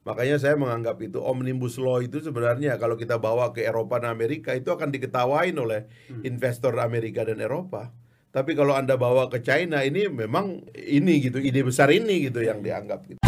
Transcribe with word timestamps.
Makanya 0.00 0.40
saya 0.40 0.56
menganggap 0.56 0.96
itu 1.04 1.20
omnibus 1.20 1.76
law 1.76 2.00
itu 2.00 2.24
sebenarnya 2.24 2.80
kalau 2.80 2.96
kita 2.96 3.20
bawa 3.20 3.52
ke 3.52 3.68
Eropa 3.68 4.00
dan 4.00 4.16
Amerika 4.16 4.56
itu 4.56 4.72
akan 4.72 4.88
diketawain 4.88 5.52
oleh 5.60 5.92
hmm. 6.08 6.24
investor 6.24 6.72
Amerika 6.80 7.20
dan 7.28 7.36
Eropa. 7.36 7.92
Tapi 8.32 8.56
kalau 8.56 8.72
Anda 8.72 8.96
bawa 8.96 9.28
ke 9.28 9.44
China 9.44 9.84
ini 9.84 10.08
memang 10.08 10.64
ini 10.72 11.20
gitu, 11.20 11.36
ide 11.36 11.60
besar 11.60 11.92
ini 11.92 12.32
gitu 12.32 12.40
yang 12.40 12.64
dianggap 12.64 13.04
gitu. 13.12 13.20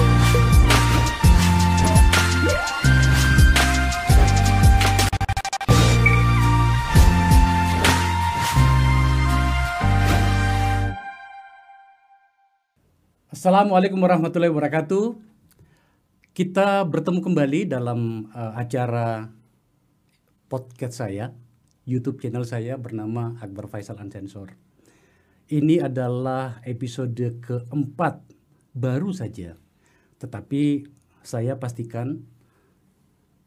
Assalamualaikum 13.28 14.00
warahmatullahi 14.00 14.54
wabarakatuh. 14.54 15.31
Kita 16.32 16.80
bertemu 16.88 17.20
kembali 17.20 17.68
dalam 17.68 18.24
uh, 18.32 18.56
acara 18.56 19.28
podcast 20.48 21.04
saya, 21.04 21.28
YouTube 21.84 22.24
channel 22.24 22.48
saya 22.48 22.80
bernama 22.80 23.36
Akbar 23.36 23.68
Faisal 23.68 24.00
Unsensor. 24.00 24.56
Ini 25.52 25.84
adalah 25.84 26.64
episode 26.64 27.36
keempat 27.36 28.24
baru 28.72 29.12
saja, 29.12 29.60
tetapi 30.24 30.88
saya 31.20 31.60
pastikan 31.60 32.24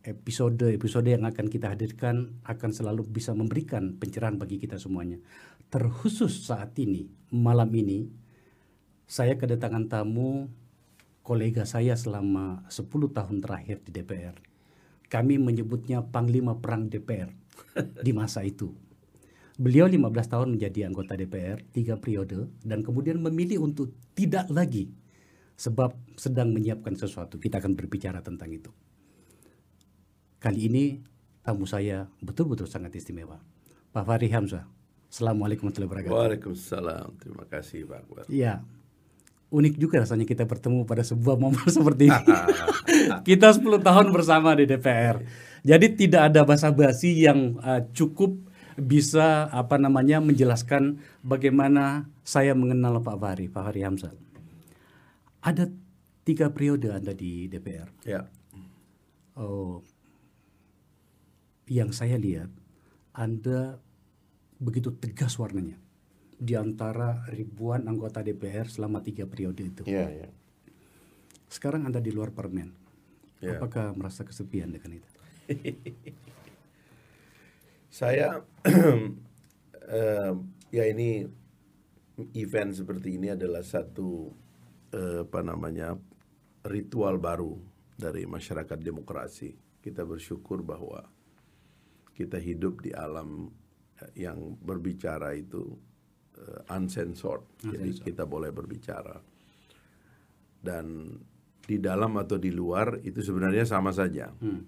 episode-episode 0.06 1.09
yang 1.09 1.26
akan 1.26 1.50
kita 1.50 1.73
hadirkan 1.73 2.38
akan 2.45 2.70
selalu 2.70 3.02
bisa 3.09 3.34
memberikan 3.34 3.98
pencerahan 3.98 4.38
bagi 4.38 4.62
kita 4.62 4.78
semuanya. 4.78 5.17
Terkhusus 5.73 6.45
saat 6.45 6.78
ini, 6.78 7.09
malam 7.34 7.73
ini, 7.73 8.06
saya 9.09 9.42
kedatangan 9.42 9.90
tamu 9.90 10.54
kolega 11.26 11.66
saya 11.66 11.98
selama 11.98 12.62
10 12.70 12.86
tahun 13.10 13.42
terakhir 13.42 13.82
di 13.82 13.92
DPR. 13.98 14.38
Kami 15.10 15.42
menyebutnya 15.42 16.06
Panglima 16.06 16.54
Perang 16.62 16.86
DPR 16.86 17.34
di 18.06 18.14
masa 18.14 18.45
itu. 18.45 18.70
Beliau 19.58 19.90
15 19.90 20.06
tahun 20.30 20.48
menjadi 20.54 20.86
anggota 20.86 21.17
DPR, 21.17 21.66
tiga 21.73 21.98
periode, 21.98 22.54
dan 22.62 22.86
kemudian 22.86 23.17
memilih 23.17 23.66
untuk 23.66 23.90
tidak 24.14 24.45
lagi 24.54 24.94
sebab 25.58 25.95
sedang 26.20 26.52
menyiapkan 26.54 26.94
sesuatu. 26.94 27.42
Kita 27.42 27.58
akan 27.58 27.73
berbicara 27.73 28.20
tentang 28.22 28.52
itu. 28.52 28.70
Kali 30.38 30.70
ini 30.70 31.00
tamu 31.42 31.66
saya 31.66 32.06
betul-betul 32.22 32.67
sangat 32.70 32.94
istimewa. 33.00 33.42
Pak 33.95 34.04
Fahri 34.04 34.30
Hamzah. 34.30 34.67
Assalamualaikum 35.08 35.72
warahmatullahi 35.72 35.89
wabarakatuh. 36.04 36.14
Waalaikumsalam. 36.14 37.08
Terima 37.23 37.45
kasih 37.48 37.88
Pak 37.88 37.98
Akbar. 38.04 38.23
Iya, 38.28 38.60
unik 39.54 39.76
juga 39.78 40.02
rasanya 40.02 40.26
kita 40.26 40.44
bertemu 40.50 40.84
pada 40.84 41.06
sebuah 41.06 41.38
momen 41.38 41.68
seperti 41.78 42.10
ini. 42.10 42.26
kita 43.28 43.54
10 43.54 43.82
tahun 43.82 44.08
bersama 44.10 44.58
di 44.58 44.66
DPR. 44.66 45.22
Jadi 45.66 45.88
tidak 45.98 46.34
ada 46.34 46.46
basa-basi 46.46 47.26
yang 47.26 47.58
uh, 47.62 47.82
cukup 47.94 48.38
bisa 48.76 49.48
apa 49.50 49.80
namanya 49.80 50.20
menjelaskan 50.20 51.00
bagaimana 51.23 52.12
saya 52.28 52.52
mengenal 52.54 53.00
Pak 53.02 53.18
Fahri, 53.18 53.46
Pak 53.48 53.62
Fahri 53.66 53.82
Hamzah. 53.82 54.14
Ada 55.42 55.72
tiga 56.26 56.52
periode 56.52 56.92
Anda 56.92 57.14
di 57.16 57.50
DPR. 57.50 57.90
Ya. 58.06 58.30
Oh, 59.36 59.82
yang 61.66 61.90
saya 61.96 62.20
lihat 62.20 62.52
Anda 63.16 63.82
begitu 64.62 64.94
tegas 64.96 65.36
warnanya 65.36 65.84
di 66.36 66.53
antara 66.53 67.23
ribuan 67.31 67.88
anggota 67.88 68.19
DPR 68.19 68.67
selama 68.67 69.00
tiga 69.00 69.23
periode 69.23 69.64
itu. 69.64 69.81
Yeah, 69.88 70.28
yeah. 70.28 70.31
Sekarang 71.47 71.88
Anda 71.88 72.03
di 72.03 72.11
luar 72.11 72.36
permen. 72.36 72.75
Yeah. 73.39 73.59
Apakah 73.59 73.95
merasa 73.95 74.27
kesepian 74.27 74.75
dengan 74.75 75.00
itu? 75.00 75.09
Saya 78.00 78.44
uh, 78.44 80.33
ya 80.75 80.83
ini 80.92 81.23
event 82.36 82.71
seperti 82.76 83.15
ini 83.15 83.31
adalah 83.31 83.64
satu 83.64 84.27
uh, 84.92 85.23
apa 85.23 85.39
namanya 85.39 85.95
ritual 86.67 87.15
baru 87.21 87.55
dari 87.95 88.27
masyarakat 88.27 88.80
demokrasi. 88.83 89.55
Kita 89.80 90.04
bersyukur 90.04 90.65
bahwa 90.65 91.05
kita 92.11 92.42
hidup 92.42 92.83
di 92.83 92.92
alam 92.92 93.48
yang 94.17 94.60
berbicara 94.60 95.31
itu 95.37 95.77
uh, 96.40 96.76
uncensored. 96.76 97.44
uncensored. 97.64 97.73
Jadi 97.73 97.90
kita 98.04 98.23
boleh 98.28 98.52
berbicara. 98.52 99.18
Dan 100.60 101.14
di 101.66 101.78
dalam 101.82 102.14
atau 102.22 102.38
di 102.38 102.54
luar 102.54 103.02
itu 103.02 103.22
sebenarnya 103.22 103.66
sama 103.66 103.90
saja. 103.90 104.30
Hmm. 104.38 104.62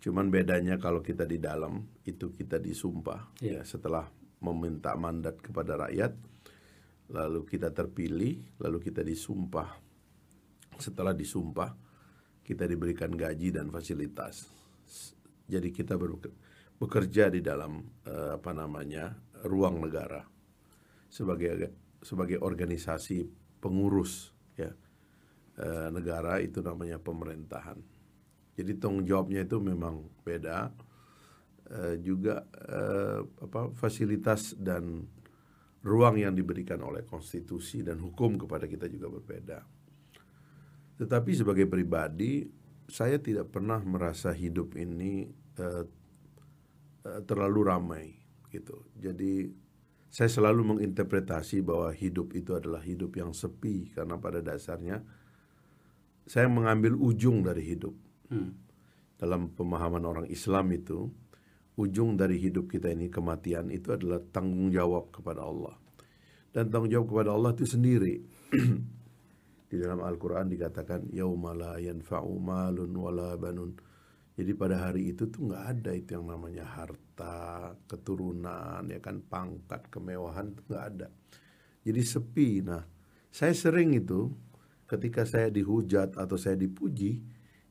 Cuman 0.00 0.30
bedanya 0.30 0.78
kalau 0.78 1.02
kita 1.02 1.24
di 1.24 1.40
dalam 1.40 1.82
itu 2.06 2.30
kita 2.30 2.60
disumpah 2.62 3.42
yeah. 3.42 3.60
ya 3.60 3.62
setelah 3.66 4.06
meminta 4.44 4.92
mandat 4.94 5.40
kepada 5.40 5.88
rakyat 5.88 6.12
lalu 7.10 7.46
kita 7.46 7.70
terpilih 7.70 8.58
lalu 8.58 8.78
kita 8.90 9.00
disumpah 9.06 9.78
setelah 10.76 11.14
disumpah 11.14 11.72
kita 12.42 12.66
diberikan 12.66 13.14
gaji 13.14 13.54
dan 13.54 13.70
fasilitas 13.70 14.50
jadi 15.46 15.70
kita 15.70 15.94
bekerja 16.76 17.30
di 17.30 17.40
dalam 17.40 17.80
uh, 18.04 18.36
apa 18.36 18.50
namanya 18.52 19.14
ruang 19.46 19.80
negara 19.80 20.26
sebagai 21.16 21.72
sebagai 22.04 22.36
organisasi 22.44 23.24
pengurus 23.56 24.36
ya 24.52 24.68
e, 25.56 25.68
negara 25.88 26.36
itu 26.44 26.60
namanya 26.60 27.00
pemerintahan. 27.00 27.80
Jadi 28.56 28.72
tanggung 28.76 29.08
jawabnya 29.08 29.48
itu 29.48 29.56
memang 29.56 30.04
beda. 30.20 30.68
E, 31.66 31.96
juga 32.04 32.44
e, 32.52 32.80
apa 33.48 33.72
fasilitas 33.72 34.52
dan 34.60 35.08
ruang 35.80 36.20
yang 36.20 36.36
diberikan 36.36 36.84
oleh 36.84 37.06
konstitusi 37.08 37.80
dan 37.80 37.96
hukum 38.04 38.36
kepada 38.36 38.68
kita 38.68 38.84
juga 38.92 39.08
berbeda. 39.08 39.58
Tetapi 41.00 41.30
sebagai 41.32 41.64
pribadi 41.70 42.44
saya 42.86 43.18
tidak 43.18 43.50
pernah 43.50 43.82
merasa 43.82 44.30
hidup 44.30 44.78
ini 44.78 45.26
uh, 45.58 45.84
terlalu 47.26 47.60
ramai 47.66 48.06
gitu. 48.50 48.86
Jadi 48.98 49.50
saya 50.16 50.32
selalu 50.32 50.72
menginterpretasi 50.72 51.60
bahwa 51.60 51.92
hidup 51.92 52.32
itu 52.32 52.56
adalah 52.56 52.80
hidup 52.80 53.20
yang 53.20 53.36
sepi 53.36 53.92
karena 53.92 54.16
pada 54.16 54.40
dasarnya 54.40 55.04
saya 56.24 56.48
mengambil 56.48 56.96
ujung 56.96 57.44
dari 57.44 57.60
hidup. 57.60 57.92
Hmm. 58.32 58.56
Dalam 59.20 59.52
pemahaman 59.52 60.00
orang 60.08 60.26
Islam 60.32 60.72
itu, 60.72 61.12
ujung 61.76 62.16
dari 62.16 62.40
hidup 62.40 62.64
kita 62.72 62.88
ini 62.88 63.12
kematian 63.12 63.68
itu 63.68 63.92
adalah 63.92 64.24
tanggung 64.32 64.72
jawab 64.72 65.12
kepada 65.12 65.44
Allah. 65.44 65.76
Dan 66.48 66.72
tanggung 66.72 66.88
jawab 66.88 67.12
kepada 67.12 67.36
Allah 67.36 67.52
itu 67.52 67.68
sendiri. 67.68 68.16
Di 69.68 69.76
dalam 69.76 70.00
Al-Qur'an 70.00 70.48
dikatakan 70.48 71.12
yaumala 71.12 71.76
yanfa'u 71.76 72.32
malun 72.40 72.92
wala 72.96 73.36
banun 73.36 73.76
jadi 74.36 74.52
pada 74.52 74.76
hari 74.88 75.16
itu 75.16 75.32
tuh 75.32 75.48
nggak 75.48 75.64
ada 75.64 75.90
itu 75.96 76.12
yang 76.12 76.28
namanya 76.28 76.68
harta, 76.68 77.00
keturunan, 77.88 78.84
ya 78.92 79.00
kan 79.00 79.24
pangkat, 79.24 79.88
kemewahan 79.88 80.52
tuh 80.52 80.64
nggak 80.68 80.84
ada. 80.94 81.08
Jadi 81.80 82.02
sepi. 82.04 82.60
Nah, 82.60 82.84
saya 83.32 83.56
sering 83.56 83.96
itu 83.96 84.28
ketika 84.84 85.24
saya 85.24 85.48
dihujat 85.48 86.20
atau 86.20 86.36
saya 86.36 86.60
dipuji, 86.60 87.22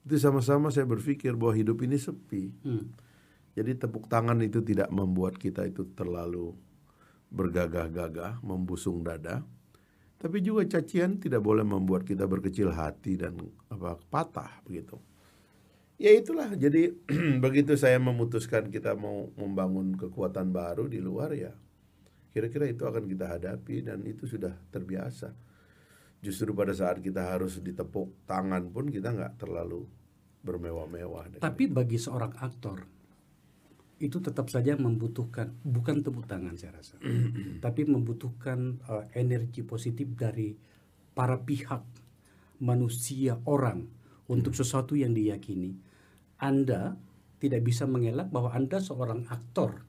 itu 0.06 0.16
sama-sama 0.18 0.74
saya 0.74 0.90
berpikir 0.90 1.38
bahwa 1.38 1.54
hidup 1.54 1.82
ini 1.86 1.98
sepi. 1.98 2.50
Hmm. 2.66 2.90
Jadi 3.56 3.72
tepuk 3.80 4.12
tangan 4.12 4.42
itu 4.44 4.60
tidak 4.66 4.92
membuat 4.92 5.40
kita 5.40 5.64
itu 5.64 5.88
terlalu 5.96 6.52
bergagah-gagah, 7.32 8.44
membusung 8.44 9.06
dada. 9.06 9.46
Tapi 10.20 10.42
juga 10.42 10.66
cacian 10.66 11.22
tidak 11.22 11.44
boleh 11.44 11.64
membuat 11.64 12.04
kita 12.04 12.26
berkecil 12.26 12.74
hati 12.74 13.20
dan 13.20 13.38
apa 13.70 14.00
patah 14.10 14.64
begitu 14.66 14.98
ya 15.96 16.12
itulah. 16.12 16.52
Jadi 16.54 16.92
begitu 17.44 17.76
saya 17.80 18.00
memutuskan 18.00 18.72
kita 18.72 18.96
mau 18.96 19.32
membangun 19.36 19.96
kekuatan 19.96 20.52
baru 20.52 20.88
di 20.90 21.00
luar 21.00 21.32
ya 21.36 21.54
kira-kira 22.36 22.68
itu 22.68 22.84
akan 22.84 23.08
kita 23.08 23.32
hadapi 23.32 23.88
dan 23.88 24.04
itu 24.04 24.28
sudah 24.28 24.52
terbiasa. 24.68 25.32
Justru 26.20 26.52
pada 26.52 26.76
saat 26.76 27.00
kita 27.00 27.24
harus 27.32 27.64
ditepuk 27.64 28.28
tangan 28.28 28.68
pun 28.76 28.92
kita 28.92 29.16
nggak 29.16 29.40
terlalu 29.40 29.88
bermewah-mewah 30.46 31.42
tapi 31.42 31.66
bagi 31.66 31.98
seorang 31.98 32.38
aktor 32.38 32.86
itu 33.98 34.22
tetap 34.22 34.54
saja 34.54 34.78
membutuhkan 34.78 35.58
bukan 35.66 36.06
tepuk 36.06 36.30
tangan 36.30 36.54
saya 36.54 36.78
rasa 36.78 37.02
tapi 37.66 37.90
membutuhkan 37.90 38.78
uh, 38.86 39.10
energi 39.18 39.66
positif 39.66 40.14
dari 40.14 40.54
para 41.18 41.42
pihak 41.42 41.82
manusia 42.62 43.42
orang 43.50 43.90
untuk 44.30 44.54
hmm. 44.54 44.62
sesuatu 44.62 44.94
yang 44.94 45.18
diyakini 45.18 45.74
anda 46.46 46.94
tidak 47.42 47.62
bisa 47.68 47.84
mengelak 47.86 48.32
bahwa 48.32 48.54
Anda 48.56 48.80
seorang 48.80 49.28
aktor 49.28 49.84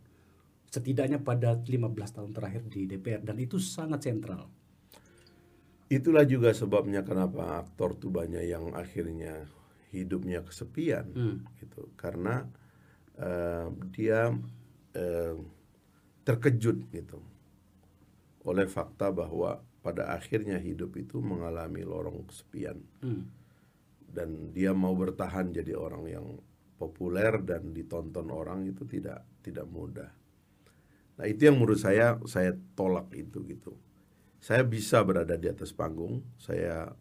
setidaknya 0.67 1.23
pada 1.23 1.57
15 1.57 2.17
tahun 2.17 2.31
terakhir 2.35 2.63
di 2.69 2.85
DPR 2.85 3.23
dan 3.23 3.39
itu 3.39 3.57
sangat 3.57 4.03
sentral. 4.05 4.51
Itulah 5.87 6.27
juga 6.27 6.51
sebabnya 6.51 7.07
kenapa 7.07 7.63
aktor 7.63 7.95
tuh 7.95 8.11
banyak 8.11 8.43
yang 8.45 8.75
akhirnya 8.75 9.47
hidupnya 9.95 10.43
kesepian 10.43 11.07
Hmm. 11.15 11.37
gitu 11.63 11.89
karena 11.95 12.45
eh, 13.17 13.67
dia 13.95 14.35
eh, 14.93 15.37
terkejut 16.27 16.91
gitu 16.91 17.23
oleh 18.45 18.67
fakta 18.67 19.15
bahwa 19.15 19.63
pada 19.81 20.11
akhirnya 20.13 20.59
hidup 20.59 20.99
itu 20.99 21.23
mengalami 21.23 21.87
lorong 21.87 22.27
kesepian 22.27 22.83
Hmm. 23.01 23.31
Dan 24.17 24.57
dia 24.57 24.73
mau 24.73 24.97
bertahan 24.97 25.53
jadi 25.53 25.77
orang 25.77 26.05
yang 26.09 26.27
populer 26.81 27.37
dan 27.45 27.77
ditonton 27.77 28.33
orang 28.33 28.65
itu 28.65 28.89
tidak 28.89 29.29
tidak 29.45 29.69
mudah. 29.69 30.09
Nah 31.17 31.27
itu 31.29 31.49
yang 31.49 31.61
menurut 31.61 31.81
saya 31.81 32.17
saya 32.25 32.57
tolak 32.73 33.13
itu 33.13 33.45
gitu. 33.45 33.77
Saya 34.41 34.65
bisa 34.65 35.01
berada 35.05 35.37
di 35.37 35.49
atas 35.49 35.73
panggung, 35.77 36.25
saya 36.41 36.93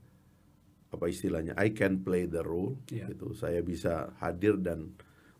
apa 0.91 1.05
istilahnya 1.11 1.55
I 1.59 1.75
can 1.75 1.99
play 2.03 2.27
the 2.27 2.43
role 2.43 2.79
Iya. 2.91 3.11
gitu. 3.11 3.35
Saya 3.35 3.59
bisa 3.63 4.15
hadir 4.23 4.55
dan 4.59 4.95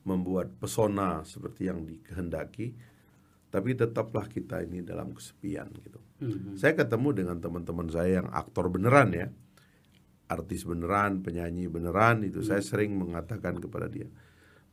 membuat 0.06 0.54
pesona 0.60 1.24
seperti 1.26 1.72
yang 1.72 1.88
dikehendaki, 1.88 2.76
tapi 3.50 3.74
tetaplah 3.74 4.28
kita 4.28 4.62
ini 4.62 4.84
dalam 4.86 5.16
kesepian 5.16 5.72
gitu. 5.82 5.98
Hmm. 6.22 6.54
Saya 6.60 6.76
ketemu 6.78 7.10
dengan 7.26 7.38
teman-teman 7.42 7.88
saya 7.90 8.22
yang 8.22 8.30
aktor 8.30 8.70
beneran 8.70 9.16
ya, 9.16 9.28
artis 10.26 10.66
beneran, 10.66 11.22
penyanyi 11.22 11.70
beneran 11.70 12.26
itu 12.26 12.42
saya 12.42 12.62
sering 12.62 12.98
mengatakan 12.98 13.62
kepada 13.62 13.86
dia, 13.86 14.10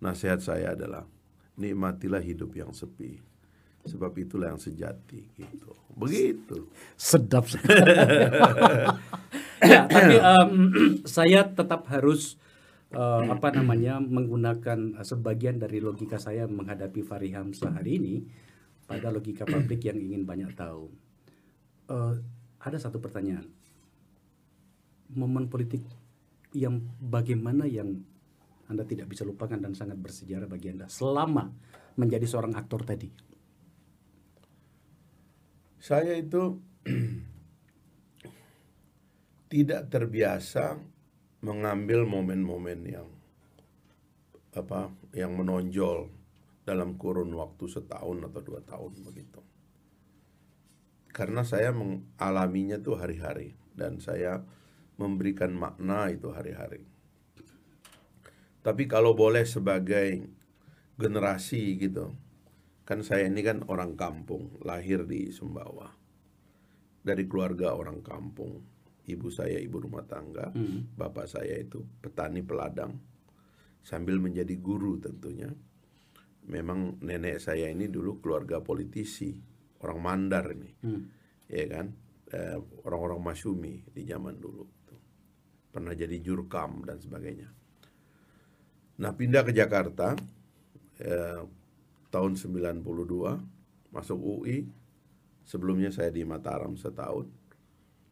nasihat 0.01 0.41
saya 0.41 0.73
adalah 0.73 1.05
nikmatilah 1.61 2.25
hidup 2.25 2.57
yang 2.57 2.73
sepi, 2.73 3.21
sebab 3.85 4.17
itulah 4.17 4.57
yang 4.57 4.61
sejati 4.61 5.29
gitu. 5.37 5.77
Begitu. 5.93 6.73
Sedap 6.97 7.45
sekali. 7.53 7.85
ya, 9.69 9.85
tapi 9.85 10.17
em, 10.17 10.53
saya 11.17 11.45
tetap 11.45 11.85
harus 11.93 12.41
eh, 12.97 13.23
apa 13.29 13.53
namanya 13.53 14.01
menggunakan 14.01 15.05
sebagian 15.05 15.61
dari 15.61 15.85
logika 15.85 16.17
saya 16.17 16.49
menghadapi 16.49 17.05
Fahri 17.05 17.37
Hamzah 17.37 17.77
hari 17.77 18.01
ini 18.01 18.15
pada 18.89 19.13
logika 19.13 19.45
publik 19.45 19.85
yang 19.85 20.01
ingin 20.01 20.25
banyak 20.25 20.57
tahu. 20.57 20.89
Eh, 21.93 22.15
ada 22.63 22.79
satu 22.81 22.97
pertanyaan. 23.03 23.45
Momen 25.13 25.49
politik 25.49 25.85
yang 26.53 26.81
bagaimana 27.01 27.69
yang 27.69 28.01
Anda 28.69 28.89
tidak 28.89 29.13
bisa 29.13 29.25
lupakan 29.25 29.61
dan 29.61 29.77
sangat 29.77 30.01
bersejarah 30.01 30.49
bagi 30.49 30.73
Anda 30.73 30.89
selama 30.89 31.53
menjadi 31.97 32.25
seorang 32.25 32.57
aktor 32.57 32.85
tadi. 32.89 33.09
Saya 35.83 36.17
itu 36.17 36.57
tidak 39.53 39.93
terbiasa 39.93 40.81
mengambil 41.43 42.07
momen-momen 42.07 42.81
yang 42.87 43.09
apa 44.53 44.93
yang 45.17 45.35
menonjol 45.37 46.09
dalam 46.63 46.95
kurun 46.95 47.35
waktu 47.35 47.67
setahun 47.67 48.31
atau 48.31 48.41
dua 48.41 48.61
tahun 48.63 48.93
begitu. 49.03 49.43
Karena 51.13 51.45
saya 51.45 51.75
mengalaminya 51.75 52.81
tuh 52.81 52.97
hari-hari 52.97 53.53
dan 53.77 54.01
saya 54.01 54.41
memberikan 54.97 55.53
makna 55.57 56.13
itu 56.13 56.29
hari-hari. 56.33 56.85
Tapi 58.63 58.87
kalau 58.87 59.17
boleh 59.19 59.43
sebagai 59.43 60.23
generasi 60.95 61.75
gitu, 61.83 62.15
kan 62.87 63.03
saya 63.03 63.27
ini 63.27 63.43
kan 63.43 63.67
orang 63.67 63.99
kampung, 63.99 64.63
lahir 64.63 65.03
di 65.03 65.35
Sumbawa. 65.35 65.91
Dari 67.03 67.27
keluarga 67.27 67.75
orang 67.75 67.99
kampung. 68.05 68.63
Ibu 69.03 69.35
saya 69.35 69.59
ibu 69.59 69.83
rumah 69.83 70.07
tangga, 70.07 70.55
bapak 70.95 71.27
saya 71.27 71.59
itu 71.59 71.83
petani 71.99 72.47
peladang. 72.47 72.95
Sambil 73.83 74.23
menjadi 74.23 74.55
guru 74.63 75.03
tentunya. 75.03 75.51
Memang 76.47 77.03
nenek 77.03 77.43
saya 77.43 77.67
ini 77.67 77.91
dulu 77.91 78.23
keluarga 78.23 78.63
politisi, 78.63 79.35
orang 79.83 79.99
Mandar 79.99 80.55
ini. 80.55 80.71
Ya 81.51 81.67
kan? 81.67 81.91
Eh, 82.31 82.57
orang-orang 82.87 83.19
Masyumi 83.19 83.83
di 83.91 84.07
zaman 84.07 84.39
dulu. 84.39 84.65
Pernah 85.73 85.97
jadi 85.97 86.21
jurkam 86.21 86.85
dan 86.85 87.01
sebagainya. 87.01 87.49
Nah, 89.01 89.11
pindah 89.17 89.43
ke 89.43 89.57
Jakarta 89.57 90.13
eh, 91.01 91.43
tahun 92.13 92.33
92 92.37 92.85
masuk 93.91 94.19
UI. 94.21 94.69
Sebelumnya 95.43 95.91
saya 95.91 96.13
di 96.15 96.23
Mataram 96.23 96.79
setahun. 96.79 97.27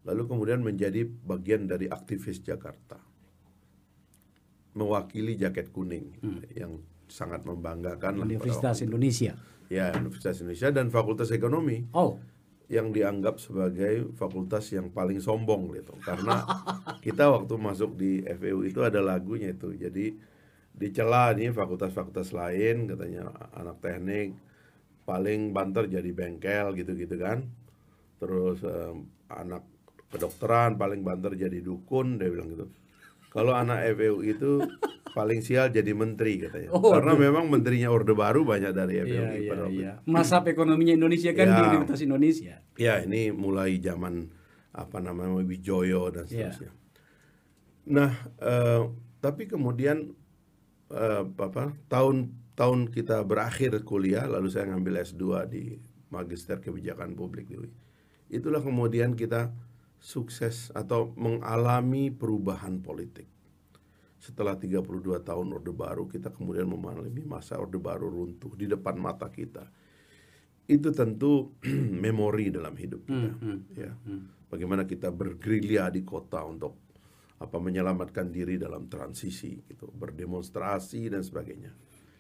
Lalu 0.09 0.23
kemudian 0.27 0.65
menjadi 0.65 1.05
bagian 1.05 1.69
dari 1.69 1.87
aktivis 1.87 2.41
Jakarta. 2.41 2.99
Mewakili 4.75 5.37
jaket 5.37 5.71
kuning 5.71 6.17
yang 6.57 6.81
sangat 7.11 7.45
membanggakan 7.45 8.23
Universitas. 8.23 8.81
Indonesia. 8.81 9.37
Ya, 9.71 9.95
Universitas 9.95 10.43
Indonesia 10.43 10.75
dan 10.75 10.91
Fakultas 10.91 11.31
Ekonomi 11.31 11.87
Oh, 11.95 12.19
yang 12.70 12.94
dianggap 12.94 13.43
sebagai 13.43 14.14
fakultas 14.14 14.70
yang 14.70 14.94
paling 14.94 15.19
sombong 15.19 15.75
gitu. 15.75 15.90
Karena 16.06 16.46
kita 17.05 17.26
waktu 17.26 17.55
masuk 17.58 17.99
di 17.99 18.22
FEU 18.22 18.62
itu 18.62 18.87
ada 18.87 19.02
lagunya 19.02 19.50
itu. 19.50 19.75
Jadi 19.75 20.14
dicela 20.70 21.34
nih 21.34 21.50
fakultas-fakultas 21.50 22.31
lain 22.31 22.87
katanya 22.87 23.26
anak 23.58 23.82
teknik 23.82 24.38
paling 25.02 25.50
banter 25.50 25.90
jadi 25.90 26.11
bengkel 26.14 26.78
gitu-gitu 26.78 27.19
kan. 27.19 27.43
Terus 28.22 28.62
em, 28.62 29.11
anak 29.26 29.66
kedokteran 30.14 30.78
paling 30.78 31.02
banter 31.02 31.34
jadi 31.34 31.58
dukun 31.58 32.23
dia 32.23 32.31
bilang 32.31 32.55
gitu. 32.55 32.70
Kalau 33.34 33.50
anak 33.50 33.82
FEU 33.99 34.23
itu 34.23 34.62
paling 35.11 35.43
sial 35.43 35.69
jadi 35.69 35.91
menteri 35.93 36.39
katanya 36.39 36.71
Oh, 36.71 36.95
karena 36.95 37.12
memang 37.19 37.51
menterinya 37.51 37.91
orde 37.91 38.15
baru 38.15 38.47
banyak 38.47 38.73
dari 38.73 39.03
pada 39.47 39.67
waktu 39.67 39.83
iya. 39.83 39.93
Masap 40.07 40.51
ekonominya 40.51 40.95
Indonesia 40.95 41.31
kan 41.35 41.47
Ya. 41.47 41.55
di 41.55 41.61
Universitas 41.71 42.03
Indonesia. 42.03 42.55
Ya 42.79 42.95
ini 43.03 43.31
mulai 43.35 43.77
zaman 43.79 44.31
apa 44.71 45.03
namanya 45.03 45.43
Wijoyo 45.43 46.09
dan 46.15 46.25
Iya. 46.31 46.51
seterusnya. 46.55 46.71
Nah, 47.91 48.12
eh, 48.39 48.83
tapi 49.19 49.51
kemudian 49.51 50.15
eh, 50.91 51.23
apa 51.27 51.75
tahun 51.87 52.31
tahun 52.55 52.91
kita 52.91 53.23
berakhir 53.25 53.73
kuliah, 53.83 54.27
lalu 54.27 54.51
saya 54.51 54.69
ngambil 54.69 55.01
S2 55.01 55.23
di 55.47 55.79
Magister 56.11 56.59
Kebijakan 56.59 57.15
Publik 57.15 57.47
di 57.47 57.57
UI. 57.57 57.71
Itulah 58.29 58.61
kemudian 58.61 59.15
kita 59.15 59.55
sukses 59.99 60.71
atau 60.73 61.12
mengalami 61.15 62.11
perubahan 62.11 62.81
politik. 62.81 63.29
Setelah 64.20 64.61
32 64.61 64.84
tahun 65.25 65.46
Orde 65.49 65.72
Baru, 65.72 66.05
kita 66.05 66.28
kemudian 66.28 66.68
mengalami 66.68 67.25
masa 67.25 67.56
Orde 67.56 67.80
Baru 67.80 68.12
runtuh 68.12 68.52
di 68.52 68.68
depan 68.68 69.00
mata 69.00 69.33
kita. 69.33 69.64
Itu 70.68 70.92
tentu 70.92 71.56
memori 72.04 72.52
dalam 72.52 72.76
hidup 72.76 73.09
kita 73.09 73.33
ya. 73.73 73.97
Bagaimana 74.52 74.85
kita 74.85 75.09
bergerilya 75.09 75.88
di 75.88 76.04
kota 76.04 76.45
untuk 76.45 76.76
apa 77.40 77.56
menyelamatkan 77.56 78.28
diri 78.28 78.61
dalam 78.61 78.92
transisi 78.92 79.56
gitu. 79.64 79.88
Berdemonstrasi 79.88 81.09
dan 81.09 81.25
sebagainya. 81.25 81.73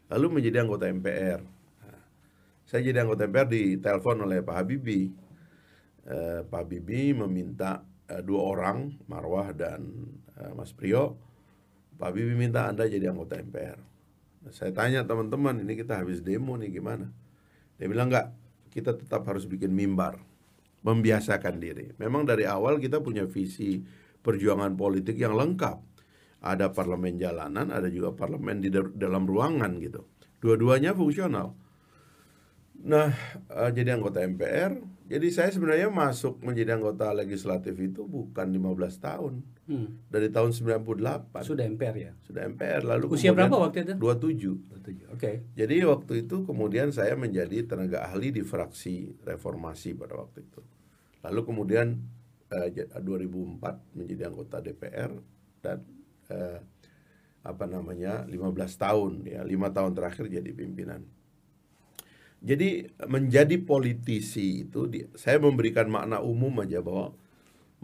Lalu 0.08 0.40
menjadi 0.40 0.64
anggota 0.64 0.88
MPR 0.88 1.40
Nah, 1.84 2.02
saya 2.64 2.80
jadi 2.80 3.04
anggota 3.04 3.28
MPR 3.28 3.48
ditelepon 3.52 4.24
oleh 4.24 4.40
Pak 4.40 4.56
Habibie. 4.56 5.12
Eh, 6.08 6.40
Pak 6.48 6.60
Habibie 6.64 7.12
meminta 7.12 7.84
eh, 8.08 8.24
dua 8.24 8.40
orang 8.56 8.88
Marwah 9.04 9.52
dan 9.52 9.84
eh, 10.40 10.52
Mas 10.56 10.72
Priyo 10.72 11.29
Pak 12.00 12.16
Habibie 12.16 12.32
minta 12.32 12.64
anda 12.64 12.88
jadi 12.88 13.12
anggota 13.12 13.36
MPR 13.36 13.92
Nah, 14.40 14.56
saya 14.56 14.72
tanya 14.72 15.04
teman-teman 15.04 15.60
ini 15.60 15.76
kita 15.76 16.00
habis 16.00 16.24
demo 16.24 16.56
nih 16.56 16.80
gimana 16.80 17.12
dia 17.80 17.88
bilang 17.88 18.12
enggak, 18.12 18.36
kita 18.68 18.92
tetap 18.92 19.24
harus 19.24 19.48
bikin 19.48 19.72
mimbar, 19.72 20.20
membiasakan 20.84 21.56
diri. 21.56 21.96
Memang 21.96 22.28
dari 22.28 22.44
awal 22.44 22.76
kita 22.76 23.00
punya 23.00 23.24
visi 23.24 23.80
perjuangan 24.20 24.76
politik 24.76 25.16
yang 25.16 25.32
lengkap. 25.32 25.80
Ada 26.44 26.76
parlemen 26.76 27.16
jalanan, 27.16 27.72
ada 27.72 27.88
juga 27.88 28.12
parlemen 28.12 28.60
di 28.60 28.68
dalam 28.72 29.24
ruangan 29.24 29.80
gitu. 29.80 30.04
Dua-duanya 30.44 30.92
fungsional. 30.92 31.56
Nah, 32.84 33.08
eh, 33.48 33.70
jadi 33.72 33.96
anggota 33.96 34.20
MPR. 34.28 34.76
Jadi 35.10 35.26
saya 35.28 35.50
sebenarnya 35.50 35.90
masuk 35.90 36.38
menjadi 36.38 36.78
anggota 36.78 37.10
legislatif 37.10 37.74
itu 37.74 38.06
bukan 38.06 38.46
15 38.46 38.62
tahun. 38.96 39.42
Hmm. 39.66 39.98
Dari 40.06 40.30
tahun 40.30 40.54
98 40.54 41.42
Sudah 41.42 41.66
MPR 41.66 41.96
ya. 41.96 42.12
sudah 42.22 42.46
MPR 42.46 42.86
lalu 42.86 43.10
Usia 43.10 43.34
berapa 43.34 43.58
waktu 43.58 43.82
itu? 43.84 43.94
27. 43.98 45.10
Oke. 45.10 45.32
Jadi 45.52 45.74
waktu 45.82 46.12
itu 46.22 46.36
kemudian 46.42 46.90
saya 46.90 47.14
menjadi 47.14 47.66
tenaga 47.66 48.06
ahli 48.06 48.30
di 48.30 48.42
fraksi 48.42 49.18
reformasi 49.20 49.92
pada 49.92 50.14
waktu 50.14 50.46
itu. 50.46 50.62
Lalu 51.20 51.40
kemudian 51.42 51.98
eh, 52.48 52.68
j- 52.70 52.86
2004 52.88 53.98
menjadi 53.98 54.30
anggota 54.30 54.62
DPR 54.62 55.10
dan 55.58 55.82
eh, 56.30 56.58
apa 57.40 57.64
namanya 57.64 58.22
15 58.26 58.36
tahun 58.76 59.12
ya 59.24 59.40
lima 59.42 59.70
tahun 59.70 59.90
terakhir 59.90 60.30
jadi 60.30 60.50
pimpinan. 60.50 61.02
Jadi 62.40 62.88
menjadi 63.04 63.60
politisi 63.60 64.64
itu 64.64 64.88
saya 65.12 65.36
memberikan 65.36 65.92
makna 65.92 66.24
umum 66.24 66.64
aja 66.64 66.80
bahwa 66.80 67.12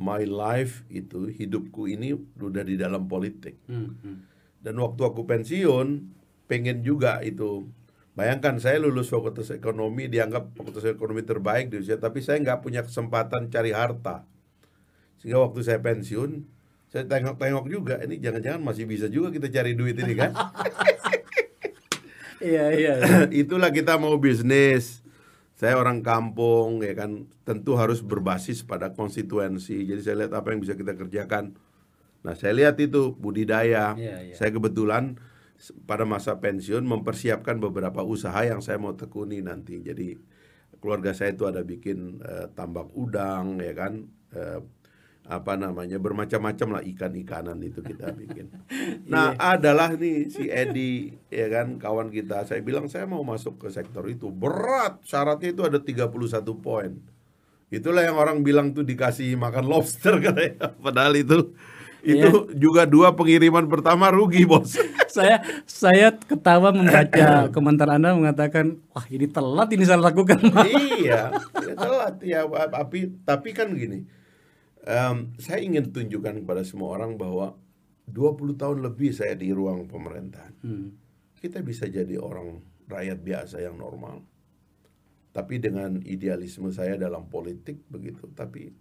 my 0.01 0.25
life 0.25 0.85
itu 0.89 1.29
hidupku 1.29 1.89
ini 1.89 2.17
udah 2.41 2.65
di 2.65 2.81
dalam 2.81 3.05
politik. 3.05 3.61
Hmm, 3.69 3.97
hmm. 4.01 4.17
Dan 4.61 4.81
waktu 4.81 5.03
aku 5.05 5.29
pensiun, 5.29 6.09
pengen 6.49 6.81
juga 6.81 7.21
itu. 7.21 7.69
Bayangkan 8.17 8.57
saya 8.57 8.81
lulus 8.81 9.13
fakultas 9.13 9.53
ekonomi, 9.53 10.09
dianggap 10.09 10.57
fakultas 10.57 10.89
ekonomi 10.89 11.21
terbaik 11.21 11.69
di 11.69 11.85
usia, 11.85 12.01
tapi 12.01 12.25
saya 12.25 12.41
nggak 12.41 12.65
punya 12.65 12.81
kesempatan 12.81 13.53
cari 13.53 13.77
harta. 13.77 14.25
Sehingga 15.21 15.45
waktu 15.45 15.61
saya 15.61 15.85
pensiun, 15.85 16.49
saya 16.89 17.05
tengok-tengok 17.05 17.69
juga, 17.69 18.01
ini 18.09 18.17
jangan-jangan 18.17 18.65
masih 18.65 18.89
bisa 18.89 19.13
juga 19.13 19.29
kita 19.29 19.53
cari 19.53 19.77
duit 19.77 20.01
ini 20.01 20.17
kan? 20.17 20.33
Iya, 22.47 22.65
iya. 22.79 22.95
Itulah 23.43 23.75
kita 23.75 23.99
mau 23.99 24.15
bisnis. 24.23 25.03
Saya 25.57 25.81
orang 25.81 26.05
kampung 26.05 26.85
ya 26.85 26.93
kan, 26.93 27.26
tentu 27.49 27.81
harus 27.81 28.05
berbasis 28.05 28.61
pada 28.62 28.93
konstituensi. 28.93 29.88
Jadi 29.88 30.00
saya 30.05 30.17
lihat 30.25 30.33
apa 30.37 30.53
yang 30.53 30.61
bisa 30.61 30.76
kita 30.76 30.93
kerjakan. 30.95 31.57
Nah, 32.23 32.37
saya 32.37 32.53
lihat 32.53 32.76
itu 32.79 33.17
budidaya. 33.17 33.97
Iya, 33.97 34.17
iya. 34.31 34.35
Saya 34.37 34.53
kebetulan 34.53 35.17
pada 35.88 36.05
masa 36.05 36.37
pensiun 36.37 36.85
mempersiapkan 36.85 37.57
beberapa 37.57 38.05
usaha 38.05 38.37
yang 38.45 38.61
saya 38.61 38.76
mau 38.76 38.93
tekuni 38.93 39.41
nanti. 39.41 39.81
Jadi 39.81 40.12
keluarga 40.79 41.17
saya 41.17 41.33
itu 41.33 41.49
ada 41.49 41.65
bikin 41.65 42.21
eh, 42.21 42.47
tambak 42.53 42.93
udang 42.93 43.57
ya 43.59 43.73
kan 43.73 44.05
eh, 44.37 44.61
apa 45.26 45.59
namanya 45.59 45.99
bermacam-macam 45.99 46.78
lah 46.78 46.83
ikan-ikanan 46.95 47.59
itu 47.59 47.83
kita 47.83 48.14
bikin. 48.14 48.47
Nah, 49.06 49.35
adalah 49.38 49.95
nih 49.95 50.30
si 50.30 50.50
Edi 50.50 51.14
ya 51.30 51.47
kan 51.50 51.78
kawan 51.78 52.11
kita. 52.11 52.47
Saya 52.47 52.62
bilang 52.62 52.87
saya 52.90 53.06
mau 53.06 53.23
masuk 53.23 53.59
ke 53.62 53.68
sektor 53.71 54.06
itu. 54.06 54.30
Berat, 54.30 55.02
syaratnya 55.06 55.54
itu 55.54 55.62
ada 55.62 55.78
31 55.78 56.11
poin. 56.59 56.99
Itulah 57.71 58.02
yang 58.06 58.18
orang 58.18 58.47
bilang 58.47 58.71
tuh 58.71 58.87
dikasih 58.87 59.35
makan 59.38 59.66
lobster 59.66 60.18
katanya. 60.25 60.75
Padahal 60.78 61.14
itu 61.18 61.54
itu 62.06 62.54
juga 62.54 62.87
dua 62.87 63.18
pengiriman 63.18 63.66
pertama 63.66 64.14
rugi, 64.14 64.47
Bos. 64.47 64.78
saya 65.16 65.42
saya 65.66 66.14
ketawa 66.14 66.71
membaca 66.71 67.47
komentar 67.54 67.90
Anda 67.90 68.14
mengatakan, 68.14 68.78
"Wah, 68.95 69.06
ini 69.11 69.26
telat 69.26 69.75
ini 69.75 69.83
saya 69.83 69.99
lakukan." 69.99 70.38
iya, 70.71 71.35
ya 71.35 71.75
telat 71.75 72.16
ya. 72.23 72.47
Tapi 72.47 73.11
tapi 73.26 73.50
kan 73.50 73.75
gini, 73.75 74.06
em, 74.87 75.35
saya 75.37 75.59
ingin 75.61 75.90
tunjukkan 75.90 76.47
kepada 76.47 76.62
semua 76.62 76.95
orang 76.95 77.19
bahwa 77.19 77.59
20 78.07 78.55
tahun 78.55 78.78
lebih 78.87 79.11
saya 79.11 79.35
di 79.35 79.50
ruang 79.50 79.90
pemerintahan. 79.90 80.55
Hmm. 80.62 80.95
Kita 81.37 81.61
bisa 81.61 81.90
jadi 81.90 82.16
orang 82.23 82.62
rakyat 82.87 83.19
biasa 83.21 83.61
yang 83.61 83.76
normal. 83.76 84.23
Tapi 85.35 85.61
dengan 85.61 86.00
idealisme 86.07 86.71
saya 86.73 86.97
dalam 86.97 87.28
politik 87.28 87.83
begitu. 87.90 88.31
Tapi 88.33 88.73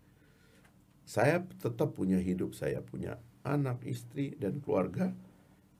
saya 1.03 1.43
tetap 1.59 1.97
punya 1.97 2.21
hidup, 2.21 2.55
saya 2.55 2.79
punya 2.79 3.19
anak, 3.43 3.83
istri, 3.85 4.33
dan 4.39 4.61
keluarga 4.63 5.11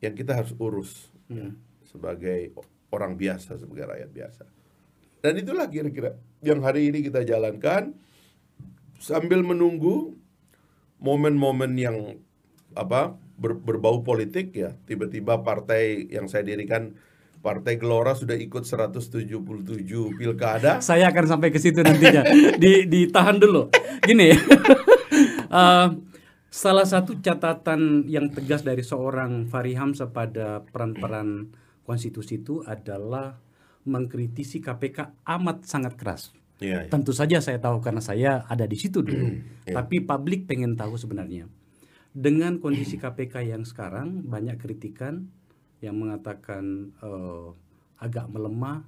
yang 0.03 0.13
kita 0.13 0.38
harus 0.38 0.53
urus 0.60 1.10
ya, 1.32 1.50
sebagai 1.88 2.53
orang 2.94 3.17
biasa, 3.17 3.58
sebagai 3.58 3.89
rakyat 3.89 4.10
biasa. 4.13 4.44
Dan 5.25 5.41
itulah 5.41 5.65
kira-kira 5.65 6.13
yang 6.46 6.62
hari 6.62 6.94
ini 6.94 7.01
kita 7.01 7.25
jalankan 7.25 7.98
sambil 9.00 9.44
menunggu 9.46 10.16
momen-momen 11.00 11.75
yang 11.75 11.98
apa 12.75 13.16
ber- 13.40 13.60
berbau 13.60 14.04
politik 14.04 14.56
ya. 14.56 14.75
Tiba-tiba 14.88 15.44
partai 15.44 16.08
yang 16.12 16.28
saya 16.28 16.48
dirikan 16.48 16.96
Partai 17.46 17.78
Gelora 17.78 18.18
sudah 18.18 18.34
ikut 18.34 18.66
177 18.66 19.30
pilkada. 20.18 20.82
Saya 20.90 21.14
akan 21.14 21.25
sampai 21.30 21.54
ke 21.54 21.62
situ 21.62 21.86
nantinya. 21.86 22.25
Di, 22.58 22.90
ditahan 22.90 23.38
dulu. 23.38 23.70
Gini, 24.02 24.34
eh, 25.62 25.88
salah 26.50 26.88
satu 26.90 27.22
catatan 27.22 28.10
yang 28.10 28.34
tegas 28.34 28.66
dari 28.66 28.82
seorang 28.82 29.46
Fahri 29.46 29.78
Hamzah 29.78 30.10
pada 30.10 30.66
peran-peran 30.66 31.54
konstitusi 31.86 32.42
itu 32.42 32.66
adalah 32.66 33.38
mengkritisi 33.86 34.58
KPK 34.58 35.22
amat 35.30 35.70
sangat 35.70 35.94
keras. 35.94 36.34
Iya, 36.64 36.88
iya. 36.88 36.92
Tentu 36.92 37.12
saja 37.12 37.44
saya 37.44 37.60
tahu 37.60 37.84
karena 37.84 38.00
saya 38.00 38.48
ada 38.48 38.64
di 38.64 38.78
situ 38.80 39.04
dulu. 39.04 39.44
Tapi 39.68 40.04
publik 40.04 40.48
pengen 40.48 40.80
tahu 40.80 40.96
sebenarnya. 40.96 41.52
Dengan 42.16 42.64
kondisi 42.64 42.96
KPK 42.96 43.52
yang 43.52 43.68
sekarang 43.68 44.24
banyak 44.24 44.56
kritikan 44.56 45.28
yang 45.84 46.00
mengatakan 46.00 46.96
eh, 47.04 47.48
agak 48.00 48.32
melemah. 48.32 48.88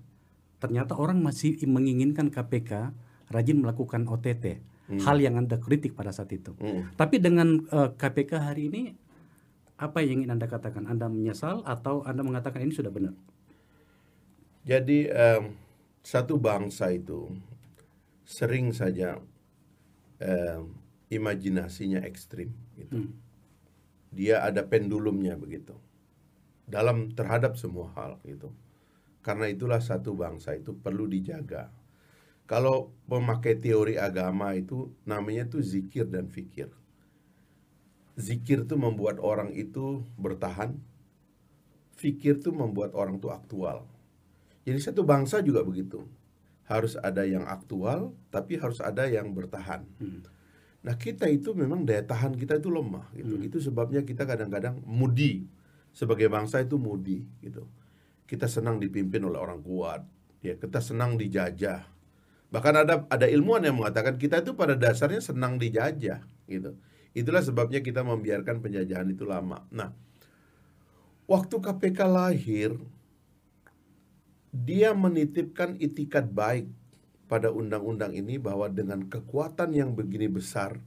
Ternyata 0.57 0.97
orang 0.97 1.21
masih 1.21 1.59
menginginkan 1.67 2.31
KPK 2.31 2.95
rajin 3.29 3.57
melakukan 3.59 4.07
OTT. 4.07 4.63
Hal 5.03 5.19
yang 5.19 5.35
Anda 5.35 5.59
kritik 5.59 5.99
pada 5.99 6.15
saat 6.15 6.31
itu. 6.31 6.55
Hmm. 6.63 6.87
Tapi 6.95 7.19
dengan 7.19 7.67
eh, 7.67 7.89
KPK 7.91 8.31
hari 8.39 8.71
ini 8.71 8.83
apa 9.77 10.01
yang 10.01 10.23
ingin 10.23 10.39
Anda 10.39 10.47
katakan? 10.49 10.89
Anda 10.89 11.11
menyesal 11.11 11.61
atau 11.67 12.01
Anda 12.07 12.23
mengatakan 12.23 12.65
ini 12.65 12.73
sudah 12.73 12.89
benar? 12.89 13.13
Jadi 14.67 15.07
em, 15.07 15.53
satu 16.03 16.35
bangsa 16.35 16.91
itu 16.91 17.29
sering 18.27 18.75
saja 18.75 19.23
em, 20.19 20.75
imajinasinya 21.07 22.03
ekstrim 22.03 22.51
gitu. 22.75 23.07
Dia 24.11 24.43
ada 24.43 24.67
pendulumnya 24.67 25.39
begitu. 25.39 25.79
Dalam 26.67 27.15
terhadap 27.15 27.55
semua 27.55 27.87
hal 27.95 28.19
gitu. 28.27 28.51
Karena 29.23 29.47
itulah 29.47 29.79
satu 29.79 30.11
bangsa 30.11 30.59
itu 30.59 30.75
perlu 30.75 31.07
dijaga. 31.07 31.71
Kalau 32.47 32.91
memakai 33.07 33.59
teori 33.59 33.95
agama 33.95 34.51
itu 34.55 34.91
namanya 35.07 35.47
tuh 35.47 35.63
zikir 35.63 36.07
dan 36.07 36.27
fikir. 36.27 36.71
Zikir 38.19 38.67
tuh 38.67 38.79
membuat 38.79 39.23
orang 39.23 39.55
itu 39.55 40.03
bertahan. 40.19 40.75
Fikir 41.95 42.43
tuh 42.43 42.55
membuat 42.55 42.91
orang 42.95 43.19
tuh 43.19 43.31
aktual. 43.31 43.87
Jadi 44.67 44.79
satu 44.83 45.03
bangsa 45.07 45.39
juga 45.39 45.63
begitu. 45.63 46.03
Harus 46.67 46.99
ada 46.99 47.23
yang 47.23 47.47
aktual, 47.47 48.11
tapi 48.27 48.59
harus 48.59 48.83
ada 48.83 49.07
yang 49.07 49.31
bertahan. 49.31 49.87
Nah 50.83 50.95
kita 50.95 51.27
itu 51.27 51.55
memang 51.55 51.83
daya 51.87 52.03
tahan 52.03 52.35
kita 52.35 52.59
itu 52.59 52.67
lemah 52.71 53.07
gitu. 53.15 53.35
Itu 53.39 53.57
sebabnya 53.63 54.03
kita 54.03 54.27
kadang-kadang 54.27 54.83
mudi 54.83 55.47
sebagai 55.95 56.27
bangsa 56.29 56.61
itu 56.61 56.75
mudi 56.75 57.23
gitu. 57.39 57.65
Kita 58.27 58.45
senang 58.51 58.77
dipimpin 58.77 59.23
oleh 59.23 59.39
orang 59.39 59.63
kuat, 59.63 60.03
ya 60.43 60.59
kita 60.59 60.83
senang 60.83 61.15
dijajah. 61.15 61.87
Bahkan 62.51 62.73
ada 62.83 63.03
ada 63.07 63.27
ilmuwan 63.27 63.63
yang 63.63 63.79
mengatakan 63.79 64.19
kita 64.19 64.43
itu 64.43 64.55
pada 64.55 64.75
dasarnya 64.75 65.23
senang 65.23 65.59
dijajah 65.59 66.23
gitu. 66.47 66.75
Itulah 67.15 67.43
sebabnya 67.43 67.81
kita 67.81 68.05
membiarkan 68.05 68.61
penjajahan 68.61 69.09
itu 69.09 69.25
lama. 69.25 69.65
Nah, 69.73 69.91
waktu 71.25 71.55
KPK 71.57 71.99
lahir 72.07 72.77
dia 74.51 74.95
menitipkan 74.95 75.75
itikat 75.77 76.31
baik 76.31 76.67
pada 77.27 77.51
undang-undang 77.51 78.15
ini 78.15 78.39
bahwa 78.39 78.71
dengan 78.71 79.03
kekuatan 79.05 79.75
yang 79.75 79.91
begini 79.93 80.31
besar, 80.31 80.79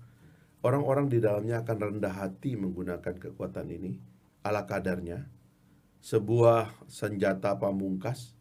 orang-orang 0.64 1.12
di 1.12 1.21
dalamnya 1.21 1.61
akan 1.61 1.76
rendah 1.79 2.14
hati 2.17 2.57
menggunakan 2.57 3.14
kekuatan 3.21 3.69
ini 3.69 4.00
ala 4.40 4.64
kadarnya. 4.64 5.29
Sebuah 6.00 6.88
senjata 6.88 7.61
pamungkas 7.61 8.33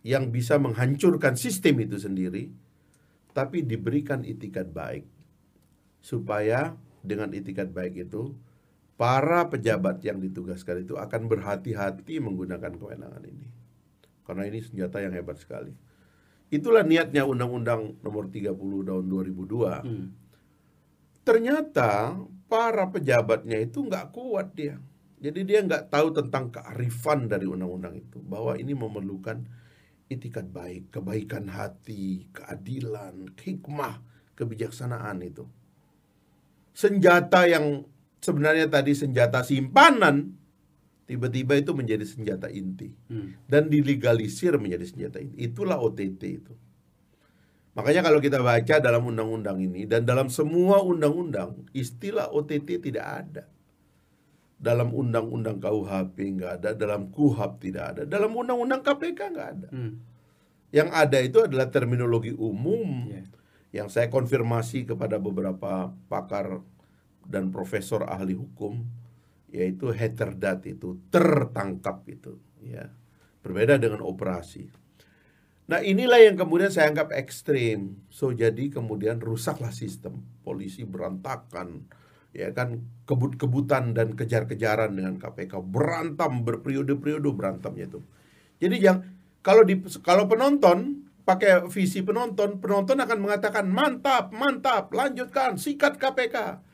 yang 0.00 0.32
bisa 0.32 0.56
menghancurkan 0.56 1.36
sistem 1.36 1.84
itu 1.84 2.00
sendiri, 2.00 2.48
tapi 3.36 3.60
diberikan 3.60 4.24
itikat 4.24 4.72
baik 4.72 5.04
supaya 6.00 6.72
dengan 7.04 7.36
itikat 7.36 7.68
baik 7.68 8.08
itu 8.08 8.32
para 8.96 9.44
pejabat 9.48 10.00
yang 10.00 10.20
ditugaskan 10.20 10.88
itu 10.88 10.96
akan 10.96 11.28
berhati-hati 11.28 12.16
menggunakan 12.20 12.72
kewenangan 12.80 13.24
ini. 13.28 13.59
Karena 14.30 14.46
ini 14.46 14.62
senjata 14.62 15.02
yang 15.02 15.10
hebat 15.10 15.42
sekali. 15.42 15.74
Itulah 16.54 16.86
niatnya 16.86 17.26
Undang-Undang 17.26 17.98
Nomor 17.98 18.30
30 18.30 18.54
Tahun 18.86 19.04
2002. 19.10 19.82
Ternyata 21.26 22.14
para 22.46 22.86
pejabatnya 22.94 23.58
itu 23.58 23.82
nggak 23.82 24.14
kuat 24.14 24.54
dia. 24.54 24.78
Jadi 25.18 25.42
dia 25.42 25.66
nggak 25.66 25.90
tahu 25.90 26.14
tentang 26.14 26.54
kearifan 26.54 27.26
dari 27.26 27.50
undang-undang 27.50 27.98
itu 27.98 28.22
bahwa 28.22 28.54
ini 28.54 28.70
memerlukan 28.72 29.42
itikat 30.06 30.46
baik, 30.48 30.94
kebaikan 30.94 31.50
hati, 31.50 32.30
keadilan, 32.30 33.34
hikmah, 33.34 34.00
kebijaksanaan 34.38 35.20
itu. 35.26 35.44
Senjata 36.70 37.50
yang 37.50 37.84
sebenarnya 38.22 38.70
tadi 38.70 38.96
senjata 38.96 39.44
simpanan 39.44 40.39
tiba-tiba 41.10 41.58
itu 41.58 41.74
menjadi 41.74 42.06
senjata 42.06 42.46
inti 42.46 42.94
dan 43.50 43.66
dilegalisir 43.66 44.54
menjadi 44.54 44.86
senjata 44.86 45.18
inti. 45.18 45.42
Itulah 45.42 45.82
OTT 45.82 46.22
itu. 46.22 46.54
Makanya 47.74 48.02
kalau 48.02 48.18
kita 48.18 48.38
baca 48.38 48.78
dalam 48.78 49.02
undang-undang 49.02 49.58
ini 49.58 49.90
dan 49.90 50.06
dalam 50.06 50.30
semua 50.30 50.78
undang-undang 50.82 51.66
istilah 51.74 52.30
OTT 52.30 52.78
tidak 52.78 53.06
ada. 53.26 53.44
Dalam 54.60 54.92
undang-undang 54.92 55.56
KUHP 55.56 56.16
nggak 56.36 56.52
ada, 56.60 56.70
dalam 56.76 57.08
KUHAP 57.08 57.52
tidak 57.64 57.84
ada, 57.96 58.02
dalam 58.04 58.28
undang-undang 58.36 58.84
KPK 58.84 59.20
nggak 59.32 59.48
ada. 59.56 59.68
Yang 60.70 60.88
ada 60.92 61.18
itu 61.18 61.38
adalah 61.40 61.66
terminologi 61.72 62.30
umum 62.36 63.08
Iya. 63.08 63.24
yang 63.72 63.88
saya 63.88 64.12
konfirmasi 64.12 64.84
kepada 64.84 65.16
beberapa 65.16 65.90
pakar 66.12 66.60
dan 67.24 67.48
profesor 67.48 68.04
ahli 68.04 68.34
hukum 68.36 68.84
yaitu 69.50 69.90
heterdat 69.90 70.62
itu 70.66 70.98
tertangkap 71.10 72.06
itu 72.06 72.38
ya. 72.62 72.90
Berbeda 73.40 73.80
dengan 73.80 74.04
operasi. 74.06 74.70
Nah 75.70 75.78
inilah 75.82 76.18
yang 76.18 76.34
kemudian 76.34 76.70
saya 76.70 76.90
anggap 76.90 77.14
ekstrim. 77.14 77.98
So 78.10 78.34
jadi 78.34 78.70
kemudian 78.70 79.22
rusaklah 79.22 79.70
sistem. 79.70 80.22
Polisi 80.42 80.82
berantakan 80.86 81.86
ya 82.34 82.50
kan. 82.54 82.82
Kebut-kebutan 83.06 83.94
dan 83.94 84.14
kejar-kejaran 84.14 84.94
dengan 84.94 85.18
KPK 85.18 85.62
berantem 85.66 86.46
berperiode-periode 86.46 87.30
berantamnya 87.34 87.90
itu. 87.90 88.00
Jadi 88.62 88.76
yang 88.78 89.02
kalau 89.42 89.66
di 89.66 89.82
kalau 90.04 90.30
penonton 90.30 91.08
pakai 91.24 91.66
visi 91.70 92.02
penonton, 92.02 92.58
penonton 92.58 92.98
akan 92.98 93.18
mengatakan 93.22 93.66
mantap, 93.70 94.34
mantap, 94.34 94.90
lanjutkan, 94.90 95.56
sikat 95.56 95.96
KPK. 95.96 96.66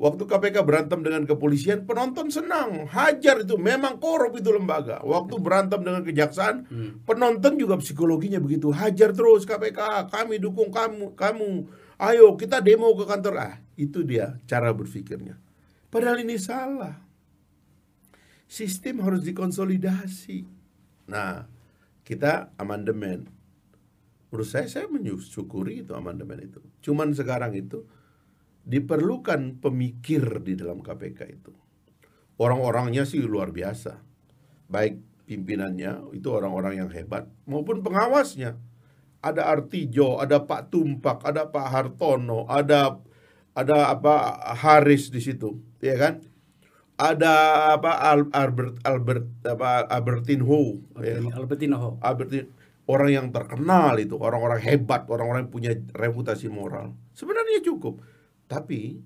Waktu 0.00 0.24
KPK 0.26 0.66
berantem 0.66 1.04
dengan 1.04 1.22
kepolisian, 1.28 1.84
penonton 1.86 2.32
senang, 2.32 2.88
hajar 2.90 3.44
itu, 3.44 3.54
memang 3.60 4.00
korup 4.02 4.34
itu 4.34 4.50
lembaga. 4.50 4.98
Waktu 5.04 5.38
berantem 5.38 5.84
dengan 5.84 6.02
kejaksaan, 6.02 6.66
hmm. 6.66 6.90
penonton 7.06 7.54
juga 7.60 7.78
psikologinya 7.78 8.42
begitu, 8.42 8.72
hajar 8.74 9.14
terus 9.14 9.46
KPK, 9.46 10.10
kami 10.10 10.42
dukung 10.42 10.72
kamu, 10.74 11.14
kamu, 11.14 11.70
ayo 12.02 12.34
kita 12.34 12.58
demo 12.64 12.90
ke 12.98 13.04
kantor. 13.04 13.34
Ah, 13.38 13.54
itu 13.78 14.02
dia 14.02 14.40
cara 14.48 14.74
berpikirnya. 14.74 15.38
Padahal 15.92 16.24
ini 16.24 16.40
salah. 16.40 16.98
Sistem 18.48 19.04
harus 19.04 19.22
dikonsolidasi. 19.22 20.44
Nah, 21.08 21.46
kita 22.02 22.52
amandemen 22.58 23.28
menurut 24.32 24.48
saya 24.48 24.64
saya 24.64 24.88
menyukuri 24.88 25.84
itu 25.84 25.92
amandemen 25.92 26.40
itu. 26.40 26.58
Cuman 26.80 27.12
sekarang 27.12 27.52
itu 27.52 27.84
diperlukan 28.62 29.58
pemikir 29.58 30.42
di 30.42 30.54
dalam 30.54 30.80
KPK 30.80 31.20
itu. 31.28 31.52
Orang-orangnya 32.38 33.06
sih 33.06 33.22
luar 33.22 33.50
biasa. 33.50 33.98
Baik 34.70 34.98
pimpinannya 35.26 36.12
itu 36.16 36.28
orang-orang 36.30 36.82
yang 36.82 36.90
hebat 36.90 37.28
maupun 37.46 37.82
pengawasnya. 37.82 38.58
Ada 39.22 39.46
Artijo, 39.54 40.18
ada 40.18 40.42
Pak 40.42 40.74
Tumpak, 40.74 41.22
ada 41.22 41.46
Pak 41.46 41.66
Hartono, 41.70 42.42
ada 42.50 42.98
ada 43.54 43.94
apa 43.94 44.34
Haris 44.58 45.14
di 45.14 45.22
situ, 45.22 45.62
ya 45.78 45.94
kan? 45.94 46.14
Ada 46.98 47.34
apa 47.78 48.02
Albert 48.34 48.82
Albert 48.82 49.26
apa 49.46 49.86
Albertin 49.86 50.42
Ho, 50.42 50.82
Albertin, 50.98 51.30
ya. 51.30 51.34
Albertino 51.38 51.76
Ho. 51.78 51.90
Albertin 52.02 52.50
orang 52.90 53.10
yang 53.14 53.26
terkenal 53.30 53.94
itu, 54.02 54.18
orang-orang 54.18 54.58
hebat, 54.58 55.06
orang-orang 55.06 55.46
yang 55.46 55.52
punya 55.54 55.72
reputasi 55.94 56.50
moral. 56.50 56.90
Sebenarnya 57.14 57.62
cukup. 57.62 58.02
Tapi 58.52 59.00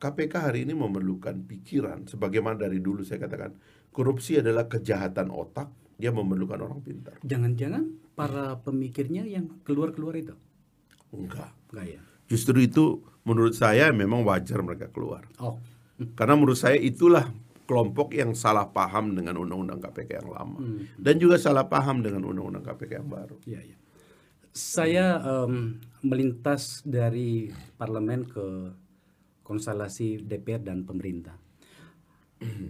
KPK 0.00 0.34
hari 0.40 0.64
ini 0.64 0.72
memerlukan 0.72 1.44
pikiran 1.44 2.08
sebagaimana 2.08 2.56
dari 2.56 2.80
dulu 2.80 3.04
saya 3.04 3.20
katakan, 3.20 3.52
korupsi 3.92 4.40
adalah 4.40 4.64
kejahatan 4.64 5.28
otak, 5.28 5.68
dia 6.00 6.08
memerlukan 6.08 6.64
orang 6.64 6.80
pintar. 6.80 7.20
Jangan-jangan 7.20 8.16
para 8.16 8.56
pemikirnya 8.64 9.28
yang 9.28 9.60
keluar-keluar 9.68 10.16
itu? 10.16 10.32
Enggak. 11.12 11.52
Enggak 11.68 12.00
ya. 12.00 12.00
Justru 12.24 12.64
itu 12.64 13.04
menurut 13.28 13.52
saya 13.52 13.92
memang 13.92 14.24
wajar 14.24 14.64
mereka 14.64 14.88
keluar. 14.88 15.28
Oh. 15.36 15.60
Karena 16.16 16.34
menurut 16.40 16.56
saya 16.56 16.80
itulah 16.80 17.28
kelompok 17.64 18.16
yang 18.16 18.32
salah 18.32 18.68
paham 18.68 19.16
dengan 19.16 19.40
undang-undang 19.40 19.80
KPK 19.80 20.20
yang 20.20 20.30
lama 20.32 20.60
hmm. 20.60 21.00
dan 21.00 21.14
juga 21.16 21.40
salah 21.40 21.64
paham 21.64 22.04
dengan 22.04 22.24
undang-undang 22.28 22.64
KPK 22.64 22.92
yang 23.00 23.08
baru. 23.08 23.36
Ya, 23.48 23.60
ya. 23.60 23.76
Saya 24.54 25.18
um, 25.18 25.82
melintas 26.06 26.86
dari 26.86 27.50
parlemen 27.74 28.22
ke 28.22 28.70
konstelasi 29.42 30.22
DPR 30.22 30.62
dan 30.62 30.86
pemerintah. 30.86 31.34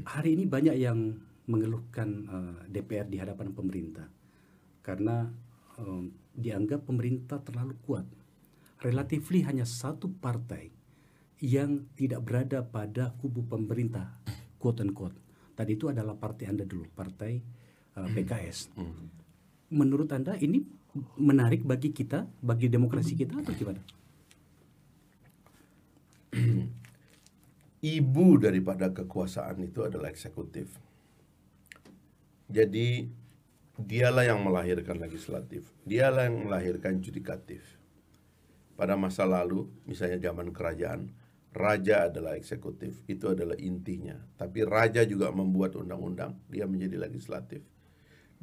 Hari 0.09 0.33
ini 0.33 0.49
banyak 0.49 0.81
yang 0.81 1.13
mengeluhkan 1.45 2.09
uh, 2.25 2.37
eh, 2.65 2.73
DPR 2.73 3.05
di 3.05 3.21
hadapan 3.21 3.53
pemerintah 3.53 4.09
karena 4.81 5.29
um, 5.77 6.09
dianggap 6.33 6.89
pemerintah 6.89 7.45
terlalu 7.45 7.77
kuat. 7.85 8.09
Relatifly 8.81 9.45
hanya 9.45 9.69
satu 9.69 10.09
partai 10.09 10.73
yang 11.45 11.85
tidak 12.01 12.25
berada 12.25 12.65
pada 12.65 13.13
kubu 13.21 13.45
pemerintah 13.45 14.25
quote 14.57 14.81
unquote. 14.81 15.21
Tadi 15.53 15.77
itu 15.77 15.93
adalah 15.93 16.17
partai 16.17 16.49
Anda 16.49 16.65
dulu, 16.65 16.89
partai 16.97 17.45
uh, 18.01 18.09
hmm. 18.09 18.15
PKS. 18.17 18.73
Hmm. 18.73 19.05
Menurut 19.69 20.09
Anda 20.17 20.41
ini 20.41 20.65
menarik 21.19 21.67
bagi 21.67 21.91
kita, 21.91 22.27
bagi 22.39 22.71
demokrasi 22.71 23.19
kita 23.19 23.43
atau 23.43 23.53
gimana? 23.55 23.83
Ibu 27.85 28.27
daripada 28.41 28.89
kekuasaan 28.95 29.61
itu 29.61 29.85
adalah 29.85 30.09
eksekutif. 30.09 30.73
Jadi 32.49 33.11
dialah 33.75 34.25
yang 34.25 34.41
melahirkan 34.47 35.03
legislatif, 35.03 35.67
dialah 35.83 36.31
yang 36.31 36.47
melahirkan 36.47 37.03
judikatif. 37.03 37.61
Pada 38.75 38.99
masa 38.99 39.27
lalu, 39.27 39.71
misalnya 39.87 40.19
zaman 40.31 40.51
kerajaan, 40.51 41.11
raja 41.55 42.11
adalah 42.11 42.35
eksekutif, 42.35 43.03
itu 43.07 43.31
adalah 43.31 43.55
intinya. 43.59 44.19
Tapi 44.35 44.67
raja 44.67 45.07
juga 45.07 45.31
membuat 45.31 45.79
undang-undang, 45.79 46.35
dia 46.51 46.67
menjadi 46.67 46.99
legislatif. 46.99 47.63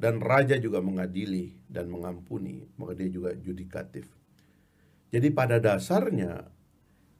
Dan 0.02 0.18
raja 0.18 0.58
juga 0.58 0.82
mengadili 0.82 1.54
dan 1.70 1.86
mengampuni, 1.86 2.66
maka 2.74 2.98
dia 2.98 3.06
juga 3.06 3.38
judikatif. 3.38 4.10
Jadi 5.14 5.30
pada 5.30 5.62
dasarnya 5.62 6.50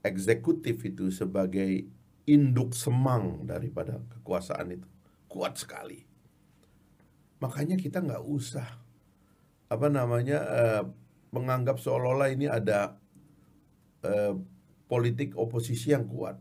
eksekutif 0.02 0.82
itu 0.82 1.14
sebagai 1.14 1.86
induk 2.26 2.74
semang 2.74 3.46
daripada 3.46 4.02
kekuasaan 4.18 4.82
itu 4.82 4.88
kuat 5.30 5.62
sekali. 5.62 6.02
Makanya 7.38 7.78
kita 7.78 8.02
nggak 8.02 8.26
usah 8.26 8.66
apa 9.70 9.86
namanya 9.86 10.38
uh, 10.42 10.82
menganggap 11.30 11.78
seolah-olah 11.78 12.34
ini 12.34 12.50
ada 12.50 12.98
uh, 14.02 14.34
politik 14.90 15.38
oposisi 15.38 15.94
yang 15.94 16.10
kuat. 16.10 16.34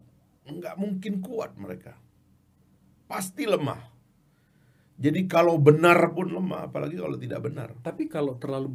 Enggak 0.49 0.73
mungkin 0.81 1.21
kuat 1.21 1.53
mereka. 1.53 2.01
Pasti 3.05 3.45
lemah. 3.45 3.90
Jadi 5.01 5.25
kalau 5.25 5.57
benar 5.57 5.97
pun 6.13 6.29
lemah, 6.29 6.69
apalagi 6.69 7.01
kalau 7.01 7.17
tidak 7.17 7.41
benar. 7.41 7.73
Tapi 7.81 8.05
kalau 8.05 8.37
terlalu 8.37 8.69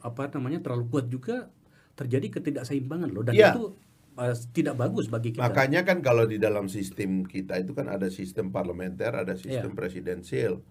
apa 0.00 0.32
namanya 0.32 0.64
terlalu 0.64 0.88
kuat 0.88 1.12
juga 1.12 1.52
terjadi 1.94 2.40
ketidakseimbangan 2.40 3.12
loh 3.12 3.22
dan 3.22 3.36
ya. 3.36 3.52
itu 3.52 3.76
uh, 4.16 4.34
tidak 4.56 4.80
bagus 4.80 5.06
bagi 5.12 5.36
kita. 5.36 5.44
Makanya 5.44 5.84
kan 5.84 6.00
kalau 6.00 6.24
di 6.24 6.40
dalam 6.40 6.66
sistem 6.72 7.28
kita 7.28 7.60
itu 7.60 7.76
kan 7.76 7.92
ada 7.92 8.08
sistem 8.08 8.50
parlementer, 8.50 9.12
ada 9.12 9.36
sistem 9.36 9.72
ya. 9.74 9.78
presidensial. 9.78 10.64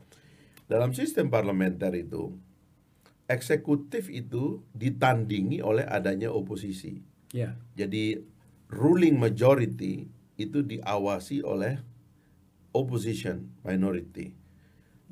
Dalam 0.66 0.96
sistem 0.96 1.30
parlementer 1.30 1.94
itu 1.94 2.34
eksekutif 3.30 4.12
itu 4.12 4.66
ditandingi 4.74 5.62
oleh 5.64 5.86
adanya 5.88 6.34
oposisi. 6.34 7.00
Yeah. 7.32 7.56
Jadi 7.78 8.20
ruling 8.74 9.22
majority 9.22 10.10
itu 10.36 10.60
diawasi 10.66 11.46
oleh 11.46 11.78
opposition 12.74 13.54
minority. 13.62 14.43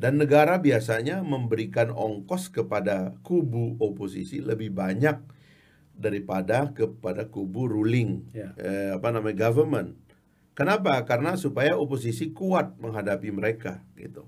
Dan 0.01 0.17
negara 0.17 0.57
biasanya 0.57 1.21
memberikan 1.21 1.93
ongkos 1.93 2.49
kepada 2.49 3.13
kubu 3.21 3.77
oposisi 3.77 4.41
lebih 4.41 4.73
banyak 4.73 5.21
daripada 5.93 6.73
kepada 6.73 7.29
kubu 7.29 7.69
ruling 7.69 8.25
yeah. 8.33 8.49
eh, 8.57 8.89
apa 8.97 9.13
namanya 9.13 9.45
government. 9.45 9.93
Kenapa? 10.57 10.97
Karena 11.05 11.37
supaya 11.37 11.77
oposisi 11.77 12.33
kuat 12.33 12.81
menghadapi 12.81 13.29
mereka 13.29 13.85
gitu. 13.93 14.25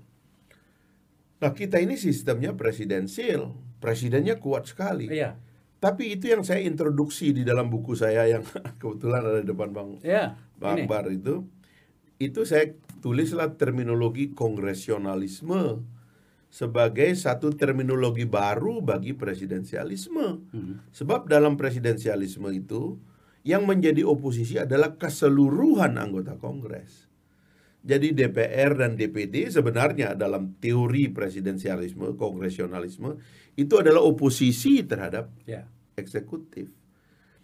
Nah, 1.42 1.50
kita 1.50 1.82
ini 1.82 1.98
sistemnya 1.98 2.54
presidensial. 2.54 3.58
Presidennya 3.82 4.38
kuat 4.38 4.70
sekali. 4.70 5.10
Yeah. 5.10 5.42
Tapi 5.82 6.16
itu 6.16 6.32
yang 6.32 6.46
saya 6.46 6.64
introduksi 6.64 7.36
di 7.36 7.44
dalam 7.44 7.68
buku 7.68 7.92
saya 7.98 8.30
yang 8.30 8.46
kebetulan 8.80 9.20
ada 9.26 9.40
di 9.42 9.48
depan 9.50 9.74
Bang 9.74 9.98
ya, 10.06 10.38
Bang 10.56 10.86
Bar 10.86 11.10
itu. 11.10 11.44
Itu 12.16 12.46
saya 12.46 12.72
tulislah 13.04 13.52
terminologi 13.60 14.32
kongresionalisme 14.32 15.84
sebagai 16.48 17.12
satu 17.12 17.52
terminologi 17.52 18.24
baru 18.24 18.80
bagi 18.80 19.12
presidensialisme. 19.12 20.26
Hmm. 20.48 20.74
Sebab 20.88 21.28
dalam 21.28 21.60
presidensialisme 21.60 22.48
itu 22.48 22.96
yang 23.44 23.68
menjadi 23.68 24.08
oposisi 24.08 24.56
adalah 24.56 24.96
keseluruhan 24.96 26.00
anggota 26.00 26.40
Kongres. 26.40 27.12
Jadi 27.84 28.16
DPR 28.16 28.80
dan 28.80 28.96
DPD 28.96 29.52
sebenarnya 29.52 30.16
dalam 30.16 30.56
teori 30.56 31.12
presidensialisme, 31.12 32.16
kongresionalisme 32.16 33.20
itu 33.60 33.74
adalah 33.76 34.00
oposisi 34.00 34.80
terhadap 34.88 35.28
ya. 35.44 35.68
eksekutif. 36.00 36.72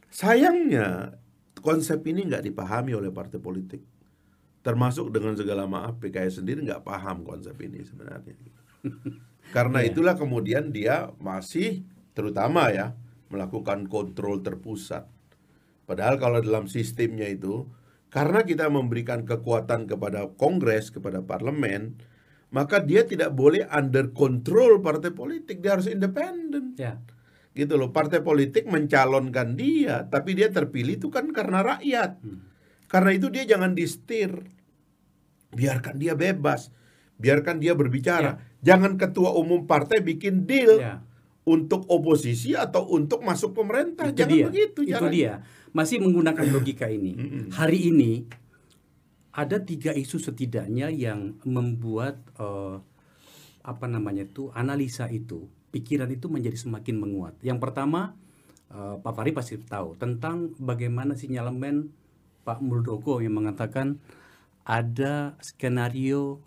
Sayangnya 0.09 1.21
konsep 1.61 2.01
ini 2.09 2.25
nggak 2.25 2.49
dipahami 2.49 2.97
oleh 2.97 3.13
partai 3.13 3.37
politik, 3.37 3.85
termasuk 4.61 5.09
dengan 5.09 5.33
segala 5.37 5.65
maaf 5.65 5.97
PKS 6.01 6.45
sendiri 6.45 6.65
nggak 6.69 6.85
paham 6.85 7.25
konsep 7.25 7.57
ini 7.65 7.81
sebenarnya. 7.81 8.37
Karena 9.57 9.83
yeah. 9.83 9.89
itulah 9.91 10.15
kemudian 10.15 10.71
dia 10.71 11.11
masih 11.19 11.83
terutama 12.13 12.69
ya 12.71 12.93
melakukan 13.33 13.89
kontrol 13.89 14.45
terpusat. 14.45 15.09
Padahal 15.89 16.23
kalau 16.23 16.39
dalam 16.39 16.71
sistemnya 16.71 17.27
itu 17.27 17.67
karena 18.11 18.43
kita 18.43 18.67
memberikan 18.67 19.23
kekuatan 19.23 19.87
kepada 19.87 20.27
Kongres, 20.35 20.91
kepada 20.91 21.23
parlemen, 21.23 21.99
maka 22.51 22.83
dia 22.83 23.07
tidak 23.07 23.31
boleh 23.35 23.67
under 23.71 24.11
control 24.11 24.83
partai 24.83 25.15
politik, 25.15 25.63
dia 25.63 25.79
harus 25.79 25.87
independen. 25.87 26.75
Ya. 26.75 26.99
Gitu 27.55 27.75
loh, 27.75 27.91
partai 27.91 28.23
politik 28.23 28.67
mencalonkan 28.67 29.55
dia, 29.55 30.07
tapi 30.07 30.35
dia 30.39 30.51
terpilih 30.51 30.99
itu 30.99 31.11
kan 31.11 31.31
karena 31.31 31.63
rakyat. 31.63 32.19
Karena 32.91 33.15
itu 33.15 33.31
dia 33.31 33.47
jangan 33.47 33.73
distir. 33.73 34.35
Biarkan 35.51 35.99
dia 35.99 36.15
bebas, 36.15 36.71
biarkan 37.19 37.59
dia 37.59 37.75
berbicara. 37.75 38.39
Jangan 38.63 38.95
ketua 38.95 39.35
umum 39.35 39.67
partai 39.67 39.99
bikin 39.99 40.47
deal 40.47 40.79
Ya. 40.79 41.03
untuk 41.43 41.87
oposisi 41.91 42.55
atau 42.55 42.87
untuk 42.87 43.23
masuk 43.23 43.55
pemerentah. 43.55 44.11
Itu 44.11 44.27
jangan 44.27 44.31
dia. 44.35 44.47
begitu 44.51 44.81
Itu 44.87 44.93
caranya. 44.95 45.11
dia. 45.11 45.35
Masih 45.71 46.03
menggunakan 46.03 46.47
logika 46.51 46.87
ini. 46.87 47.15
Hari 47.51 47.91
ini 47.91 48.27
ada 49.31 49.63
tiga 49.63 49.95
isu 49.95 50.19
setidaknya 50.19 50.91
yang 50.91 51.39
membuat 51.47 52.19
eh, 52.39 52.77
apa 53.63 53.87
namanya 53.87 54.27
itu 54.27 54.51
analisa 54.51 55.07
itu, 55.07 55.47
pikiran 55.71 56.11
itu 56.11 56.27
menjadi 56.27 56.59
semakin 56.59 56.95
menguat. 56.99 57.39
Yang 57.43 57.59
pertama, 57.63 58.15
eh, 58.71 58.95
Pak 58.99 59.13
Fahri 59.15 59.31
pasti 59.31 59.59
tahu 59.59 59.95
tentang 59.95 60.55
bagaimana 60.59 61.15
sinyalemen 61.15 61.91
Pak 62.51 62.59
Muldoko 62.67 63.23
yang 63.23 63.39
mengatakan 63.39 64.03
ada 64.67 65.39
skenario 65.39 66.43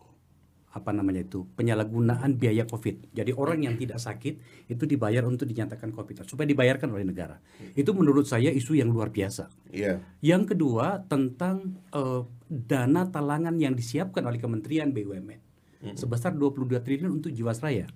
apa 0.74 0.90
namanya 0.90 1.22
itu 1.22 1.46
penyalahgunaan 1.56 2.36
biaya 2.36 2.66
COVID. 2.68 3.14
Jadi 3.14 3.32
orang 3.38 3.64
yang 3.64 3.78
tidak 3.78 4.02
sakit 4.02 4.68
itu 4.68 4.84
dibayar 4.90 5.24
untuk 5.24 5.46
dinyatakan 5.48 5.94
COVID 5.96 6.26
supaya 6.26 6.50
dibayarkan 6.50 6.90
oleh 6.92 7.06
negara. 7.08 7.40
Itu 7.78 7.96
menurut 7.96 8.26
saya 8.28 8.50
isu 8.50 8.76
yang 8.76 8.90
luar 8.90 9.14
biasa. 9.14 9.48
Iya. 9.70 10.02
Yang 10.20 10.58
kedua 10.58 11.06
tentang 11.06 11.78
eh, 11.94 12.22
dana 12.50 13.06
talangan 13.08 13.56
yang 13.56 13.78
disiapkan 13.78 14.26
oleh 14.26 14.42
Kementerian 14.42 14.92
BUMN 14.92 15.54
sebesar 16.00 16.32
22 16.32 16.80
triliun 16.80 17.12
untuk 17.12 17.32
Jiwasraya. 17.36 17.88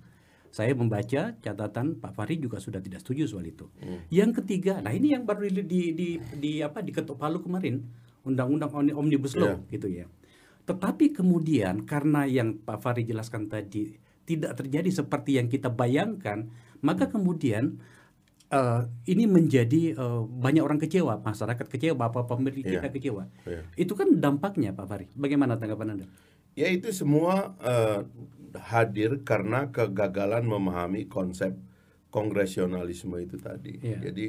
Saya 0.48 0.72
membaca 0.72 1.36
catatan 1.38 2.00
Pak 2.00 2.12
Fahri 2.16 2.40
juga 2.40 2.56
sudah 2.58 2.80
tidak 2.80 3.04
setuju 3.04 3.28
soal 3.28 3.46
itu. 3.46 3.68
Yang 4.08 4.42
ketiga, 4.42 4.80
nah 4.80 4.90
ini 4.90 5.12
yang 5.12 5.28
baru 5.28 5.46
di 5.48 5.62
di, 5.62 5.80
di, 5.92 6.08
di 6.18 6.52
apa 6.64 6.80
diketuk 6.80 7.20
palu 7.20 7.44
kemarin, 7.44 7.84
undang-undang 8.24 8.72
Omni- 8.72 8.96
omnibus 8.96 9.36
law 9.36 9.60
gitu 9.68 9.88
ya. 9.88 10.08
Tetapi 10.68 11.16
kemudian 11.16 11.88
karena 11.88 12.28
yang 12.28 12.60
Pak 12.60 12.84
Fahri 12.84 13.04
jelaskan 13.08 13.48
tadi 13.48 13.96
tidak 14.28 14.60
terjadi 14.60 14.92
seperti 14.92 15.40
yang 15.40 15.48
kita 15.48 15.72
bayangkan, 15.72 16.52
maka 16.84 17.08
kemudian 17.08 17.80
eh, 18.52 18.82
ini 19.08 19.24
menjadi 19.24 19.96
eh, 19.96 20.22
banyak 20.28 20.60
orang 20.60 20.76
kecewa, 20.76 21.24
masyarakat 21.24 21.66
kecewa, 21.72 21.96
bapak 21.96 22.28
pemilih 22.28 22.64
kita 22.64 22.92
kecewa. 22.92 23.32
Iya. 23.48 23.64
Itu 23.80 23.96
kan 23.96 24.20
dampaknya 24.20 24.76
Pak 24.76 24.86
Fahri. 24.88 25.06
Bagaimana 25.16 25.56
tanggapan 25.56 25.96
Anda? 25.96 26.06
Ya 26.52 26.68
itu 26.68 26.92
semua 26.92 27.56
eh, 27.64 28.04
hadir 28.56 29.26
karena 29.26 29.68
kegagalan 29.68 30.46
memahami 30.46 31.10
konsep 31.10 31.56
kongresionalisme 32.08 33.16
itu 33.20 33.36
tadi. 33.36 33.76
Iya. 33.80 34.08
Jadi 34.08 34.26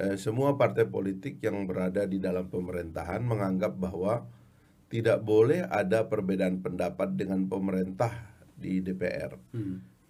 eh, 0.00 0.16
semua 0.16 0.56
partai 0.56 0.88
politik 0.88 1.40
yang 1.44 1.68
berada 1.68 2.08
di 2.08 2.16
dalam 2.16 2.48
pemerintahan 2.48 3.20
menganggap 3.20 3.76
bahwa 3.76 4.24
tidak 4.88 5.26
boleh 5.26 5.66
ada 5.66 6.06
perbedaan 6.06 6.62
pendapat 6.62 7.18
dengan 7.18 7.50
pemerintah 7.50 8.12
di 8.54 8.78
DPR. 8.78 9.34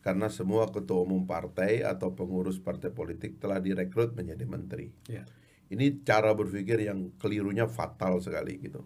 Karena 0.05 0.29
semua 0.29 0.69
ketua 0.69 1.01
umum 1.01 1.25
partai 1.25 1.81
atau 1.81 2.13
pengurus 2.13 2.61
partai 2.61 2.93
politik 2.93 3.41
telah 3.41 3.57
direkrut 3.57 4.13
menjadi 4.13 4.45
menteri. 4.45 4.93
Ya. 5.09 5.25
Ini 5.73 6.05
cara 6.05 6.37
berpikir 6.37 6.85
yang 6.85 7.17
kelirunya 7.17 7.65
fatal 7.65 8.21
sekali 8.21 8.61
gitu. 8.61 8.85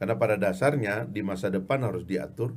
Karena 0.00 0.16
pada 0.16 0.40
dasarnya 0.40 1.04
di 1.04 1.20
masa 1.20 1.52
depan 1.52 1.84
harus 1.84 2.08
diatur 2.08 2.56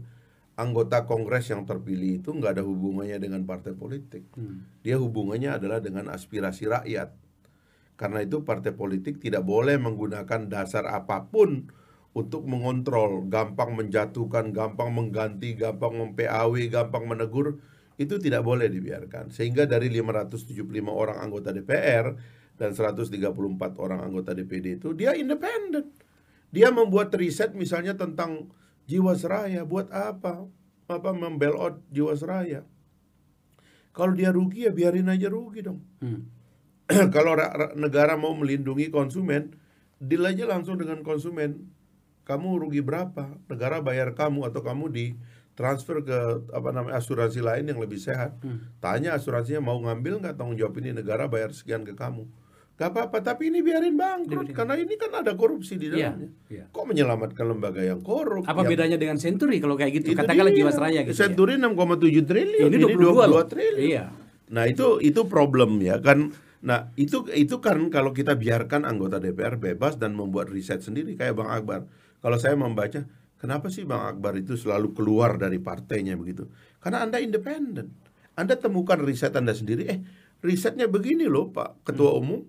anggota 0.60 1.08
kongres 1.08 1.48
yang 1.48 1.64
terpilih 1.64 2.20
itu 2.20 2.36
nggak 2.36 2.60
ada 2.60 2.64
hubungannya 2.68 3.18
dengan 3.18 3.48
partai 3.48 3.72
politik. 3.72 4.28
Dia 4.84 5.00
hubungannya 5.00 5.56
adalah 5.56 5.80
dengan 5.80 6.12
aspirasi 6.12 6.68
rakyat. 6.68 7.16
Karena 7.96 8.24
itu 8.24 8.44
partai 8.44 8.72
politik 8.76 9.20
tidak 9.20 9.44
boleh 9.44 9.76
menggunakan 9.80 10.48
dasar 10.52 10.88
apa 10.88 11.28
pun 11.28 11.68
untuk 12.16 12.48
mengontrol, 12.48 13.28
gampang 13.28 13.76
menjatuhkan, 13.76 14.52
gampang 14.56 14.92
mengganti, 14.92 15.56
gampang 15.56 15.96
mem-PAW, 15.96 16.56
gampang 16.72 17.06
menegur, 17.06 17.60
itu 18.00 18.16
tidak 18.18 18.48
boleh 18.48 18.72
dibiarkan. 18.72 19.30
Sehingga 19.30 19.68
dari 19.68 19.92
575 19.92 20.64
orang 20.88 21.20
anggota 21.20 21.52
DPR 21.52 22.16
dan 22.56 22.72
134 22.76 23.16
orang 23.80 24.00
anggota 24.04 24.32
DPD 24.36 24.80
itu 24.80 24.92
dia 24.96 25.16
independen. 25.16 25.92
Dia 26.50 26.72
membuat 26.74 27.14
riset 27.14 27.54
misalnya 27.54 27.94
tentang 27.94 28.52
Jiwasraya, 28.90 29.62
buat 29.70 29.94
apa? 29.94 30.50
Apa 30.90 31.14
membelot 31.14 31.78
Jiwasraya? 31.94 32.66
Kalau 33.94 34.18
dia 34.18 34.34
rugi 34.34 34.66
ya 34.66 34.74
biarin 34.74 35.14
aja 35.14 35.30
rugi 35.30 35.62
dong. 35.62 35.86
Hmm. 36.02 36.26
kalau 37.16 37.38
ra- 37.38 37.54
ra- 37.54 37.74
negara 37.78 38.18
mau 38.18 38.34
melindungi 38.34 38.90
konsumen, 38.90 39.54
deal 40.02 40.26
aja 40.26 40.50
langsung 40.50 40.82
dengan 40.82 41.06
konsumen. 41.06 41.70
Kamu 42.26 42.62
rugi 42.62 42.82
berapa? 42.82 43.38
Negara 43.50 43.82
bayar 43.82 44.14
kamu 44.18 44.50
atau 44.50 44.62
kamu 44.62 44.86
di 44.90 45.06
transfer 45.58 46.00
ke 46.06 46.46
apa 46.54 46.70
namanya 46.72 47.02
asuransi 47.02 47.42
lain 47.42 47.68
yang 47.70 47.82
lebih 47.82 47.98
sehat. 48.02 48.38
Tanya 48.82 49.18
asuransinya 49.18 49.62
mau 49.62 49.78
ngambil 49.82 50.22
nggak 50.24 50.36
tanggung 50.38 50.58
jawab 50.58 50.78
ini 50.82 50.94
negara 50.94 51.26
bayar 51.26 51.54
sekian 51.54 51.86
ke 51.86 51.98
kamu. 51.98 52.26
Gak 52.80 52.90
apa-apa, 52.90 53.20
tapi 53.20 53.52
ini 53.52 53.60
biarin 53.60 53.94
bangkrut 53.94 54.56
karena 54.56 54.80
ini 54.80 54.96
kan 54.96 55.12
ada 55.14 55.36
korupsi 55.36 55.76
di 55.76 55.92
Iya, 55.92 56.16
dalamnya. 56.16 56.30
iya. 56.48 56.64
Kok 56.66 56.86
menyelamatkan 56.88 57.44
lembaga 57.44 57.84
yang 57.84 58.00
korup? 58.00 58.48
Apa 58.48 58.64
yang- 58.64 58.72
bedanya 58.72 58.96
dengan 58.96 59.20
Century 59.20 59.60
kalau 59.60 59.76
kayak 59.76 60.00
gitu? 60.00 60.16
Itu 60.16 60.24
Katakanlah. 60.24 60.56
Jiwasraya 60.56 61.00
gitu. 61.04 61.12
ya. 61.12 61.20
Century 61.20 61.60
6,7 61.60 62.24
triliun, 62.24 62.66
Ini 62.66 62.78
ini 62.80 62.86
22 62.88 63.28
loh. 63.28 63.36
22 63.36 63.52
triliun. 63.52 63.84
Iya. 63.86 64.04
Nah, 64.50 64.64
itu 64.66 64.88
itu 64.98 65.22
problem 65.28 65.76
ya 65.78 66.00
kan. 66.00 66.32
Nah, 66.62 66.88
itu 66.96 67.28
itu 67.30 67.60
kan 67.60 67.88
kalau 67.88 68.12
kita 68.12 68.34
biarkan 68.34 68.84
anggota 68.84 69.20
DPR 69.20 69.56
bebas 69.56 69.96
dan 69.96 70.16
membuat 70.16 70.48
riset 70.48 70.80
sendiri 70.80 71.14
kayak 71.14 71.36
Bang 71.36 71.48
Akbar. 71.48 71.84
Kalau 72.18 72.36
saya 72.36 72.56
membaca, 72.56 73.04
kenapa 73.36 73.68
sih 73.68 73.84
Bang 73.84 74.08
Akbar 74.08 74.36
itu 74.36 74.56
selalu 74.56 74.92
keluar 74.94 75.36
dari 75.36 75.60
partainya 75.60 76.16
begitu? 76.16 76.48
Karena 76.78 77.00
Anda 77.02 77.20
independen. 77.20 77.92
Anda 78.34 78.56
temukan 78.56 79.00
riset 79.00 79.32
Anda 79.34 79.52
sendiri, 79.52 79.84
eh 79.86 80.00
risetnya 80.40 80.88
begini 80.88 81.28
loh 81.28 81.48
Pak 81.50 81.84
Ketua 81.86 82.12
Hmm. 82.14 82.22
Umum. 82.22 82.42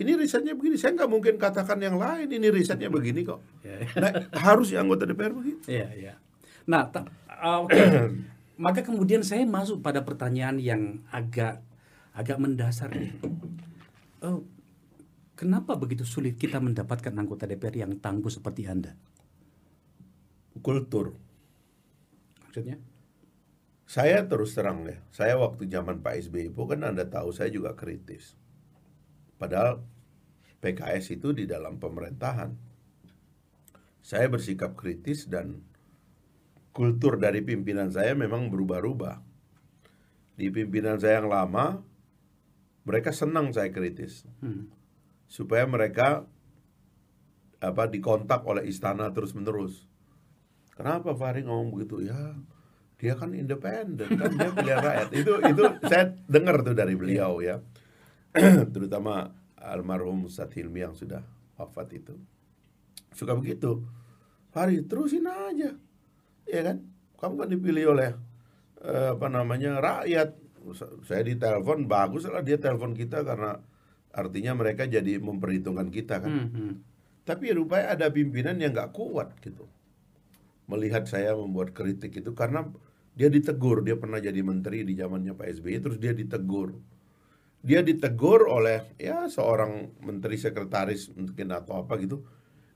Ini 0.00 0.16
risetnya 0.16 0.56
begini, 0.56 0.80
saya 0.80 0.96
nggak 0.96 1.10
mungkin 1.12 1.36
katakan 1.36 1.76
yang 1.76 2.00
lain. 2.00 2.32
Ini 2.32 2.48
risetnya 2.48 2.88
begini 2.88 3.20
kok. 3.20 3.44
Ya, 3.60 3.84
Nah, 4.00 4.12
harus 4.32 4.72
ya 4.72 4.80
anggota 4.80 5.04
DPR 5.04 5.36
begitu. 5.36 5.60
Iya, 5.68 5.88
iya. 5.92 6.14
Nah, 6.64 6.88
ta- 6.88 7.04
ah, 7.28 7.60
oke. 7.60 7.76
Maka 8.64 8.80
kemudian 8.80 9.20
saya 9.20 9.44
masuk 9.44 9.84
pada 9.84 10.00
pertanyaan 10.00 10.56
yang 10.56 11.04
agak 11.12 11.60
agak 12.16 12.40
mendasar 12.40 12.88
nih. 12.96 13.12
Oh, 14.24 14.44
kenapa 15.36 15.76
begitu 15.76 16.08
sulit 16.08 16.40
kita 16.40 16.60
mendapatkan 16.60 17.12
anggota 17.12 17.44
DPR 17.44 17.84
yang 17.84 17.92
tangguh 18.00 18.32
seperti 18.32 18.68
Anda? 18.68 18.96
Kultur. 20.64 21.12
Maksudnya? 22.48 22.80
Saya 23.84 24.24
terus 24.24 24.54
terang 24.56 24.86
ya, 24.86 24.96
saya 25.12 25.34
waktu 25.36 25.66
zaman 25.66 25.98
Pak 26.00 26.30
SBY 26.30 26.54
itu 26.54 26.62
kan 26.62 26.80
Anda 26.88 27.04
tahu 27.04 27.34
saya 27.36 27.50
juga 27.50 27.74
kritis. 27.74 28.38
Padahal 29.40 29.80
PKS 30.60 31.16
itu 31.16 31.32
di 31.32 31.48
dalam 31.48 31.80
pemerintahan. 31.80 32.52
Saya 34.04 34.28
bersikap 34.28 34.76
kritis 34.76 35.24
dan 35.32 35.64
kultur 36.76 37.16
dari 37.16 37.40
pimpinan 37.40 37.88
saya 37.88 38.12
memang 38.12 38.52
berubah-ubah. 38.52 39.16
Di 40.36 40.52
pimpinan 40.52 41.00
saya 41.00 41.24
yang 41.24 41.32
lama, 41.32 41.80
mereka 42.84 43.16
senang 43.16 43.52
saya 43.56 43.72
kritis. 43.72 44.28
Hmm. 44.44 44.68
Supaya 45.24 45.64
mereka 45.64 46.28
apa 47.60 47.84
dikontak 47.88 48.44
oleh 48.44 48.68
istana 48.68 49.08
terus-menerus. 49.12 49.88
Kenapa 50.76 51.12
Fahri 51.12 51.44
ngomong 51.44 51.76
begitu? 51.76 52.08
Ya, 52.08 52.36
dia 53.00 53.16
kan 53.16 53.32
independen 53.32 54.12
kan 54.12 54.28
dia 54.36 54.52
pilihan 54.52 54.80
rakyat 54.84 55.08
itu 55.24 55.32
itu 55.48 55.62
saya 55.88 56.12
dengar 56.28 56.60
tuh 56.60 56.76
dari 56.76 56.92
beliau 56.92 57.40
ya 57.40 57.64
terutama 58.74 59.34
almarhum 59.58 60.30
Ustadz 60.30 60.54
Hilmi 60.54 60.86
yang 60.86 60.94
sudah 60.94 61.22
wafat 61.58 61.98
itu. 61.98 62.14
Suka 63.10 63.34
begitu. 63.34 63.82
Fahri 64.54 64.82
terusin 64.86 65.26
aja. 65.26 65.74
Ya 66.46 66.60
kan? 66.62 66.82
Kamu 67.18 67.34
kan 67.36 67.48
dipilih 67.50 67.94
oleh 67.94 68.10
eh, 68.82 69.08
apa 69.14 69.26
namanya 69.28 69.78
rakyat. 69.78 70.38
Saya 71.08 71.24
ditelepon 71.24 71.88
bagus 71.88 72.28
lah 72.28 72.44
dia 72.44 72.60
telepon 72.60 72.92
kita 72.92 73.24
karena 73.24 73.58
artinya 74.10 74.52
mereka 74.58 74.84
jadi 74.86 75.18
memperhitungkan 75.18 75.88
kita 75.88 76.20
kan. 76.20 76.30
Hmm, 76.30 76.48
hmm. 76.50 76.74
tapi 77.24 77.54
rupanya 77.54 77.94
ada 77.94 78.06
pimpinan 78.10 78.58
yang 78.58 78.74
nggak 78.74 78.92
kuat 78.92 79.38
gitu. 79.40 79.70
Melihat 80.66 81.06
saya 81.06 81.34
membuat 81.34 81.72
kritik 81.72 82.12
itu 82.18 82.30
karena 82.36 82.66
dia 83.14 83.32
ditegur. 83.32 83.82
Dia 83.82 83.96
pernah 83.96 84.20
jadi 84.20 84.38
menteri 84.42 84.84
di 84.84 84.94
zamannya 84.98 85.34
Pak 85.34 85.46
SBY 85.58 85.76
terus 85.80 85.98
dia 85.98 86.12
ditegur 86.12 86.76
dia 87.60 87.84
ditegur 87.84 88.48
oleh 88.48 88.96
ya 88.96 89.28
seorang 89.28 90.00
menteri 90.00 90.40
sekretaris 90.40 91.12
mungkin 91.12 91.52
atau 91.52 91.84
apa 91.84 92.00
gitu 92.00 92.24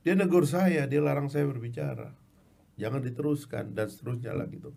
Dia 0.05 0.13
negur 0.13 0.45
saya, 0.45 0.85
dia 0.85 1.01
larang 1.01 1.33
saya 1.33 1.49
berbicara. 1.49 2.13
Jangan 2.77 3.01
diteruskan 3.01 3.73
dan 3.73 3.89
seterusnya 3.89 4.37
lah 4.37 4.45
gitu. 4.53 4.77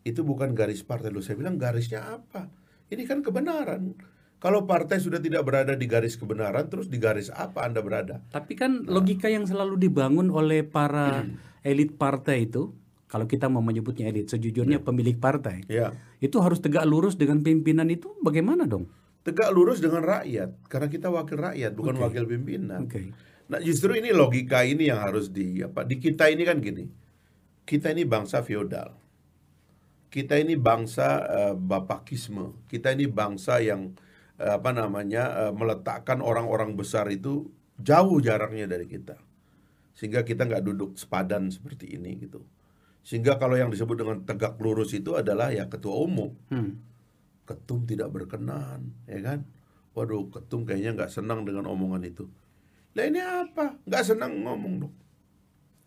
Itu 0.00 0.24
bukan 0.24 0.56
garis 0.56 0.80
partai 0.80 1.12
lu. 1.12 1.20
Saya 1.20 1.36
bilang 1.36 1.60
garisnya 1.60 2.00
apa? 2.00 2.48
Ini 2.88 3.04
kan 3.04 3.20
kebenaran. 3.20 3.92
Kalau 4.40 4.64
partai 4.64 4.96
sudah 4.96 5.20
tidak 5.20 5.44
berada 5.44 5.76
di 5.76 5.84
garis 5.84 6.16
kebenaran, 6.16 6.72
terus 6.72 6.88
di 6.88 6.96
garis 6.96 7.28
apa 7.28 7.68
Anda 7.68 7.84
berada? 7.84 8.24
Tapi 8.32 8.56
kan 8.56 8.88
logika 8.88 9.28
yang 9.28 9.44
selalu 9.44 9.76
dibangun 9.76 10.32
oleh 10.32 10.64
para 10.64 11.28
elit 11.60 12.00
partai 12.00 12.48
itu, 12.48 12.72
kalau 13.12 13.28
kita 13.28 13.52
mau 13.52 13.60
menyebutnya 13.60 14.08
elit, 14.08 14.32
sejujurnya 14.32 14.80
pemilik 14.80 15.20
partai, 15.20 15.68
Ya, 15.68 15.92
itu 16.18 16.40
harus 16.40 16.64
tegak 16.64 16.88
lurus 16.88 17.20
dengan 17.20 17.44
pimpinan 17.44 17.92
itu 17.92 18.16
bagaimana 18.24 18.64
dong? 18.64 18.88
Tegak 19.22 19.50
lurus 19.54 19.78
dengan 19.78 20.02
rakyat, 20.02 20.50
karena 20.66 20.88
kita 20.90 21.08
wakil 21.10 21.38
rakyat, 21.38 21.72
bukan 21.74 21.96
wakil 21.98 22.26
pimpinan. 22.26 22.86
Oke. 22.86 23.14
Nah, 23.52 23.60
justru 23.60 23.98
ini 23.98 24.14
logika 24.14 24.64
ini 24.64 24.88
yang 24.88 25.02
harus 25.02 25.28
di 25.28 25.60
apa? 25.60 25.84
Di 25.84 26.00
kita 26.00 26.30
ini 26.30 26.42
kan 26.46 26.62
gini. 26.62 26.88
Kita 27.62 27.92
ini 27.92 28.02
bangsa 28.08 28.40
feodal. 28.40 28.96
Kita 30.12 30.40
ini 30.40 30.56
bangsa 30.56 31.24
eh, 31.28 31.54
bapakisme. 31.56 32.68
Kita 32.68 32.92
ini 32.96 33.08
bangsa 33.08 33.60
yang 33.60 33.92
eh, 34.40 34.52
apa 34.56 34.72
namanya 34.72 35.48
eh, 35.48 35.52
meletakkan 35.52 36.24
orang-orang 36.24 36.74
besar 36.74 37.08
itu 37.12 37.52
jauh 37.76 38.18
jaraknya 38.24 38.64
dari 38.66 38.88
kita. 38.88 39.20
Sehingga 39.92 40.24
kita 40.24 40.48
nggak 40.48 40.64
duduk 40.72 40.96
sepadan 40.96 41.52
seperti 41.52 41.92
ini 41.92 42.24
gitu. 42.24 42.42
Sehingga 43.02 43.36
kalau 43.36 43.58
yang 43.58 43.68
disebut 43.68 43.98
dengan 43.98 44.18
tegak 44.24 44.56
lurus 44.62 44.94
itu 44.94 45.12
adalah 45.18 45.52
ya 45.52 45.68
ketua 45.68 45.96
umum. 46.00 46.32
Hmm. 46.48 46.78
Ketum 47.52 47.84
tidak 47.84 48.08
berkenan, 48.08 48.96
ya 49.04 49.20
kan? 49.20 49.44
Waduh, 49.92 50.32
ketum 50.32 50.64
kayaknya 50.64 50.96
nggak 50.96 51.12
senang 51.12 51.44
dengan 51.44 51.68
omongan 51.68 52.00
itu. 52.08 52.24
Lah 52.96 53.04
ini 53.04 53.20
apa? 53.20 53.76
Nggak 53.84 54.04
senang 54.08 54.40
ngomong 54.40 54.74
dong. 54.88 54.94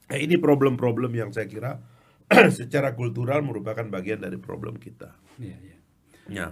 Nah, 0.05 0.17
ini 0.21 0.37
problem-problem 0.37 1.09
yang 1.17 1.33
saya 1.33 1.49
kira 1.49 1.81
secara 2.53 2.93
kultural 2.93 3.41
merupakan 3.41 3.81
bagian 3.89 4.21
dari 4.21 4.37
problem 4.37 4.77
kita. 4.77 5.17
Iya, 5.41 5.57
iya. 5.57 5.77
Ya. 6.29 6.47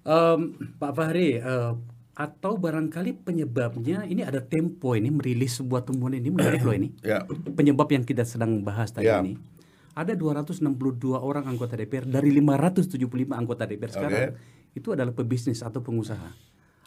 Em, 0.00 0.56
Pak 0.80 0.92
Fahri, 0.96 1.36
eh, 1.36 1.72
atau 2.16 2.52
barangkali 2.56 3.24
penyebabnya 3.24 4.04
ini 4.04 4.20
ada 4.24 4.40
Tempo 4.44 4.92
ini 4.92 5.08
merilis 5.08 5.60
sebuah 5.60 5.84
temuan 5.84 6.16
ini 6.16 6.28
menarik 6.32 6.64
loh 6.64 6.72
ini. 6.76 6.88
Ya. 7.04 7.24
Penyebab 7.28 7.88
yang 7.92 8.04
kita 8.04 8.24
sedang 8.24 8.64
bahas 8.64 8.92
tadi 8.92 9.08
Ya. 9.08 9.20
ini. 9.20 9.36
Ada 9.90 10.14
262 10.14 11.18
orang 11.18 11.50
anggota 11.50 11.74
DPR 11.74 12.06
dari 12.06 12.30
575 12.30 13.00
anggota 13.34 13.66
DPR 13.66 13.90
sekarang 13.90 14.26
itu 14.74 14.94
adalah 14.94 15.10
pebisnis 15.10 15.66
atau 15.66 15.82
pengusaha. 15.82 16.30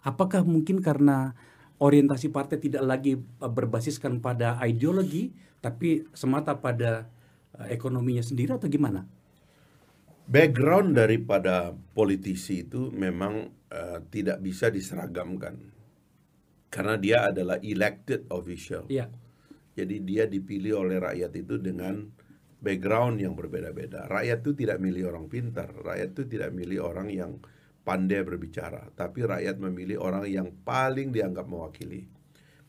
Apakah 0.03 0.43
mungkin 0.43 0.79
karena 0.79 1.35
orientasi 1.79 2.31
partai 2.31 2.59
tidak 2.59 2.83
lagi 2.83 3.19
eh, 3.19 3.51
berbasiskan 3.51 4.23
pada 4.23 4.59
ideologi 4.63 5.31
tapi 5.63 6.07
semata 6.15 6.59
pada 6.59 7.07
eh, 7.59 7.75
ekonominya 7.75 8.23
sendiri 8.23 8.55
atau 8.55 8.67
gimana? 8.71 9.03
Background 10.23 10.95
daripada 10.95 11.75
politisi 11.91 12.63
itu 12.63 12.87
memang 12.95 13.51
eh, 13.67 13.99
tidak 14.07 14.39
bisa 14.39 14.71
diseragamkan. 14.71 15.59
Karena 16.71 16.97
dia 16.97 17.29
adalah 17.29 17.61
elected 17.61 18.25
official. 18.33 18.89
Iya. 18.89 19.11
Jadi 19.73 19.95
dia 20.01 20.25
dipilih 20.25 20.85
oleh 20.85 20.97
rakyat 20.97 21.31
itu 21.37 21.61
dengan 21.61 22.09
background 22.63 23.19
yang 23.19 23.35
berbeda-beda. 23.35 24.07
Rakyat 24.07 24.39
itu 24.39 24.51
tidak 24.55 24.79
milih 24.79 25.11
orang 25.11 25.27
pintar, 25.27 25.69
rakyat 25.75 26.15
itu 26.15 26.23
tidak 26.31 26.55
milih 26.55 26.79
orang 26.79 27.11
yang 27.11 27.43
pandai 27.83 28.23
berbicara, 28.23 28.87
tapi 28.95 29.27
rakyat 29.27 29.59
memilih 29.59 29.99
orang 29.99 30.23
yang 30.31 30.47
paling 30.63 31.11
dianggap 31.11 31.43
mewakili. 31.43 32.07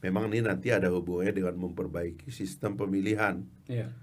Memang 0.03 0.35
ini 0.35 0.43
nanti 0.43 0.75
ada 0.75 0.91
hubungannya 0.91 1.33
dengan 1.33 1.57
memperbaiki 1.57 2.29
sistem 2.35 2.75
pemilihan. 2.75 3.47
Iya. 3.71 3.95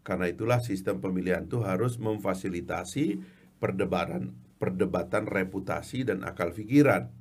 Karena 0.00 0.26
itulah 0.26 0.58
sistem 0.64 0.98
pemilihan 0.98 1.46
itu 1.46 1.62
harus 1.62 2.00
memfasilitasi 2.00 3.20
perdebatan 3.60 4.34
perdebatan 4.58 5.28
reputasi 5.28 6.08
dan 6.08 6.24
akal 6.24 6.56
pikiran. 6.56 7.12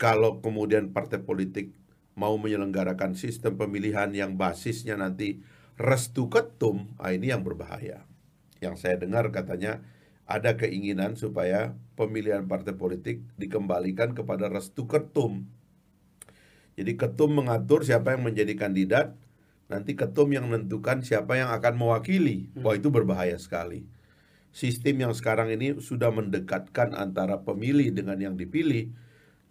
Kalau 0.00 0.40
kemudian 0.40 0.90
partai 0.90 1.20
politik 1.20 1.76
mau 2.16 2.40
menyelenggarakan 2.40 3.14
sistem 3.14 3.60
pemilihan 3.60 4.08
yang 4.16 4.40
basisnya 4.40 4.96
nanti 4.96 5.44
restu 5.80 6.28
ketum, 6.28 6.92
ah 7.00 7.12
ini 7.12 7.32
yang 7.32 7.44
berbahaya. 7.44 8.04
Yang 8.62 8.86
saya 8.86 8.96
dengar 9.00 9.28
katanya 9.34 9.82
ada 10.28 10.54
keinginan 10.54 11.18
supaya 11.18 11.74
pemilihan 11.98 12.46
partai 12.46 12.72
politik 12.72 13.20
dikembalikan 13.36 14.14
kepada 14.16 14.48
restu 14.48 14.86
ketum. 14.86 15.44
Jadi 16.72 16.96
ketum 16.96 17.36
mengatur 17.36 17.84
siapa 17.84 18.16
yang 18.16 18.24
menjadi 18.24 18.56
kandidat, 18.56 19.12
nanti 19.68 19.92
ketum 19.92 20.32
yang 20.32 20.48
menentukan 20.48 21.04
siapa 21.04 21.36
yang 21.36 21.52
akan 21.52 21.74
mewakili. 21.76 22.48
Wah 22.56 22.78
itu 22.78 22.88
berbahaya 22.88 23.36
sekali. 23.36 23.84
Sistem 24.52 25.08
yang 25.08 25.12
sekarang 25.16 25.52
ini 25.52 25.80
sudah 25.80 26.12
mendekatkan 26.12 26.92
antara 26.92 27.40
pemilih 27.40 27.92
dengan 27.92 28.20
yang 28.20 28.36
dipilih. 28.36 28.92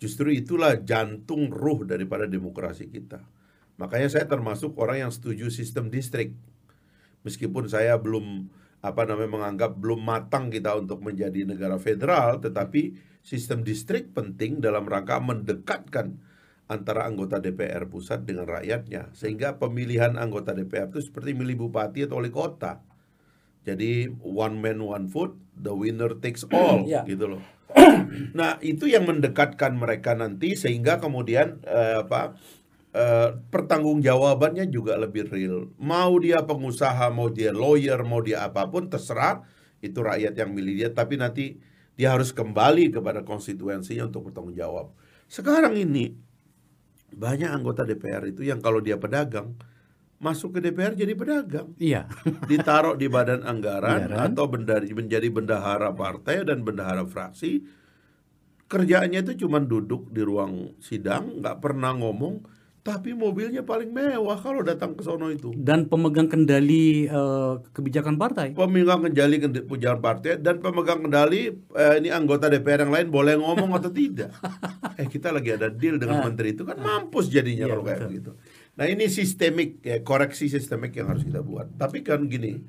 Justru 0.01 0.33
itulah 0.33 0.81
jantung 0.81 1.53
ruh 1.53 1.85
daripada 1.85 2.25
demokrasi 2.25 2.89
kita. 2.89 3.21
Makanya 3.81 4.13
saya 4.13 4.29
termasuk 4.29 4.77
orang 4.77 5.09
yang 5.09 5.11
setuju 5.11 5.49
sistem 5.49 5.89
distrik. 5.89 6.37
Meskipun 7.25 7.65
saya 7.65 7.97
belum 7.97 8.45
apa 8.81 9.05
namanya 9.09 9.29
menganggap 9.41 9.77
belum 9.77 10.01
matang 10.05 10.53
kita 10.53 10.77
untuk 10.77 11.01
menjadi 11.01 11.45
negara 11.49 11.81
federal, 11.81 12.37
tetapi 12.41 12.93
sistem 13.25 13.65
distrik 13.65 14.13
penting 14.13 14.61
dalam 14.61 14.85
rangka 14.85 15.17
mendekatkan 15.17 16.17
antara 16.65 17.05
anggota 17.05 17.37
DPR 17.37 17.89
pusat 17.89 18.23
dengan 18.23 18.47
rakyatnya 18.47 19.11
sehingga 19.11 19.59
pemilihan 19.59 20.15
anggota 20.15 20.55
DPR 20.55 20.87
itu 20.87 21.03
seperti 21.03 21.35
milih 21.35 21.67
bupati 21.67 22.05
atau 22.05 22.21
wali 22.21 22.31
kota. 22.31 22.79
Jadi 23.61 24.09
one 24.23 24.57
man 24.57 24.81
one 24.81 25.05
vote, 25.05 25.37
the 25.53 25.73
winner 25.73 26.17
takes 26.17 26.45
all 26.49 26.85
Ya. 26.89 27.05
gitu 27.05 27.27
loh. 27.37 27.43
Nah, 28.35 28.59
itu 28.59 28.89
yang 28.89 29.07
mendekatkan 29.07 29.77
mereka 29.77 30.11
nanti 30.17 30.57
sehingga 30.59 30.99
kemudian 30.99 31.61
eh, 31.63 32.01
apa 32.03 32.35
eh, 32.91 33.29
pertanggungjawabannya 33.51 34.67
juga 34.67 34.95
lebih 34.99 35.27
real. 35.31 35.71
Mau 35.79 36.19
dia 36.19 36.43
pengusaha, 36.43 37.07
mau 37.09 37.31
dia 37.31 37.51
lawyer, 37.51 37.99
mau 38.03 38.19
dia 38.19 38.45
apa 38.47 38.67
pun 38.67 38.87
terserah 38.87 39.43
itu 39.81 39.97
rakyat 39.97 40.37
yang 40.37 40.53
milih 40.53 40.73
dia 40.77 40.89
tapi 40.93 41.17
nanti 41.17 41.57
dia 41.97 42.13
harus 42.13 42.29
kembali 42.31 42.93
kepada 42.93 43.25
konstituensinya 43.25 44.07
untuk 44.07 44.29
bertanggung 44.29 44.55
jawab. 44.55 44.93
Sekarang 45.25 45.73
ini 45.73 46.13
banyak 47.11 47.49
anggota 47.51 47.83
DPR 47.83 48.23
itu 48.31 48.47
yang 48.47 48.63
kalau 48.63 48.79
dia 48.79 48.95
pedagang 48.95 49.55
masuk 50.21 50.57
ke 50.57 50.59
DPR 50.61 50.93
jadi 50.93 51.11
pedagang 51.17 51.73
Iya. 51.75 52.05
ditaruh 52.51 52.93
di 52.95 53.09
badan 53.09 53.41
anggaran 53.41 54.05
Anggaran. 54.07 54.31
atau 54.31 54.45
benda, 54.47 54.77
menjadi 54.79 55.27
bendahara 55.27 55.91
partai 55.91 56.45
dan 56.45 56.61
bendahara 56.61 57.03
fraksi 57.03 57.65
kerjaannya 58.69 59.27
itu 59.27 59.43
cuma 59.43 59.59
duduk 59.59 60.07
di 60.13 60.21
ruang 60.23 60.77
sidang 60.79 61.41
nggak 61.43 61.59
pernah 61.59 61.91
ngomong 61.97 62.39
tapi 62.81 63.13
mobilnya 63.13 63.61
paling 63.61 63.87
mewah 63.87 64.35
kalau 64.35 64.61
datang 64.61 64.91
ke 64.91 65.01
sono 65.01 65.29
itu 65.29 65.53
Dan 65.53 65.85
pemegang 65.85 66.25
kendali 66.25 67.05
eh, 67.05 67.53
kebijakan 67.69 68.17
partai. 68.17 68.51
pemegang 68.51 69.01
kendali 69.03 69.37
kend- 69.37 69.63
pujian 69.63 69.97
partai 69.97 70.35
dan 70.35 70.57
pemegang 70.57 70.97
kendali 70.99 71.49
eh, 71.53 71.93
ini 71.95 72.09
anggota 72.09 72.47
DPR 72.47 72.81
yang 72.81 72.91
lain 72.91 73.07
boleh 73.07 73.37
ngomong 73.37 73.69
atau 73.71 73.89
tidak 73.89 74.33
eh 74.97 75.05
kita 75.05 75.29
lagi 75.29 75.53
ada 75.53 75.69
deal 75.69 75.95
dengan 75.95 76.23
menteri 76.23 76.51
itu 76.51 76.63
kan 76.63 76.75
mampus 76.75 77.27
jadinya 77.27 77.49
Ah. 77.61 77.67
Iya, 77.67 77.71
kalau 77.71 77.83
kayak 77.83 77.99
betul. 77.99 78.09
begitu 78.09 78.31
nah 78.71 78.85
ini 78.85 79.05
sistemik 79.07 79.69
ya, 79.79 80.01
koreksi 80.01 80.47
sistemik 80.47 80.91
yang 80.91 81.07
harus 81.07 81.21
kita 81.21 81.39
buat 81.39 81.69
tapi 81.75 82.01
kan 82.01 82.25
gini 82.25 82.65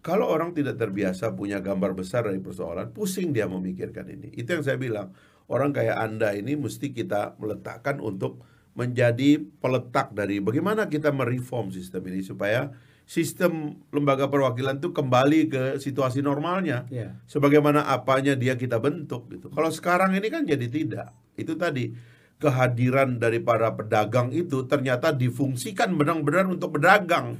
kalau 0.00 0.26
orang 0.26 0.50
tidak 0.50 0.74
terbiasa 0.74 1.30
punya 1.32 1.60
gambar 1.60 1.92
besar 1.92 2.24
dari 2.24 2.36
persoalan 2.38 2.90
pusing 2.90 3.30
dia 3.30 3.46
memikirkan 3.46 4.10
ini 4.10 4.34
itu 4.34 4.50
yang 4.50 4.60
saya 4.60 4.74
bilang 4.76 5.14
orang 5.46 5.70
kayak 5.70 5.94
anda 5.94 6.32
ini 6.32 6.56
mesti 6.56 6.90
kita 6.90 7.36
meletakkan 7.36 8.00
untuk 8.00 8.42
menjadi 8.74 9.38
peletak 9.62 10.10
dari 10.12 10.42
bagaimana 10.42 10.90
kita 10.90 11.14
mereform 11.14 11.70
sistem 11.70 12.02
ini 12.10 12.26
supaya 12.26 12.74
sistem 13.06 13.78
lembaga 13.94 14.26
perwakilan 14.26 14.82
itu 14.82 14.90
kembali 14.90 15.40
ke 15.46 15.62
situasi 15.78 16.24
normalnya 16.24 16.88
Iya. 16.90 17.14
sebagaimana 17.28 17.86
apanya 17.86 18.34
dia 18.34 18.58
kita 18.58 18.80
bentuk 18.82 19.30
gitu. 19.30 19.52
Kalau 19.52 19.70
sekarang 19.70 20.16
ini 20.18 20.26
kan 20.32 20.42
jadi 20.42 20.66
tidak. 20.66 21.12
Itu 21.36 21.54
tadi 21.54 21.92
kehadiran 22.40 23.20
dari 23.20 23.38
para 23.38 23.70
pedagang 23.72 24.34
itu 24.34 24.66
ternyata 24.66 25.14
difungsikan 25.14 25.94
benar-benar 25.94 26.50
untuk 26.50 26.76
berdagang. 26.80 27.38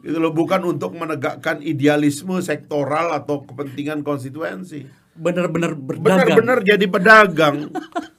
Gitu 0.00 0.16
loh, 0.16 0.32
bukan 0.32 0.64
untuk 0.64 0.96
menegakkan 0.96 1.60
idealisme 1.60 2.40
sektoral 2.40 3.12
atau 3.12 3.44
kepentingan 3.44 4.00
konstituensi. 4.00 4.88
Benar-benar 5.20 5.76
berdagang. 5.76 6.24
Benar-benar 6.24 6.58
jadi 6.64 6.86
pedagang, 6.88 7.56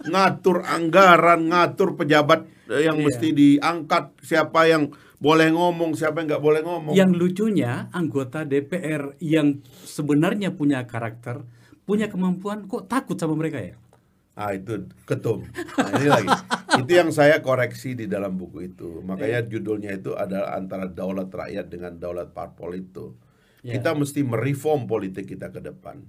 ngatur 0.05 0.61
anggaran, 0.69 1.49
ngatur 1.49 1.97
pejabat 1.97 2.45
eh, 2.69 2.85
yang 2.85 3.01
Iya. 3.01 3.05
mesti 3.09 3.27
diangkat, 3.33 4.21
siapa 4.21 4.69
yang 4.69 4.93
boleh 5.17 5.49
ngomong, 5.53 5.97
siapa 5.97 6.21
yang 6.21 6.37
nggak 6.37 6.45
boleh 6.45 6.61
ngomong. 6.61 6.93
Yang 6.93 7.11
lucunya 7.17 7.89
anggota 7.89 8.45
DPR 8.45 9.17
yang 9.17 9.61
sebenarnya 9.85 10.53
punya 10.53 10.85
karakter, 10.85 11.41
punya 11.85 12.09
kemampuan 12.09 12.69
kok 12.69 12.85
takut 12.85 13.17
sama 13.17 13.33
mereka 13.33 13.61
ya? 13.61 13.77
Ah 14.31 14.55
itu 14.55 14.87
ketum. 15.05 15.43
Nah, 15.77 15.91
ini 15.99 16.07
lagi. 16.07 16.29
itu 16.81 16.91
yang 16.95 17.11
saya 17.11 17.43
koreksi 17.43 17.93
di 17.93 18.07
dalam 18.07 18.39
buku 18.39 18.71
itu. 18.71 19.03
Makanya 19.03 19.43
judulnya 19.43 19.91
itu 19.93 20.15
adalah 20.15 20.55
antara 20.55 20.87
daulat 20.87 21.27
rakyat 21.27 21.67
dengan 21.67 21.99
daulat 21.99 22.31
parpol 22.31 22.73
itu. 22.79 23.11
Ya. 23.61 23.77
Kita 23.77 23.93
mesti 23.93 24.23
mereform 24.23 24.87
politik 24.87 25.29
kita 25.29 25.51
ke 25.51 25.59
depan. 25.61 26.01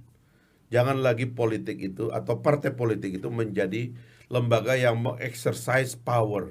Jangan 0.73 1.05
lagi 1.05 1.29
politik 1.29 1.77
itu 1.77 2.09
atau 2.09 2.41
partai 2.41 2.73
politik 2.73 3.21
itu 3.21 3.29
menjadi 3.29 3.93
lembaga 4.25 4.73
yang 4.73 4.97
mengexercise 5.05 5.93
power. 5.93 6.49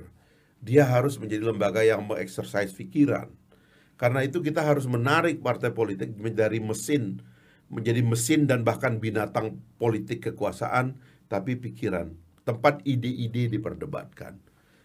Dia 0.62 0.86
harus 0.86 1.18
menjadi 1.18 1.50
lembaga 1.50 1.82
yang 1.82 2.06
mengexercise 2.06 2.70
pikiran. 2.70 3.34
Karena 3.98 4.22
itu 4.22 4.38
kita 4.38 4.62
harus 4.62 4.86
menarik 4.86 5.42
partai 5.42 5.74
politik 5.74 6.14
menjadi 6.14 6.62
mesin, 6.62 7.18
menjadi 7.66 7.98
mesin 8.06 8.46
dan 8.46 8.62
bahkan 8.62 9.02
binatang 9.02 9.58
politik 9.82 10.30
kekuasaan, 10.30 11.02
tapi 11.26 11.58
pikiran, 11.58 12.14
tempat 12.46 12.78
ide-ide 12.86 13.50
diperdebatkan. 13.50 14.38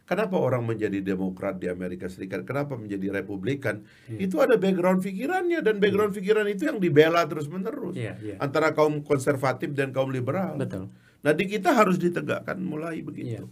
Kenapa 0.08 0.40
orang 0.40 0.64
menjadi 0.64 1.04
demokrat 1.04 1.60
di 1.60 1.68
Amerika 1.68 2.08
Serikat? 2.08 2.48
Kenapa 2.48 2.80
menjadi 2.80 3.12
republikan? 3.12 3.84
Iya. 4.08 4.24
Itu 4.24 4.40
ada 4.40 4.56
background 4.56 5.04
pikirannya 5.04 5.60
dan 5.60 5.84
background 5.84 6.16
pikiran 6.16 6.48
itu 6.48 6.64
yang 6.64 6.80
dibela 6.80 7.28
terus-menerus 7.28 7.92
Iya, 7.92 8.16
iya. 8.24 8.36
antara 8.40 8.72
kaum 8.72 9.04
konservatif 9.04 9.76
dan 9.76 9.92
kaum 9.92 10.08
liberal. 10.16 10.56
Betul. 10.56 10.88
Nah, 11.28 11.36
di 11.36 11.44
kita 11.44 11.76
harus 11.76 12.00
ditegakkan 12.00 12.56
mulai 12.64 13.04
begitu. 13.04 13.36
Iya. 13.36 13.44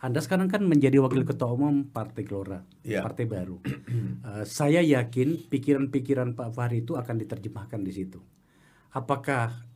Anda 0.00 0.24
sekarang 0.24 0.48
kan 0.48 0.64
menjadi 0.64 0.96
wakil 1.02 1.28
ketua 1.28 1.52
umum 1.52 1.84
Partai 1.84 2.24
Gelora, 2.24 2.64
Iya. 2.88 3.04
partai 3.04 3.28
baru. 3.28 3.60
Eh, 4.28 4.44
saya 4.48 4.80
yakin 4.80 5.50
pikiran-pikiran 5.52 6.32
Pak 6.32 6.56
Fahri 6.56 6.80
itu 6.88 6.96
akan 6.96 7.20
diterjemahkan 7.20 7.84
di 7.84 7.92
situ. 7.92 8.24
Apakah 8.96 9.68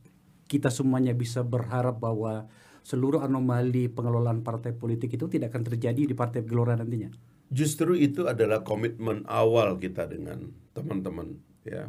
kita 0.49 0.73
semuanya 0.73 1.13
bisa 1.13 1.45
berharap 1.45 2.01
bahwa 2.01 2.49
seluruh 2.83 3.23
anomali 3.23 3.87
pengelolaan 3.87 4.43
partai 4.43 4.75
politik 4.75 5.15
itu 5.15 5.31
tidak 5.31 5.55
akan 5.55 5.65
terjadi 5.73 6.03
di 6.03 6.15
Partai 6.15 6.43
Gelora 6.43 6.75
nantinya? 6.75 7.11
Justru 7.53 7.95
itu 7.95 8.27
adalah 8.27 8.67
komitmen 8.67 9.23
awal 9.29 9.79
kita 9.79 10.09
dengan 10.09 10.51
teman-teman 10.75 11.37
ya. 11.63 11.87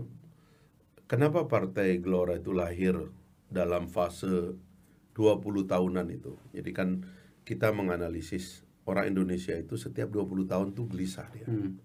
Kenapa 1.09 1.45
Partai 1.49 2.01
Gelora 2.01 2.37
itu 2.37 2.51
lahir 2.53 2.97
dalam 3.49 3.85
fase 3.85 4.57
20 5.13 5.69
tahunan 5.69 6.07
itu. 6.09 6.33
Jadi 6.51 6.71
kan 6.73 7.05
kita 7.45 7.69
menganalisis 7.69 8.65
orang 8.89 9.13
Indonesia 9.13 9.53
itu 9.53 9.77
setiap 9.77 10.09
20 10.09 10.49
tahun 10.49 10.67
tuh 10.73 10.85
gelisah 10.89 11.29
dia. 11.31 11.47
Hmm. 11.47 11.77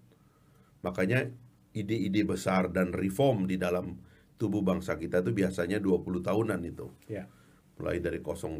Makanya 0.81 1.29
ide-ide 1.71 2.25
besar 2.25 2.73
dan 2.73 2.89
reform 2.89 3.45
di 3.45 3.61
dalam 3.61 4.01
tubuh 4.39 4.65
bangsa 4.65 4.97
kita 4.97 5.21
itu 5.21 5.31
biasanya 5.35 5.77
20 5.77 6.25
tahunan 6.25 6.59
itu. 6.65 6.87
Ya. 7.05 7.29
Mulai 7.79 8.03
dari 8.03 8.19
08 8.19 8.59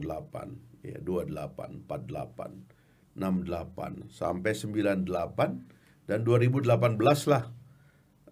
ya 0.81 0.97
28 1.03 1.85
48 1.85 3.19
68 3.19 4.07
sampai 4.07 4.51
98 4.55 6.07
dan 6.07 6.19
2018 6.23 6.63
lah 7.27 7.43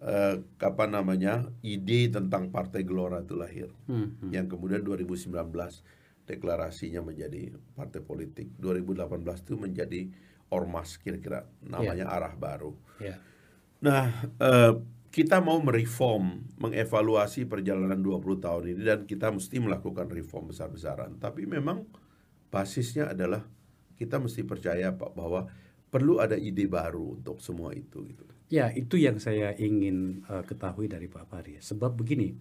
eh, 0.00 0.34
apa 0.40 0.84
namanya 0.88 1.52
ide 1.60 2.08
tentang 2.08 2.48
Partai 2.48 2.82
Gelora 2.88 3.20
itu 3.20 3.36
lahir 3.36 3.68
Hmm. 3.84 4.32
yang 4.32 4.48
kemudian 4.48 4.80
2019 4.80 5.28
deklarasinya 6.24 7.00
menjadi 7.04 7.52
partai 7.72 8.00
politik 8.04 8.52
2018 8.60 9.44
itu 9.44 9.54
menjadi 9.56 10.00
ormas 10.48 10.96
kira-kira 10.96 11.44
namanya 11.60 12.08
arah 12.08 12.32
baru 12.32 12.72
Ya. 12.98 13.20
Nah, 13.78 14.10
eh, 14.42 14.72
kita 15.08 15.40
mau 15.40 15.56
mereform, 15.64 16.44
mengevaluasi 16.60 17.48
perjalanan 17.48 17.98
20 17.98 18.44
tahun 18.44 18.62
ini 18.76 18.82
dan 18.84 19.00
kita 19.08 19.32
mesti 19.32 19.56
melakukan 19.56 20.06
reform 20.08 20.52
besar-besaran. 20.52 21.16
Tapi 21.16 21.48
memang 21.48 21.88
basisnya 22.52 23.12
adalah 23.12 23.44
kita 23.96 24.20
mesti 24.20 24.44
percaya 24.44 24.92
Pak 24.92 25.10
bahwa 25.16 25.48
perlu 25.88 26.20
ada 26.20 26.36
ide 26.36 26.68
baru 26.68 27.18
untuk 27.18 27.40
semua 27.40 27.72
itu 27.72 28.04
gitu. 28.04 28.24
Ya, 28.48 28.72
itu 28.72 28.96
yang 28.96 29.20
saya 29.20 29.52
ingin 29.56 30.24
eh, 30.24 30.44
ketahui 30.44 30.88
dari 30.88 31.08
Pak 31.08 31.24
Fahri. 31.28 31.60
Sebab 31.60 31.96
begini, 31.96 32.32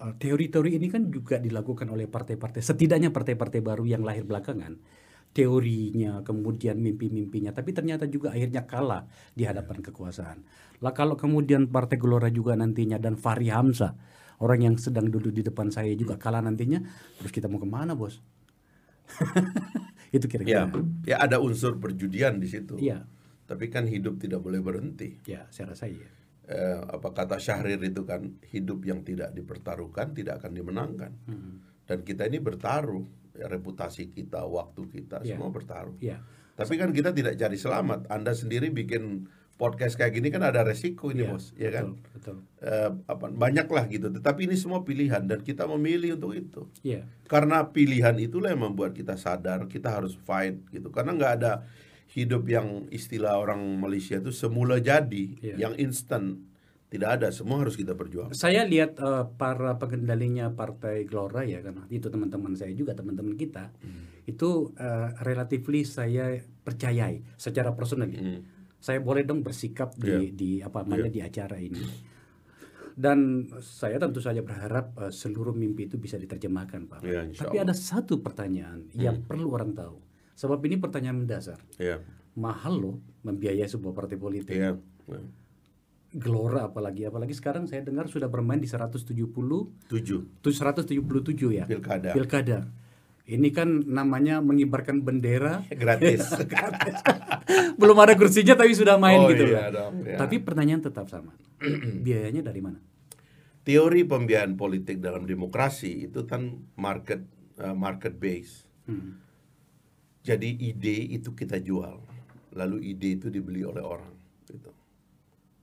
eh, 0.00 0.12
teori-teori 0.16 0.76
ini 0.76 0.88
kan 0.92 1.08
juga 1.08 1.40
dilakukan 1.40 1.88
oleh 1.88 2.08
partai-partai, 2.08 2.60
setidaknya 2.60 3.12
partai-partai 3.12 3.60
baru 3.64 3.84
yang 3.88 4.04
lahir 4.04 4.24
belakangan. 4.24 4.76
Teorinya, 5.36 6.24
kemudian 6.24 6.80
mimpi-mimpinya, 6.80 7.52
tapi 7.52 7.76
ternyata 7.76 8.08
juga 8.08 8.32
akhirnya 8.32 8.64
kalah 8.64 9.04
di 9.36 9.44
hadapan 9.44 9.84
kekuasaan. 9.84 10.40
Lah 10.80 10.96
kalau 10.96 11.12
kemudian 11.12 11.68
Partai 11.68 12.00
Gelora 12.00 12.32
juga 12.32 12.56
nantinya 12.56 12.96
dan 12.96 13.20
Fahri 13.20 13.52
Hamzah, 13.52 13.92
orang 14.40 14.64
yang 14.64 14.74
sedang 14.80 15.12
duduk 15.12 15.36
di 15.36 15.44
depan 15.44 15.68
saya 15.68 15.92
juga 15.92 16.16
kalah 16.16 16.40
nantinya, 16.40 16.80
terus 17.20 17.28
kita 17.28 17.52
mau 17.52 17.60
ke 17.60 17.68
mana 17.68 17.92
bos? 17.92 18.24
itu 20.16 20.24
Ya, 20.24 20.30
kira-kira. 20.30 20.62
ya 21.04 21.16
ada 21.20 21.36
unsur 21.38 21.76
perjudian 21.76 22.40
di 22.40 22.48
situ. 22.48 22.80
Iya, 22.80 23.04
Tapi 23.44 23.68
kan 23.68 23.84
hidup 23.86 24.16
tidak 24.18 24.40
boleh 24.40 24.58
berhenti. 24.64 25.20
ya 25.28 25.46
saya 25.52 25.76
rasa 25.76 25.86
iya. 25.86 26.08
Eh, 26.46 26.78
apa 26.78 27.10
kata 27.10 27.42
Syahrir 27.42 27.82
itu 27.82 28.06
kan 28.06 28.38
hidup 28.54 28.86
yang 28.86 29.02
tidak 29.02 29.34
dipertaruhkan 29.34 30.14
tidak 30.14 30.38
akan 30.40 30.54
dimenangkan. 30.54 31.12
Hmm. 31.26 31.58
Dan 31.86 32.06
kita 32.06 32.26
ini 32.26 32.38
bertaruh, 32.38 33.02
ya, 33.02 33.25
reputasi 33.38 34.08
kita, 34.08 34.44
waktu 34.44 34.82
kita 34.86 35.20
Iya. 35.20 35.36
semua 35.36 35.50
bertaruh. 35.50 35.96
Iya. 36.00 36.24
Tapi 36.56 36.74
kan 36.74 36.88
kita 36.90 37.12
tidak 37.12 37.36
cari 37.36 37.54
selamat. 37.54 38.08
Anda 38.08 38.32
sendiri 38.32 38.72
bikin 38.72 39.28
podcast 39.56 39.96
kayak 39.96 40.12
gini 40.14 40.28
kan 40.28 40.44
ada 40.44 40.60
resiko 40.60 41.08
ini 41.08 41.24
Iya, 41.24 41.32
bos, 41.32 41.44
ya 41.52 41.70
kan? 41.72 41.96
Betul, 41.96 42.12
betul. 42.12 42.36
Eh, 42.60 42.90
apa 43.08 43.26
banyak 43.28 43.68
lah 43.68 43.84
gitu. 43.88 44.08
Tetapi 44.08 44.48
ini 44.48 44.56
semua 44.56 44.80
pilihan 44.80 45.24
dan 45.24 45.40
kita 45.40 45.64
memilih 45.66 46.16
untuk 46.16 46.32
itu. 46.32 46.62
Iya. 46.80 47.08
Karena 47.24 47.64
pilihan 47.66 48.16
itulah 48.16 48.52
yang 48.52 48.64
membuat 48.68 48.92
kita 48.92 49.16
sadar 49.16 49.64
kita 49.66 49.92
harus 49.92 50.16
fight 50.16 50.60
gitu. 50.70 50.88
Karena 50.88 51.12
nggak 51.12 51.32
ada 51.40 51.64
hidup 52.06 52.48
yang 52.48 52.88
istilah 52.88 53.36
orang 53.36 53.60
Malaysia 53.76 54.16
itu 54.16 54.32
semula 54.32 54.80
jadi, 54.80 55.36
Iya. 55.42 55.56
yang 55.68 55.74
instan 55.76 56.45
tidak 56.96 57.20
ada. 57.20 57.28
Semua 57.28 57.60
harus 57.60 57.76
kita 57.76 57.92
perjuangkan. 57.92 58.32
Saya 58.32 58.64
lihat 58.64 58.96
eh, 58.96 59.24
para 59.36 59.76
pengendalinya 59.76 60.48
Partai 60.56 61.04
Gelora 61.04 61.44
ya 61.44 61.60
kan 61.60 61.84
itu 61.92 62.08
teman-teman 62.08 62.56
saya 62.56 62.72
juga 62.72 62.96
teman-teman 62.96 63.36
kita 63.36 63.70
itu 64.24 64.72
eh, 64.80 65.08
relatively 65.22 65.84
saya 65.84 66.40
percayai 66.64 67.22
secara 67.36 67.76
personal. 67.76 68.08
Hmm. 68.08 68.42
Saya 68.80 68.98
boleh 69.04 69.22
dong 69.22 69.44
bersikap 69.44 69.94
di 69.94 70.08
Iya. 70.08 70.18
di 70.32 70.50
apa 70.64 70.82
namanya 70.82 71.12
di 71.12 71.22
acara 71.22 71.60
ini. 71.60 71.80
Dan 72.96 73.44
saya 73.60 74.00
tentu 74.00 74.24
saja 74.24 74.40
berharap 74.40 74.96
eh, 75.04 75.12
seluruh 75.12 75.52
mimpi 75.52 75.84
itu 75.84 76.00
bisa 76.00 76.16
diterjemahkan 76.16 76.88
Pak. 76.88 77.00
Iya, 77.04 77.28
insya 77.28 77.44
Tapi 77.44 77.56
ada 77.60 77.76
satu 77.76 78.24
pertanyaan 78.24 78.88
yang 78.96 79.20
perlu 79.20 79.52
orang 79.52 79.76
tahu. 79.76 80.00
Sebab 80.36 80.60
ini 80.64 80.80
pertanyaan 80.80 81.24
mendasar. 81.24 81.60
Ya, 81.76 82.00
Mahal 82.36 82.76
loh 82.76 82.96
membiayai 83.24 83.68
sebuah 83.68 83.92
partai 83.96 84.16
politik. 84.16 84.52
ya. 84.52 84.76
ya. 85.08 85.20
Gelora 86.16 86.72
apalagi 86.72 87.04
apalagi 87.04 87.36
sekarang 87.36 87.68
saya 87.68 87.84
dengar 87.84 88.08
sudah 88.08 88.32
bermain 88.32 88.56
di 88.56 88.64
170 88.64 89.04
Tujuh 89.84 90.20
177 90.40 90.96
ya 91.52 91.68
pilkada 91.68 92.16
pilkada. 92.16 92.58
Ini 93.26 93.50
kan 93.50 93.68
namanya 93.84 94.38
mengibarkan 94.40 95.02
bendera 95.04 95.66
gratis. 95.82 96.24
belum 97.80 97.98
ada 98.00 98.16
kursinya 98.16 98.56
tapi 98.56 98.72
sudah 98.72 98.96
main 98.96 99.20
Oh, 99.20 99.28
gitu 99.28 99.44
iya 99.50 99.68
loh. 99.68 99.92
dong, 99.92 99.94
ya. 100.08 100.16
Tapi 100.16 100.40
pertanyaan 100.40 100.80
tetap 100.80 101.10
sama. 101.10 101.36
Biayanya 102.06 102.40
dari 102.46 102.64
mana? 102.64 102.78
Teori 103.66 104.06
pembiayaan 104.06 104.54
politik 104.54 105.02
dalam 105.02 105.26
demokrasi 105.26 106.06
itu 106.06 106.22
kan 106.22 106.54
market 106.78 107.26
uh, 107.58 107.74
market 107.74 108.14
base. 108.14 108.62
Hmm. 108.86 109.18
Jadi 110.22 110.54
ide 110.70 111.18
itu 111.18 111.34
kita 111.34 111.58
jual, 111.58 111.98
lalu 112.54 112.94
ide 112.94 113.18
itu 113.18 113.26
dibeli 113.26 113.66
oleh 113.66 113.82
orang. 113.82 114.14
Gitu. 114.46 114.70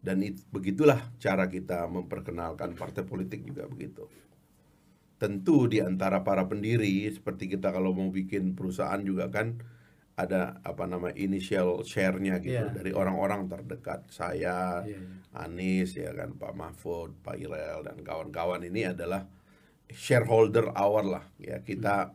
Dan 0.03 0.19
it- 0.19 0.43
begitulah 0.51 0.99
cara 1.15 1.47
kita 1.47 1.87
memperkenalkan 1.87 2.75
partai 2.75 3.07
politik 3.07 3.47
juga 3.47 3.63
begitu. 3.71 4.03
Tentu 5.15 5.71
di 5.71 5.79
antara 5.79 6.19
para 6.27 6.43
pendiri 6.43 7.07
seperti 7.07 7.47
kita 7.47 7.71
kalau 7.71 7.95
mau 7.95 8.11
bikin 8.11 8.51
perusahaan 8.59 8.99
juga 8.99 9.31
kan 9.31 9.63
ada 10.13 10.59
apa 10.61 10.83
nama 10.85 11.09
initial 11.15 11.81
share-nya 11.87 12.37
gitu 12.43 12.59
Iya. 12.59 12.75
dari 12.75 12.91
orang-orang 12.93 13.47
terdekat 13.49 14.05
saya, 14.11 14.83
Iya, 14.83 14.99
iya. 14.99 14.99
Anies 15.33 15.95
ya 15.97 16.11
kan 16.13 16.35
Pak 16.37 16.53
Mahfud, 16.53 17.17
Pak 17.23 17.39
Irel 17.39 17.81
dan 17.81 17.97
kawan-kawan 18.03 18.61
ini 18.67 18.85
adalah 18.85 19.25
shareholder 19.89 20.69
awal 20.75 21.17
lah 21.17 21.25
ya 21.41 21.63
kita 21.65 22.13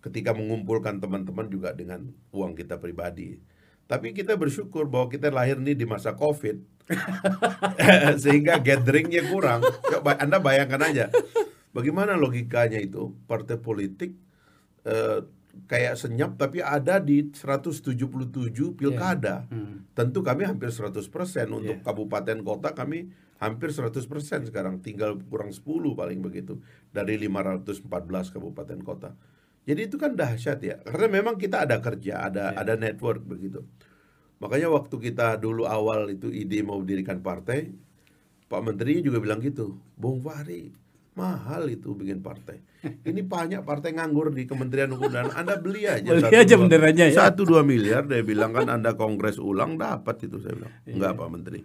ketika 0.00 0.30
mengumpulkan 0.36 1.02
teman-teman 1.02 1.50
juga 1.50 1.72
dengan 1.74 2.06
uang 2.30 2.54
kita 2.54 2.78
pribadi. 2.78 3.40
Tapi 3.90 4.14
kita 4.14 4.38
bersyukur 4.38 4.86
bahwa 4.86 5.10
kita 5.10 5.34
lahir 5.34 5.58
nih 5.58 5.74
di 5.74 5.86
masa 5.88 6.14
Covid 6.14 6.62
sehingga 8.22 8.58
gatheringnya 8.60 9.30
kurang. 9.30 9.62
Coba 9.86 10.18
Anda 10.18 10.42
bayangkan 10.42 10.82
aja 10.82 11.06
bagaimana 11.70 12.18
logikanya 12.18 12.78
itu 12.82 13.14
partai 13.26 13.56
politik 13.58 14.14
eh, 14.86 15.22
kayak 15.66 15.98
senyap 15.98 16.38
tapi 16.38 16.62
ada 16.62 17.02
di 17.02 17.30
177 17.30 18.74
pilkada. 18.74 19.46
Hmm. 19.50 19.86
Tentu 19.94 20.22
kami 20.22 20.46
hampir 20.46 20.70
100% 20.70 21.50
untuk 21.50 21.78
Iya. 21.78 21.84
kabupaten 21.84 22.38
kota 22.46 22.70
kami 22.74 23.10
hampir 23.40 23.72
100% 23.72 24.46
sekarang 24.46 24.84
tinggal 24.84 25.16
kurang 25.26 25.50
10 25.50 25.96
paling 25.96 26.20
begitu 26.20 26.60
dari 26.92 27.16
514 27.18 28.30
kabupaten 28.30 28.78
kota. 28.84 29.10
Jadi 29.64 29.80
itu 29.92 29.96
kan 30.00 30.16
dahsyat 30.16 30.58
ya. 30.64 30.76
Karena 30.82 31.20
memang 31.20 31.36
kita 31.36 31.68
ada 31.68 31.78
kerja, 31.84 32.26
ada 32.30 32.56
ada 32.56 32.74
network 32.74 33.22
begitu. 33.24 33.64
Makanya 34.40 34.72
waktu 34.72 34.96
kita 34.96 35.36
dulu 35.36 35.68
awal 35.68 36.08
itu 36.08 36.32
ide 36.32 36.64
mau 36.64 36.80
dirikan 36.80 37.20
partai, 37.20 37.68
Pak 38.48 38.60
Menteri 38.64 39.04
juga 39.04 39.20
bilang 39.20 39.38
gitu, 39.44 39.76
Bung 40.00 40.24
Fahri, 40.24 40.72
mahal 41.12 41.68
itu 41.68 41.92
bikin 41.92 42.24
partai. 42.24 42.56
Ini 42.80 43.20
banyak 43.20 43.60
partai 43.60 43.92
nganggur 43.92 44.32
di 44.32 44.48
Kementerian 44.48 44.88
Hukum 44.96 45.12
dan 45.12 45.28
Anda 45.36 45.60
beli 45.60 45.84
aja. 45.84 46.08
Beli 46.08 46.24
satu, 46.24 46.32
aja 46.32 46.54
dua- 46.56 46.60
benderanya 46.64 47.04
ya. 47.12 47.16
Satu 47.28 47.44
dua 47.44 47.60
miliar, 47.60 48.08
dia 48.08 48.24
bilang 48.24 48.56
kan 48.56 48.72
Anda 48.72 48.96
kongres 48.96 49.36
ulang 49.36 49.76
dapat 49.76 50.24
itu 50.24 50.40
saya 50.40 50.56
bilang. 50.56 50.72
Enggak 50.88 51.12
Pak 51.20 51.28
Menteri, 51.28 51.60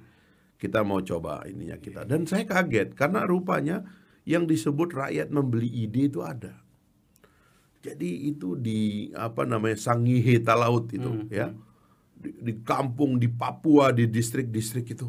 kita 0.60 0.84
mau 0.84 1.00
coba 1.00 1.48
ininya 1.48 1.80
kita. 1.80 2.04
Dan 2.04 2.28
saya 2.28 2.44
kaget 2.44 2.92
karena 2.92 3.24
rupanya 3.24 3.88
yang 4.28 4.44
disebut 4.44 4.92
rakyat 4.92 5.32
membeli 5.32 5.72
ide 5.72 6.12
itu 6.12 6.20
ada. 6.20 6.60
Jadi 7.80 8.28
itu 8.28 8.60
di 8.60 9.14
apa 9.16 9.48
namanya 9.48 9.80
Sangihe 9.80 10.44
Talaut 10.44 10.92
itu 10.92 11.30
ya. 11.32 11.56
Di, 12.26 12.32
di 12.42 12.54
kampung 12.66 13.22
di 13.22 13.30
Papua 13.30 13.94
di 13.94 14.10
distrik-distrik 14.10 14.98
itu 14.98 15.06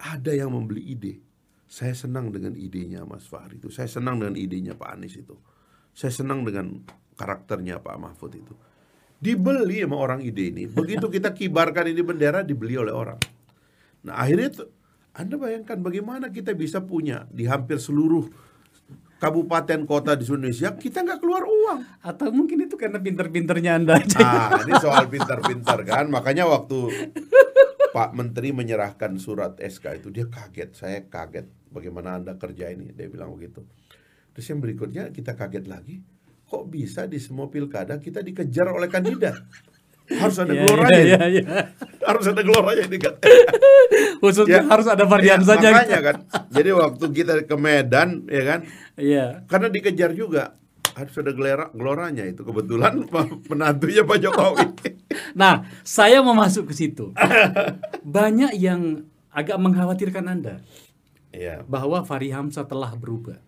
ada 0.00 0.32
yang 0.32 0.56
membeli 0.56 0.80
ide. 0.96 1.14
Saya 1.68 1.92
senang 1.92 2.32
dengan 2.32 2.56
idenya 2.56 3.04
Mas 3.04 3.28
Fahri 3.28 3.60
itu. 3.60 3.68
Saya 3.68 3.92
senang 3.92 4.16
dengan 4.16 4.40
idenya 4.40 4.72
Pak 4.72 4.88
Anies 4.88 5.20
itu. 5.20 5.36
Saya 5.92 6.08
senang 6.08 6.40
dengan 6.48 6.80
karakternya 7.18 7.82
Pak 7.82 7.96
Mahfud 8.00 8.32
itu. 8.32 8.54
Dibeli 9.18 9.84
sama 9.84 10.00
orang 10.00 10.24
ide 10.24 10.48
ini. 10.48 10.64
Begitu 10.64 11.04
kita 11.20 11.36
kibarkan 11.36 11.92
ini 11.92 12.00
bendera 12.00 12.40
dibeli 12.40 12.78
oleh 12.80 12.94
orang. 12.94 13.20
Nah 14.06 14.16
akhirnya 14.16 14.64
tuh, 14.64 14.70
Anda 15.12 15.36
bayangkan 15.36 15.76
bagaimana 15.82 16.32
kita 16.32 16.54
bisa 16.54 16.80
punya 16.80 17.28
di 17.28 17.44
hampir 17.44 17.82
seluruh 17.82 18.30
kabupaten 19.18 19.82
kota 19.84 20.14
di 20.14 20.24
Indonesia 20.24 20.72
kita 20.78 21.02
nggak 21.02 21.20
keluar 21.20 21.42
uang. 21.44 21.80
Atau 22.02 22.30
mungkin 22.30 22.64
itu 22.64 22.78
karena 22.78 23.02
pinter-pinternya 23.02 23.76
Anda 23.76 23.98
aja. 23.98 24.18
Ah, 24.22 24.62
ini 24.62 24.74
soal 24.78 25.10
pintar-pintar 25.10 25.82
kan. 25.82 26.06
Makanya 26.08 26.46
waktu 26.46 27.10
Pak 27.90 28.14
Menteri 28.14 28.54
menyerahkan 28.54 29.18
surat 29.18 29.58
SK 29.58 30.00
itu 30.00 30.08
dia 30.14 30.26
kaget. 30.30 30.70
Saya 30.78 30.98
kaget 31.04 31.50
bagaimana 31.68 32.16
Anda 32.16 32.38
kerja 32.38 32.70
ini. 32.70 32.94
Dia 32.94 33.10
bilang 33.10 33.34
begitu. 33.34 33.66
Terus 34.32 34.46
yang 34.54 34.62
berikutnya 34.62 35.10
kita 35.10 35.34
kaget 35.34 35.66
lagi. 35.66 35.98
Kok 36.48 36.64
bisa 36.72 37.04
di 37.04 37.20
semua 37.20 37.52
pilkada 37.52 38.00
kita 38.00 38.24
dikejar 38.24 38.72
oleh 38.72 38.88
kandidat? 38.88 39.36
Harus 40.08 40.36
ada 40.40 40.52
Iya, 40.52 40.62
geloranya. 40.64 41.00
iya, 41.04 41.20
iya. 41.28 41.42
Harus 42.00 42.24
ada 42.24 42.40
geloranya 42.40 42.82
ini 42.84 42.96
kan. 42.96 43.14
Khususnya 44.18 44.64
harus 44.64 44.88
ada 44.88 45.04
varian 45.04 45.40
Ya, 45.40 45.46
saja. 45.46 45.68
Makanya 45.68 46.00
kan. 46.00 46.16
Jadi 46.48 46.70
waktu 46.72 47.04
kita 47.12 47.32
ke 47.44 47.56
Medan 47.56 48.24
ya 48.24 48.42
kan. 48.42 48.60
Iya. 48.96 49.44
Karena 49.44 49.68
dikejar 49.68 50.12
juga 50.12 50.56
harus 50.96 51.14
ada 51.14 51.30
gelora, 51.30 51.70
geloranya 51.70 52.24
itu 52.24 52.42
kebetulan 52.42 53.04
menantunya 53.52 54.02
Pak 54.02 54.18
Jokowi. 54.18 54.66
Nah, 55.34 55.64
saya 55.82 56.20
mau 56.20 56.34
masuk 56.34 56.70
ke 56.70 56.74
situ. 56.76 57.10
Banyak 58.04 58.54
yang 58.54 59.06
agak 59.28 59.56
mengkhawatirkan 59.56 60.24
Anda 60.24 60.60
Iya. 61.30 61.62
bahwa 61.64 62.02
Fahri 62.02 62.30
Hamzah 62.30 62.64
telah 62.64 62.92
berubah. 62.94 63.38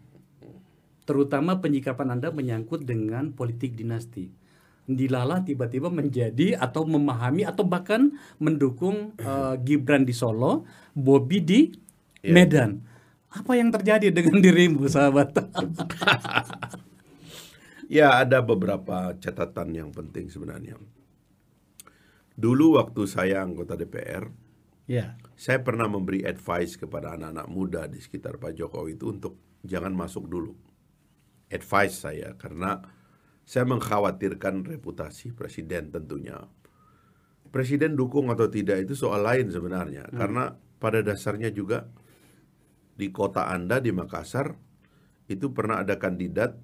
Terutama 1.04 1.58
penyikapan 1.58 2.14
Anda 2.14 2.30
menyangkut 2.30 2.86
dengan 2.86 3.34
politik 3.34 3.74
dinasti. 3.74 4.30
Dilala 4.88 5.44
tiba-tiba 5.44 5.88
menjadi 5.92 6.56
atau 6.56 6.84
memahami 6.88 7.46
atau 7.46 7.62
bahkan 7.66 8.10
mendukung 8.40 9.14
eh, 9.20 9.54
Gibran 9.62 10.02
di 10.06 10.14
Solo, 10.16 10.64
Bobi 10.96 11.38
di 11.42 11.60
Iya. 12.20 12.36
Medan. 12.36 12.70
Apa 13.32 13.56
yang 13.56 13.72
terjadi 13.72 14.12
dengan 14.12 14.40
dirimu, 14.44 14.84
sahabat? 14.90 15.32
Ya 17.90 18.20
ada 18.22 18.38
beberapa 18.44 19.16
catatan 19.18 19.74
yang 19.74 19.90
penting 19.90 20.30
sebenarnya. 20.30 20.78
Dulu 22.38 22.78
waktu 22.80 23.04
saya 23.10 23.42
anggota 23.44 23.74
DPR, 23.76 24.30
ya. 24.86 25.18
saya 25.34 25.60
pernah 25.60 25.90
memberi 25.90 26.22
advice 26.24 26.78
kepada 26.78 27.18
anak-anak 27.18 27.46
muda 27.50 27.82
di 27.90 27.98
sekitar 28.00 28.38
Pak 28.38 28.56
Jokowi 28.56 28.96
itu 28.96 29.10
untuk 29.10 29.34
jangan 29.66 29.92
masuk 29.92 30.24
dulu. 30.30 30.54
Advice 31.50 31.96
saya 31.98 32.38
karena 32.38 32.78
saya 33.50 33.66
mengkhawatirkan 33.66 34.62
reputasi 34.62 35.34
presiden 35.34 35.90
tentunya. 35.90 36.38
Presiden 37.50 37.98
dukung 37.98 38.30
atau 38.30 38.46
tidak 38.46 38.86
itu 38.86 38.94
soal 38.94 39.26
lain 39.26 39.50
sebenarnya 39.50 40.06
karena 40.14 40.54
pada 40.78 41.02
dasarnya 41.02 41.50
juga 41.50 41.90
di 42.94 43.10
kota 43.10 43.50
Anda 43.50 43.82
di 43.82 43.90
Makassar 43.90 44.54
itu 45.26 45.50
pernah 45.50 45.82
ada 45.82 45.98
kandidat 45.98 46.54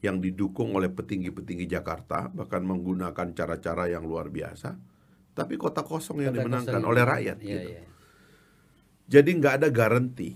yang 0.00 0.24
didukung 0.24 0.72
oleh 0.72 0.88
petinggi-petinggi 0.88 1.68
Jakarta 1.68 2.32
bahkan 2.32 2.64
menggunakan 2.64 3.28
cara-cara 3.36 3.92
yang 3.92 4.08
luar 4.08 4.32
biasa 4.32 4.72
tapi 5.36 5.60
kota 5.60 5.84
kosong 5.84 6.24
yang 6.24 6.32
Kota 6.32 6.48
dimenangkan 6.48 6.80
kosong. 6.80 6.90
oleh 6.96 7.02
rakyat 7.04 7.36
Iya, 7.44 7.52
gitu. 7.52 7.68
iya. 7.76 7.82
Jadi 9.12 9.30
nggak 9.36 9.54
ada 9.60 9.68
garansi 9.68 10.32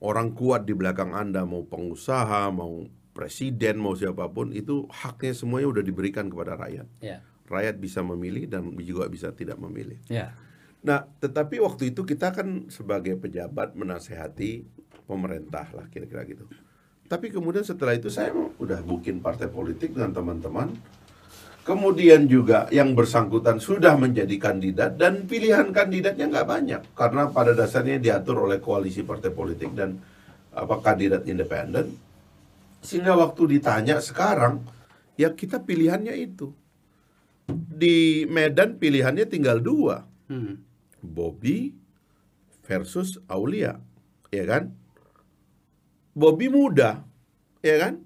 orang 0.00 0.32
kuat 0.32 0.64
di 0.64 0.72
belakang 0.72 1.12
Anda 1.12 1.44
mau 1.44 1.68
pengusaha, 1.68 2.48
mau 2.48 2.80
presiden, 3.14 3.78
mau 3.78 3.94
siapa 3.94 4.26
pun 4.26 4.50
itu 4.50 4.90
haknya 4.90 5.32
semuanya 5.32 5.70
udah 5.70 5.84
diberikan 5.86 6.26
kepada 6.26 6.58
rakyat. 6.58 6.90
Ya. 6.98 7.22
Rakyat 7.46 7.78
bisa 7.78 8.02
memilih 8.02 8.50
dan 8.50 8.74
juga 8.82 9.06
bisa 9.06 9.30
tidak 9.30 9.56
memilih. 9.62 9.96
Ya. 10.10 10.34
Nah, 10.84 11.08
tetapi 11.22 11.62
waktu 11.64 11.94
itu 11.94 12.04
kita 12.04 12.34
kan 12.34 12.68
sebagai 12.68 13.16
pejabat 13.16 13.72
menasehati 13.72 14.68
pemerintah 15.08 15.64
lah 15.72 15.88
kira-kira 15.88 16.28
gitu. 16.28 16.44
Tapi 17.08 17.32
kemudian 17.32 17.64
setelah 17.64 17.96
itu 17.96 18.08
saya 18.12 18.32
udah 18.34 18.80
bikin 18.84 19.24
partai 19.24 19.48
politik 19.48 19.96
dengan 19.96 20.12
teman-teman. 20.12 20.72
Kemudian 21.64 22.28
juga 22.28 22.68
yang 22.68 22.92
bersangkutan 22.92 23.56
sudah 23.56 23.96
menjadi 23.96 24.36
kandidat 24.36 25.00
dan 25.00 25.24
pilihan 25.24 25.72
kandidatnya 25.72 26.28
nggak 26.28 26.48
banyak 26.48 26.82
karena 26.92 27.32
pada 27.32 27.56
dasarnya 27.56 27.96
diatur 27.96 28.44
oleh 28.44 28.60
koalisi 28.60 29.00
partai 29.00 29.32
politik 29.32 29.72
dan 29.72 29.96
apa 30.52 30.84
kandidat 30.84 31.24
independen. 31.24 31.96
Sehingga 32.84 33.16
waktu 33.16 33.58
ditanya 33.58 33.98
sekarang 34.04 34.60
ya 35.16 35.32
kita 35.32 35.64
pilihannya 35.64 36.14
itu. 36.20 36.52
Di 37.50 38.28
Medan 38.28 38.76
pilihannya 38.76 39.24
tinggal 39.24 39.64
dua. 39.64 40.04
Hmm. 40.28 40.60
Bobby 41.04 41.76
versus 42.64 43.20
Aulia, 43.28 43.76
ya 44.32 44.44
kan? 44.48 44.72
Bobby 46.16 46.48
muda, 46.48 47.04
ya 47.60 47.76
kan? 47.76 48.00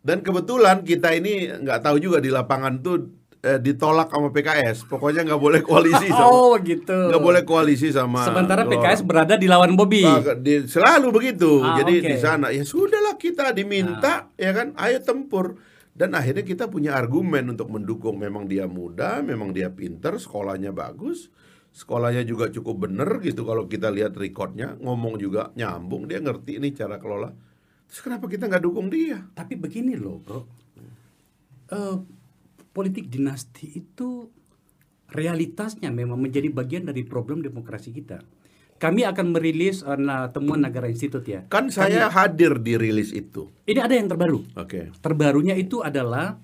Dan 0.00 0.24
kebetulan 0.24 0.82
kita 0.82 1.12
ini 1.12 1.52
nggak 1.52 1.84
tahu 1.84 2.00
juga 2.00 2.18
di 2.18 2.32
lapangan 2.32 2.80
tuh 2.80 3.21
eh, 3.42 3.58
ditolak 3.58 4.08
sama 4.08 4.30
PKS. 4.30 4.86
Pokoknya 4.86 5.26
nggak 5.26 5.36
boleh 5.36 5.60
koalisi 5.60 6.08
sama, 6.14 6.26
Oh, 6.26 6.54
gitu. 6.56 6.94
nggak 6.94 7.18
boleh 7.20 7.42
koalisi 7.42 7.90
sama. 7.90 8.22
Sementara. 8.22 8.62
PKS 8.64 9.02
berada 9.02 9.34
di 9.34 9.50
lawan 9.50 9.74
Bobby. 9.74 10.02
Ah, 10.02 10.22
di- 10.32 10.64
selalu 10.64 11.10
begitu. 11.10 11.60
Ah, 11.60 11.82
Jadi 11.82 11.98
oke. 11.98 12.06
Ah. 12.06 12.10
di 12.10 12.16
sana 12.16 12.46
ya 12.48 12.62
sudahlah 12.62 13.14
kita 13.14 13.50
diminta 13.50 14.30
ya 14.34 14.50
kan, 14.50 14.72
ayo 14.78 15.02
tempur. 15.02 15.58
Dan 15.92 16.16
akhirnya 16.16 16.40
kita 16.40 16.72
punya 16.72 16.96
argumen 16.96 17.52
untuk 17.52 17.68
mendukung 17.68 18.16
memang 18.16 18.48
dia 18.48 18.64
muda, 18.64 19.20
memang 19.20 19.52
dia 19.52 19.68
pinter, 19.68 20.16
sekolahnya 20.16 20.72
bagus, 20.72 21.28
sekolahnya 21.68 22.24
juga 22.24 22.48
cukup 22.48 22.88
bener 22.88 23.20
gitu 23.20 23.44
kalau 23.44 23.68
kita 23.68 23.92
lihat 23.92 24.16
recordnya, 24.16 24.72
ngomong 24.80 25.20
juga 25.20 25.52
nyambung, 25.52 26.08
dia 26.08 26.16
ngerti 26.16 26.56
ini 26.56 26.72
cara 26.72 26.96
kelola. 26.96 27.36
Terus 27.92 28.00
kenapa 28.00 28.24
kita 28.24 28.48
nggak 28.48 28.64
dukung 28.64 28.88
dia? 28.88 29.20
Tapi 29.36 29.52
begini 29.52 29.92
loh, 29.92 30.16
bro. 30.24 30.40
Eh, 31.68 31.96
politik 32.72 33.08
dinasti 33.08 33.68
itu 33.76 34.28
realitasnya 35.12 35.92
memang 35.92 36.18
menjadi 36.18 36.48
bagian 36.48 36.88
dari 36.88 37.04
problem 37.04 37.44
demokrasi 37.44 37.92
kita. 37.92 38.24
Kami 38.80 39.06
akan 39.06 39.30
merilis 39.30 39.86
na- 39.86 40.32
temuan 40.34 40.58
Negara 40.58 40.90
Institut 40.90 41.22
ya. 41.22 41.46
Kan 41.46 41.70
saya 41.70 42.10
hadir 42.10 42.58
di 42.58 42.74
rilis 42.74 43.14
itu. 43.14 43.46
Ini 43.62 43.78
ada 43.78 43.94
yang 43.94 44.10
terbaru. 44.10 44.42
Oke. 44.58 44.90
Terbarunya 44.98 45.54
itu 45.54 45.86
adalah 45.86 46.34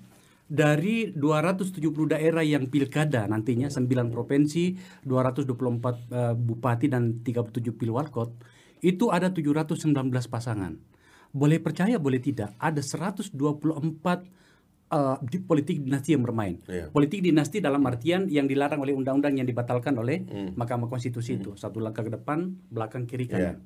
dari 0.49 1.11
270 1.11 1.83
daerah 2.09 2.41
yang 2.41 2.71
pilkada 2.71 3.27
nantinya 3.27 3.67
9 3.67 4.09
provinsi, 4.09 4.73
224 5.03 6.09
eh, 6.09 6.33
bupati 6.33 6.87
dan 6.87 7.19
37 7.21 7.75
pilwalkot, 7.75 8.29
itu 8.81 9.11
ada 9.11 9.29
719 9.29 9.91
pasangan. 10.31 10.73
Boleh 11.29 11.61
percaya 11.61 12.01
boleh 12.01 12.17
tidak, 12.17 12.57
ada 12.57 12.81
124 12.81 13.29
eh, 14.89 15.15
di 15.25 15.37
politik 15.41 15.81
dinasti 15.81 16.17
yang 16.17 16.23
bermain. 16.25 16.61
Iya. 16.65 16.89
Politik 16.89 17.23
dinasti 17.23 17.61
dalam 17.61 17.81
artian 17.85 18.29
yang 18.29 18.45
dilarang 18.45 18.81
oleh 18.81 18.93
undang-undang 18.93 19.37
yang 19.37 19.47
dibatalkan 19.47 19.97
oleh 19.97 20.25
Mahkamah 20.53 20.89
Konstitusi 20.89 21.37
itu. 21.37 21.57
Satu 21.57 21.81
langkah 21.81 22.05
ke 22.05 22.11
depan, 22.13 22.53
belakang 22.69 23.09
kiri 23.09 23.25
kanan. 23.29 23.61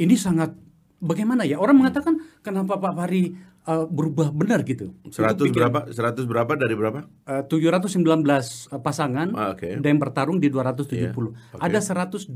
Ini 0.00 0.14
sangat 0.16 0.71
bagaimana 1.02 1.42
ya 1.42 1.58
orang 1.58 1.74
mengatakan 1.76 2.14
kenapa 2.40 2.78
Pak 2.78 2.94
Fahri 2.94 3.34
uh, 3.66 3.84
berubah 3.84 4.30
benar 4.30 4.62
gitu. 4.62 4.94
100 5.10 5.50
berapa? 5.50 5.90
100 5.90 6.22
berapa 6.24 6.52
dari 6.54 6.74
berapa? 6.78 7.04
Uh, 7.26 7.42
719 7.44 7.98
uh, 8.22 8.78
pasangan 8.78 9.34
Ah, 9.34 9.52
oke. 9.52 9.66
dan 9.82 9.88
yang 9.92 10.00
bertarung 10.00 10.38
di 10.38 10.46
270. 10.46 10.94
Iya, 10.94 11.10
oke. 11.12 11.58
Ada 11.58 11.78
124 11.82 12.30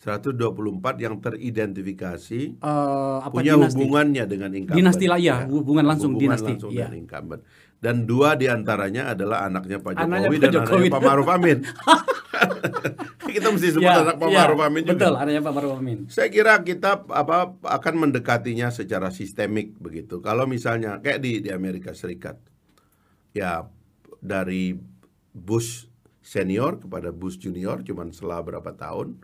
124 0.00 1.04
yang 1.04 1.14
teridentifikasi 1.20 2.40
uh, 2.60 3.20
apa 3.22 3.32
punya 3.34 3.54
dinasti. 3.56 3.76
hubungannya 3.76 4.24
dengan 4.24 4.50
incumbent. 4.52 4.78
Dinasti 4.80 5.04
lah, 5.06 5.18
ya, 5.20 5.36
hubungan 5.46 5.84
langsung 5.84 6.16
Hubungan 6.16 6.32
dinasti, 6.36 6.52
langsung 6.56 6.70
ya. 6.72 6.88
dengan 6.88 6.96
incumbent. 7.04 7.42
Dan 7.86 8.02
dua 8.02 8.34
di 8.34 8.50
antaranya 8.50 9.14
adalah 9.14 9.46
anaknya 9.46 9.78
Pak 9.78 9.94
Jokowi 9.94 10.10
Anaknya 10.10 10.26
Pak 10.26 10.42
dan 10.42 10.50
Jokowi. 10.50 10.74
anaknya 10.74 10.90
Pak 10.90 11.02
Maruf 11.06 11.28
Amin. 11.30 11.58
Kita 13.36 13.48
mesti 13.52 13.68
sebut 13.74 13.86
Ya, 13.86 14.02
anak 14.02 14.16
Pak 14.18 14.26
ya, 14.26 14.38
Maruf 14.42 14.60
Amin 14.66 14.82
juga. 14.82 14.94
Betul, 14.98 15.14
adanya 15.14 15.40
Pak 15.46 15.52
Maruf 15.54 15.72
Amin. 15.78 15.98
Saya 16.10 16.28
kira 16.28 16.54
kita 16.62 17.06
apa 17.06 17.54
akan 17.62 17.94
mendekatinya 18.08 18.74
secara 18.74 19.14
sistemik 19.14 19.78
begitu. 19.78 20.18
Kalau 20.18 20.50
misalnya 20.50 20.98
kayak 20.98 21.22
di 21.22 21.46
di 21.46 21.50
Amerika 21.54 21.94
Serikat, 21.94 22.42
ya 23.30 23.70
dari 24.18 24.74
Bush 25.30 25.86
senior 26.24 26.82
kepada 26.82 27.14
Bush 27.14 27.38
junior 27.38 27.86
cuman 27.86 28.10
setelah 28.10 28.42
berapa 28.42 28.74
tahun 28.74 29.14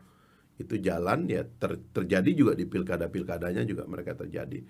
itu 0.60 0.78
jalan 0.78 1.26
ya 1.26 1.42
ter- 1.58 1.82
terjadi 1.90 2.30
juga 2.30 2.52
di 2.54 2.62
pilkada-pilkadanya 2.68 3.66
juga 3.66 3.88
mereka 3.90 4.14
terjadi. 4.14 4.62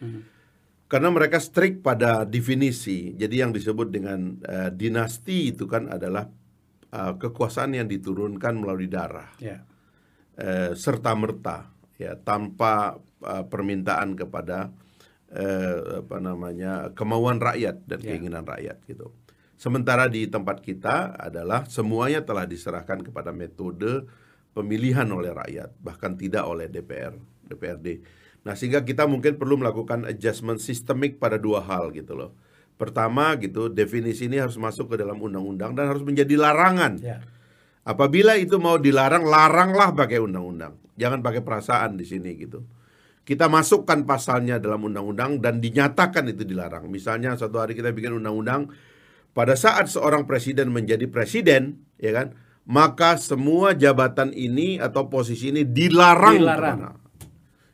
Karena 0.92 1.08
mereka 1.08 1.40
strict 1.40 1.80
pada 1.80 2.28
definisi. 2.28 3.16
Jadi 3.16 3.40
yang 3.40 3.48
disebut 3.56 3.88
dengan 3.88 4.36
eh, 4.44 4.68
dinasti 4.68 5.56
itu 5.56 5.64
kan 5.64 5.88
adalah 5.88 6.28
eh, 6.92 7.12
kekuasaan 7.16 7.72
yang 7.72 7.88
diturunkan 7.88 8.60
melalui 8.60 8.92
darah 8.92 9.32
Ya. 9.40 9.64
eh, 10.36 10.76
serta 10.76 11.16
merta 11.16 11.72
ya 11.96 12.12
tanpa 12.20 13.00
eh, 13.24 13.44
permintaan 13.48 14.20
kepada 14.20 14.68
eh, 15.32 16.04
apa 16.04 16.20
namanya 16.20 16.92
kemauan 16.92 17.40
rakyat 17.40 17.88
dan 17.88 17.98
Ya. 18.04 18.12
keinginan 18.12 18.44
rakyat 18.44 18.84
gitu. 18.84 19.16
Sementara 19.56 20.12
di 20.12 20.28
tempat 20.28 20.60
kita 20.60 21.16
adalah 21.16 21.64
semuanya 21.72 22.20
telah 22.20 22.44
diserahkan 22.44 23.00
kepada 23.00 23.32
metode 23.32 24.04
pemilihan 24.52 25.08
oleh 25.08 25.32
rakyat 25.32 25.72
bahkan 25.80 26.20
tidak 26.20 26.44
oleh 26.44 26.68
DPR 26.68 27.16
DPRD. 27.48 27.88
Nah 28.42 28.58
sehingga 28.58 28.82
kita 28.82 29.06
mungkin 29.06 29.38
perlu 29.38 29.58
melakukan 29.58 30.02
adjustment 30.06 30.58
sistemik 30.58 31.22
pada 31.22 31.38
dua 31.38 31.62
hal 31.62 31.94
gitu 31.94 32.18
loh. 32.18 32.34
Pertama 32.74 33.38
gitu 33.38 33.70
definisi 33.70 34.26
ini 34.26 34.42
harus 34.42 34.58
masuk 34.58 34.94
ke 34.94 34.96
dalam 34.98 35.20
undang-undang 35.22 35.78
dan 35.78 35.86
harus 35.86 36.02
menjadi 36.02 36.34
larangan. 36.34 36.98
Ya. 36.98 37.22
Apabila 37.82 38.38
itu 38.38 38.62
mau 38.62 38.78
dilarang, 38.78 39.26
laranglah 39.26 39.94
pakai 39.94 40.22
undang-undang. 40.22 40.78
Jangan 40.94 41.22
pakai 41.22 41.42
perasaan 41.42 41.98
di 41.98 42.06
sini 42.06 42.34
gitu. 42.38 42.62
Kita 43.22 43.46
masukkan 43.46 44.02
pasalnya 44.02 44.58
dalam 44.58 44.82
undang-undang 44.82 45.38
dan 45.38 45.62
dinyatakan 45.62 46.26
itu 46.30 46.42
dilarang. 46.42 46.90
Misalnya 46.90 47.38
satu 47.38 47.62
hari 47.62 47.78
kita 47.78 47.94
bikin 47.94 48.18
undang-undang 48.18 48.70
pada 49.30 49.54
saat 49.54 49.86
seorang 49.86 50.26
presiden 50.26 50.74
menjadi 50.74 51.06
presiden, 51.06 51.86
ya 52.02 52.10
kan? 52.10 52.34
Maka 52.66 53.18
semua 53.18 53.74
jabatan 53.74 54.30
ini 54.34 54.78
atau 54.78 55.06
posisi 55.10 55.50
ini 55.54 55.66
dilarang. 55.66 56.38
Dilarang. 56.38 56.78
ke 56.78 56.82
mana. 56.82 57.01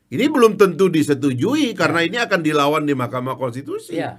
Ini 0.08 0.24
belum 0.26 0.56
tentu 0.56 0.88
disetujui 0.88 1.76
karena 1.76 2.00
ini 2.00 2.16
akan 2.16 2.40
dilawan 2.40 2.84
di 2.84 2.96
Mahkamah 2.96 3.36
Konstitusi. 3.36 3.96
Ya. 3.96 4.16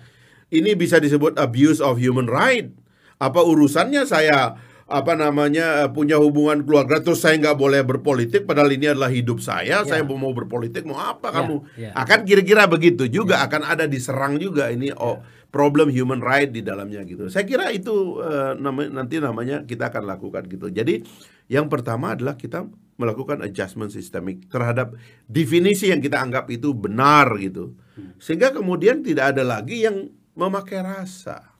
Ini 0.49 0.73
bisa 0.73 0.97
disebut 0.97 1.37
abuse 1.37 1.77
of 1.77 1.97
human 1.97 2.25
right. 2.25 2.69
Apa 3.17 3.41
urusannya 3.41 4.05
saya 4.05 4.57
apa 4.89 5.13
namanya 5.13 5.85
punya 5.87 6.17
hubungan 6.17 6.65
keluarga 6.65 6.97
terus 6.97 7.21
saya 7.21 7.37
nggak 7.37 7.53
boleh 7.53 7.85
berpolitik 7.85 8.49
padahal 8.49 8.69
ini 8.69 8.89
adalah 8.89 9.09
hidup 9.09 9.37
saya. 9.37 9.81
Saya 9.81 10.01
mau 10.01 10.29
berpolitik 10.29 10.81
mau 10.83 10.97
apa 10.97 11.29
Ya, 11.29 11.35
kamu? 11.35 11.55
ya. 11.75 11.89
Akan 11.93 12.19
kira-kira 12.21 12.65
begitu 12.65 13.05
juga 13.05 13.41
akan 13.41 13.65
ada 13.65 13.85
diserang 13.85 14.37
juga 14.37 14.69
ini 14.69 14.89
oh 14.89 15.21
problem 15.49 15.89
human 15.89 16.21
right 16.21 16.49
di 16.49 16.61
dalamnya 16.61 17.01
gitu. 17.01 17.29
Saya 17.29 17.45
kira 17.45 17.69
itu 17.69 18.17
eh, 18.19 18.53
nama- 18.57 18.89
nanti 18.89 19.17
namanya 19.17 19.61
kita 19.61 19.89
akan 19.89 20.05
lakukan 20.05 20.45
gitu. 20.45 20.69
Jadi 20.69 21.01
yang 21.45 21.65
pertama 21.65 22.13
adalah 22.13 22.33
kita 22.33 22.65
melakukan 22.99 23.39
adjustment 23.39 23.95
sistemik 23.95 24.51
terhadap 24.51 24.93
definisi 25.25 25.87
yang 25.87 26.03
kita 26.03 26.19
anggap 26.19 26.51
itu 26.51 26.75
benar 26.75 27.31
gitu. 27.39 27.79
Sehingga 28.19 28.51
kemudian 28.51 28.99
tidak 29.01 29.33
ada 29.35 29.43
lagi 29.47 29.87
yang 29.87 30.11
memakai 30.35 30.83
rasa. 30.83 31.55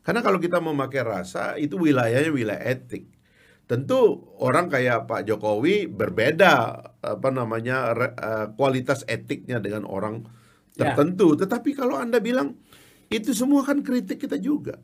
Karena 0.00 0.24
kalau 0.24 0.40
kita 0.40 0.58
memakai 0.58 1.04
rasa 1.04 1.60
itu 1.60 1.76
wilayahnya 1.76 2.32
wilayah 2.32 2.64
etik. 2.64 3.06
Tentu 3.68 4.26
orang 4.42 4.66
kayak 4.66 5.06
Pak 5.06 5.30
Jokowi 5.30 5.86
berbeda 5.86 6.52
apa 6.98 7.28
namanya 7.30 7.94
re- 7.94 8.16
eh, 8.18 8.46
kualitas 8.56 9.04
etiknya 9.06 9.62
dengan 9.62 9.86
orang 9.86 10.24
Ya. 10.74 10.96
tertentu. 10.96 11.36
Tetapi 11.36 11.76
kalau 11.76 12.00
Anda 12.00 12.18
bilang 12.24 12.56
itu 13.12 13.36
semua 13.36 13.62
kan 13.62 13.84
kritik 13.84 14.22
kita 14.22 14.40
juga. 14.40 14.80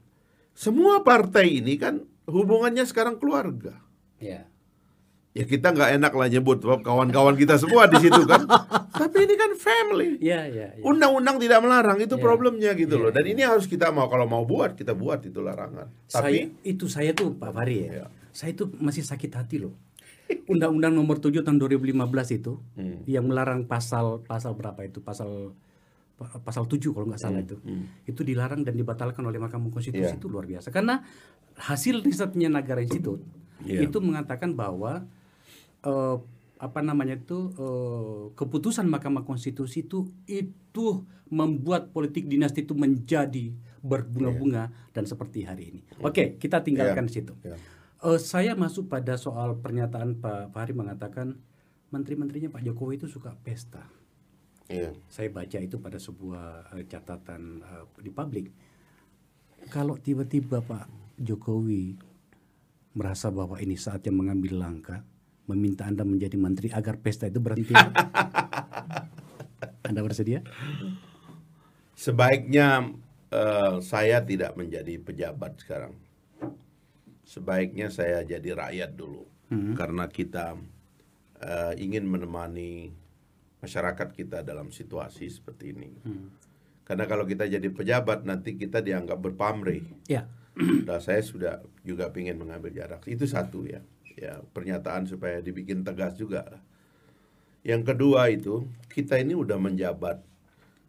Semua 0.52 1.00
partai 1.00 1.58
ini 1.64 1.74
kan 1.80 2.04
hubungannya 2.28 2.84
sekarang 2.84 3.16
keluarga. 3.16 3.80
Ya. 4.20 4.44
Ya 5.36 5.44
kita 5.44 5.68
nggak 5.68 5.90
enak 5.94 6.12
lah 6.12 6.28
nyebut 6.28 6.58
kawan-kawan 6.80 7.36
kita 7.36 7.54
semua 7.56 7.84
di 7.84 8.00
situ 8.00 8.24
kan. 8.24 8.40
Tapi 8.96 9.16
ini 9.22 9.34
kan 9.34 9.52
family. 9.52 10.16
Ya, 10.16 10.48
ya, 10.48 10.72
ya. 10.72 10.80
Undang-undang 10.80 11.36
tidak 11.36 11.60
melarang 11.60 12.00
itu 12.00 12.16
Ya. 12.16 12.22
problemnya 12.22 12.72
gitu 12.72 12.96
Ya, 12.96 13.02
loh. 13.02 13.10
Dan 13.10 13.22
ya. 13.22 13.30
ini 13.30 13.42
harus 13.44 13.64
kita 13.64 13.90
mau 13.90 14.08
kalau 14.08 14.24
mau 14.24 14.42
buat 14.42 14.72
kita 14.72 14.92
buat 14.92 15.20
itu 15.20 15.36
larangan. 15.38 15.92
saya 16.06 16.24
Tapi 16.24 16.38
itu 16.64 16.88
saya 16.88 17.12
tuh 17.12 17.32
Pak 17.32 17.52
Fahri 17.52 17.76
ya. 17.82 17.90
Ya. 17.94 18.06
Saya 18.30 18.50
itu 18.50 18.64
masih 18.74 19.04
sakit 19.04 19.28
hati 19.30 19.56
loh. 19.58 19.76
Undang-Undang 20.46 20.90
nomor 20.92 21.16
7 21.18 21.38
tahun 21.38 21.60
2015 21.60 21.92
itu 22.32 22.58
Hmm. 22.74 23.04
yang 23.04 23.24
melarang 23.24 23.62
pasal 23.64 24.22
pasal 24.22 24.52
berapa 24.52 24.82
itu? 24.82 24.98
Pasal 24.98 25.52
pa- 26.16 26.40
pasal 26.40 26.64
7 26.64 26.90
kalau 26.90 27.06
nggak 27.06 27.20
salah 27.20 27.38
itu. 27.38 27.60
Itu 28.04 28.24
dilarang 28.24 28.64
dan 28.64 28.72
dibatalkan 28.72 29.20
oleh 29.20 29.36
Mahkamah 29.36 29.68
Konstitusi 29.68 30.02
Iya. 30.08 30.16
itu 30.16 30.26
luar 30.26 30.44
biasa. 30.44 30.70
Karena 30.70 31.04
hasil 31.54 32.00
risetnya 32.00 32.48
Nagara 32.48 32.80
Institute 32.80 33.20
Iya. 33.62 33.84
itu 33.84 33.98
mengatakan 33.98 34.52
bahwa 34.52 35.04
eh, 35.86 36.16
apa 36.56 36.80
namanya 36.80 37.20
itu 37.20 37.52
eh, 37.54 38.22
keputusan 38.34 38.88
Mahkamah 38.90 39.22
Konstitusi 39.22 39.86
itu 39.86 40.10
itu 40.26 41.06
membuat 41.30 41.94
politik 41.94 42.26
dinasti 42.26 42.66
itu 42.66 42.74
menjadi 42.74 43.54
berbunga-bunga 43.86 44.74
dan 44.90 45.04
seperti 45.06 45.46
hari 45.46 45.70
ini. 45.74 45.80
Oke, 46.02 46.34
kita 46.42 46.62
tinggalkan 46.66 47.06
Iya. 47.06 47.10
di 47.10 47.12
situ. 47.14 47.32
Ya. 47.46 47.56
Eh, 48.02 48.20
saya 48.20 48.52
masuk 48.58 48.90
pada 48.90 49.14
soal 49.16 49.56
pernyataan 49.62 50.18
Pak 50.18 50.52
Fahri 50.52 50.72
mengatakan 50.76 51.38
menteri-menterinya 51.94 52.50
Pak 52.52 52.62
Jokowi 52.66 53.00
itu 53.00 53.06
suka 53.08 53.34
pesta. 53.40 53.86
Iya. 54.66 54.90
Saya 55.06 55.30
baca 55.30 55.58
itu 55.62 55.78
pada 55.78 55.96
sebuah 55.96 56.74
eh, 56.76 56.84
catatan 56.90 57.62
eh, 57.62 57.84
di 58.02 58.10
publik. 58.10 58.50
Kalau 59.70 59.98
tiba-tiba 59.98 60.62
Pak 60.62 61.18
Jokowi 61.18 61.96
merasa 62.96 63.28
bahwa 63.28 63.60
ini 63.60 63.76
saatnya 63.76 64.12
mengambil 64.12 64.60
langkah, 64.60 65.04
meminta 65.46 65.86
Anda 65.86 66.02
menjadi 66.02 66.34
menteri 66.38 66.68
agar 66.74 66.98
pesta 66.98 67.30
itu 67.30 67.38
berhenti. 67.38 67.74
Anda 69.88 70.00
bersedia? 70.02 70.42
Sebaiknya 71.96 72.92
eh, 73.30 73.74
saya 73.80 74.22
tidak 74.26 74.58
menjadi 74.58 74.98
pejabat 74.98 75.62
sekarang. 75.62 75.94
Sebaiknya 77.26 77.90
saya 77.90 78.22
jadi 78.22 78.54
rakyat 78.54 78.94
dulu. 78.94 79.26
Karena 79.78 80.10
kita 80.10 80.58
eh, 81.38 81.72
ingin 81.78 82.06
menemani 82.06 82.90
masyarakat 83.62 84.08
kita 84.14 84.42
dalam 84.42 84.74
situasi 84.74 85.30
seperti 85.30 85.74
ini. 85.74 85.90
Karena 86.86 87.04
kalau 87.10 87.26
kita 87.26 87.50
jadi 87.50 87.66
pejabat 87.66 88.22
nanti 88.22 88.54
kita 88.54 88.78
dianggap 88.78 89.18
berpamrih. 89.18 89.82
Ya. 90.06 90.30
Nah, 90.56 91.02
saya 91.02 91.20
sudah 91.20 91.60
juga 91.82 92.08
ingin 92.14 92.38
mengambil 92.38 92.70
jarak. 92.70 93.02
Itu 93.10 93.26
satu 93.26 93.66
ya. 93.66 93.82
Ya, 94.16 94.40
pernyataan 94.56 95.04
supaya 95.04 95.44
dibikin 95.44 95.84
tegas 95.84 96.16
juga. 96.16 96.48
Yang 97.60 97.92
kedua 97.92 98.32
itu, 98.32 98.64
kita 98.88 99.20
ini 99.20 99.36
udah 99.36 99.60
menjabat 99.60 100.24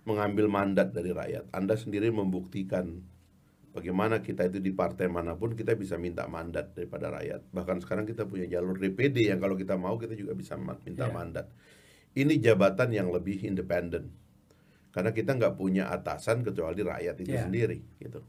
mengambil 0.07 0.47
mandat 0.47 0.95
dari 0.95 1.11
rakyat. 1.11 1.51
Anda 1.51 1.75
sendiri 1.75 2.07
membuktikan 2.07 3.03
bagaimana 3.75 4.23
kita 4.23 4.47
itu 4.47 4.63
di 4.63 4.71
partai 4.71 5.11
mana 5.11 5.35
pun 5.35 5.51
kita 5.51 5.75
bisa 5.75 5.99
minta 5.99 6.23
mandat 6.31 6.71
daripada 6.71 7.11
rakyat. 7.11 7.51
Bahkan 7.51 7.83
sekarang 7.83 8.07
kita 8.07 8.23
punya 8.23 8.47
jalur 8.47 8.79
DPD 8.79 9.27
yang 9.27 9.43
kalau 9.43 9.59
kita 9.59 9.75
mau 9.75 9.99
kita 9.99 10.15
juga 10.15 10.31
bisa 10.31 10.55
minta 10.55 11.05
Ya. 11.05 11.11
mandat. 11.11 11.51
Ini 12.15 12.39
jabatan 12.39 12.95
yang 12.95 13.11
lebih 13.11 13.43
independen. 13.43 14.15
Karena 14.95 15.11
kita 15.11 15.35
nggak 15.35 15.59
punya 15.59 15.91
atasan 15.91 16.41
kecuali 16.47 16.79
rakyat 16.81 17.15
itu 17.21 17.35
Ya. 17.35 17.43
sendiri 17.43 17.83
gitu. 17.99 18.23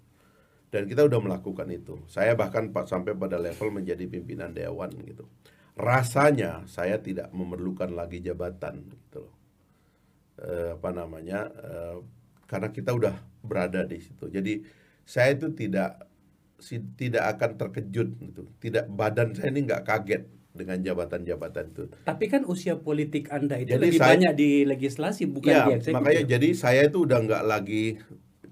Dan 0.68 0.84
kita 0.84 1.02
udah 1.02 1.16
melakukan 1.18 1.64
itu. 1.68 2.04
Saya 2.06 2.32
bahkan 2.32 2.68
pa- 2.68 2.84
sampai 2.84 3.12
pada 3.12 3.36
level 3.36 3.72
menjadi 3.72 4.04
pimpinan 4.04 4.52
dewan 4.52 4.92
gitu. 5.00 5.24
Rasanya 5.72 6.66
saya 6.66 6.98
tidak 6.98 7.30
memerlukan 7.30 7.88
lagi 7.90 8.18
jabatan 8.18 8.84
gitu 8.84 9.24
loh. 9.24 9.34
Eh, 10.38 10.70
apa 10.74 10.90
namanya? 10.92 11.48
eh, 11.48 11.96
karena 12.44 12.68
kita 12.68 12.92
udah 12.92 13.12
berada 13.40 13.82
di 13.82 13.98
situ. 13.98 14.26
Jadi 14.26 14.64
saya 15.02 15.32
itu 15.32 15.48
tidak 15.50 16.04
si- 16.56 16.84
tidak 16.94 17.32
akan 17.32 17.50
terkejut 17.56 18.08
gitu. 18.18 18.42
Tidak 18.58 18.88
badan 18.88 19.32
saya 19.32 19.48
ini 19.48 19.64
nggak 19.64 19.84
kaget 19.84 20.22
dengan 20.50 20.80
jabatan-jabatan 20.80 21.64
itu. 21.70 21.82
Tapi 22.02 22.24
kan 22.26 22.42
usia 22.44 22.74
politik 22.74 23.30
Anda 23.30 23.56
itu 23.56 23.72
Jadi 23.72 23.84
lebih 23.84 24.00
saya- 24.00 24.10
banyak 24.12 24.32
di 24.34 24.50
legislasi 24.64 25.22
bukan 25.26 25.48
ya, 25.48 25.64
di 25.64 25.72
eksekutif. 25.76 25.94
makanya 25.94 26.22
jadi 26.28 26.48
saya 26.52 26.80
itu 26.84 26.98
udah 27.00 27.18
nggak 27.20 27.42
lagi 27.44 27.84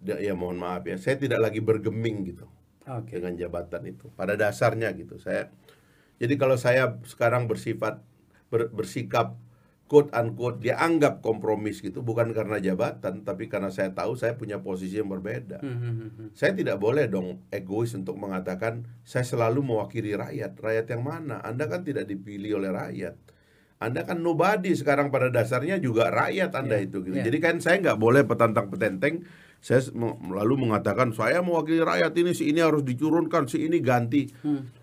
ya 0.07 0.38
mohon 0.38 0.57
maaf 0.57 0.86
ya, 0.86 0.94
saya 0.94 1.18
tidak 1.18 1.42
lagi 1.42 1.59
bergeming 1.59 2.22
gitu 2.22 2.46
Oke. 2.86 3.18
dengan 3.18 3.34
jabatan 3.34 3.82
itu. 3.90 4.07
Pada 4.14 4.38
dasarnya 4.38 4.94
gitu. 4.94 5.18
Saya 5.18 5.50
jadi 6.16 6.38
kalau 6.38 6.54
saya 6.54 6.96
sekarang 7.02 7.50
bersifat 7.50 8.00
ber- 8.48 8.70
bersikap 8.70 9.34
quote 9.86 10.11
unquote 10.18 10.59
dia 10.59 10.82
anggap 10.82 11.22
kompromis 11.22 11.78
gitu 11.78 12.02
bukan 12.02 12.34
karena 12.34 12.59
jabatan 12.59 13.22
tapi 13.22 13.46
karena 13.46 13.70
saya 13.70 13.94
tahu 13.94 14.18
saya 14.18 14.34
punya 14.34 14.59
posisi 14.62 14.98
yang 14.98 15.07
berbeda. 15.11 15.62
Hmm, 15.62 15.78
hmm. 16.11 16.34
Saya 16.34 16.54
tidak 16.54 16.78
boleh 16.82 17.07
dong 17.07 17.42
egois 17.54 17.94
untuk 17.94 18.18
mengatakan 18.18 18.86
saya 19.07 19.22
selalu 19.22 19.62
mewakili 19.62 20.14
rakyat. 20.14 20.59
Rakyat 20.59 20.86
yang 20.90 21.02
mana? 21.07 21.38
Anda 21.42 21.70
kan 21.70 21.86
tidak 21.86 22.11
dipilih 22.11 22.59
oleh 22.59 22.70
rakyat. 22.74 23.14
Anda 23.76 24.09
kan 24.09 24.24
nobody 24.24 24.72
sekarang 24.72 25.12
pada 25.12 25.28
dasarnya 25.28 25.76
juga 25.78 26.09
rakyat 26.09 26.50
Anda 26.57 26.80
Iya, 26.80 26.88
itu. 26.88 26.98
Gitu. 27.04 27.16
iya. 27.20 27.24
Jadi 27.28 27.38
kan 27.44 27.54
saya 27.61 27.76
nggak 27.84 27.98
boleh 28.00 28.24
petantang 28.24 28.72
petenteng. 28.72 29.22
Saya 29.61 29.82
lalu 30.30 30.68
mengatakan 30.68 31.11
saya 31.11 31.42
mewakili 31.42 31.82
rakyat 31.82 32.12
ini 32.14 32.30
si 32.36 32.54
ini 32.54 32.62
harus 32.62 32.86
dicurunkan 32.86 33.50
si 33.50 33.66
ini 33.66 33.82
ganti. 33.82 34.30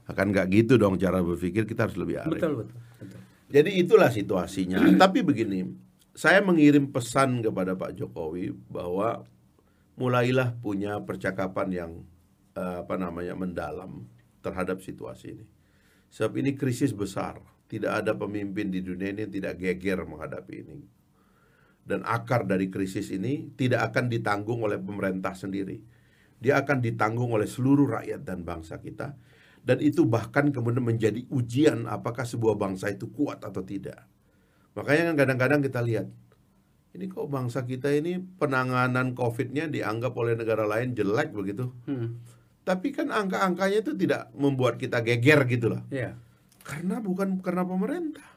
Akan 0.09 0.36
nggak 0.36 0.47
gitu 0.51 0.76
dong 0.76 0.99
cara 0.99 1.24
berpikir 1.24 1.63
kita 1.63 1.88
harus 1.88 1.95
lebih 1.95 2.19
arif. 2.19 2.41
Betul 2.41 2.53
betul. 2.65 2.78
betul. 2.99 3.19
Jadi 3.53 3.69
itulah 3.80 4.09
situasinya. 4.11 4.84
Tapi 5.03 5.24
begini, 5.24 5.63
saya 6.13 6.43
mengirim 6.43 6.89
pesan 6.91 7.41
kepada 7.41 7.74
Pak 7.74 7.97
Jokowi 7.97 8.53
bahwa 8.69 9.26
mulailah 9.95 10.57
punya 10.57 10.97
percakapan 11.01 11.67
yang 11.69 11.91
eh, 12.57 12.82
apa 12.82 12.97
namanya 12.97 13.38
mendalam 13.38 14.05
terhadap 14.43 14.82
situasi 14.84 15.39
ini. 15.39 15.45
Sebab 16.13 16.34
ini 16.38 16.53
krisis 16.53 16.93
besar. 16.93 17.41
Tidak 17.63 17.89
ada 17.89 18.13
pemimpin 18.13 18.69
di 18.69 18.86
dunia 18.86 19.09
ini 19.09 19.26
yang 19.26 19.34
tidak 19.34 19.57
geger 19.57 20.05
menghadapi 20.05 20.55
ini. 20.61 20.78
Dan 21.84 22.07
akar 22.07 22.47
dari 22.47 22.71
krisis 22.71 23.11
ini 23.11 23.51
tidak 23.59 23.91
akan 23.91 24.07
ditanggung 24.07 24.63
oleh 24.63 24.79
pemerintah 24.79 25.36
sendiri. 25.36 25.84
Dia 26.39 26.63
akan 26.63 26.79
ditanggung 26.79 27.31
oleh 27.36 27.47
seluruh 27.47 27.99
rakyat 27.99 28.23
dan 28.23 28.47
bangsa 28.47 28.79
kita. 28.79 29.15
Dan 29.63 29.79
itu 29.79 30.03
bahkan 30.03 30.51
kemudian 30.51 30.84
menjadi 30.84 31.23
ujian 31.31 31.88
apakah 31.88 32.27
sebuah 32.27 32.59
bangsa 32.59 32.91
itu 32.91 33.07
kuat 33.11 33.43
atau 33.47 33.63
tidak. 33.63 34.03
Makanya 34.75 35.11
kan 35.11 35.15
kadang-kadang 35.23 35.59
kita 35.63 35.79
lihat, 35.79 36.07
ini 36.93 37.07
kok 37.07 37.31
bangsa 37.31 37.63
kita 37.63 37.89
ini 37.95 38.19
penanganan 38.19 39.15
COVID-nya 39.15 39.71
dianggap 39.71 40.13
oleh 40.19 40.36
negara 40.36 40.67
lain 40.67 40.91
jelek 40.91 41.31
begitu. 41.31 41.71
Hmm. 41.88 42.19
Tapi 42.63 42.95
kan 42.95 43.11
angka-angkanya 43.11 43.84
itu 43.84 43.91
tidak 43.95 44.31
membuat 44.36 44.79
kita 44.79 44.99
geger 45.03 45.47
gitu 45.47 45.67
lah. 45.71 45.84
Ya. 45.91 46.15
Karena 46.63 46.99
bukan 47.03 47.43
karena 47.43 47.67
pemerintah. 47.67 48.32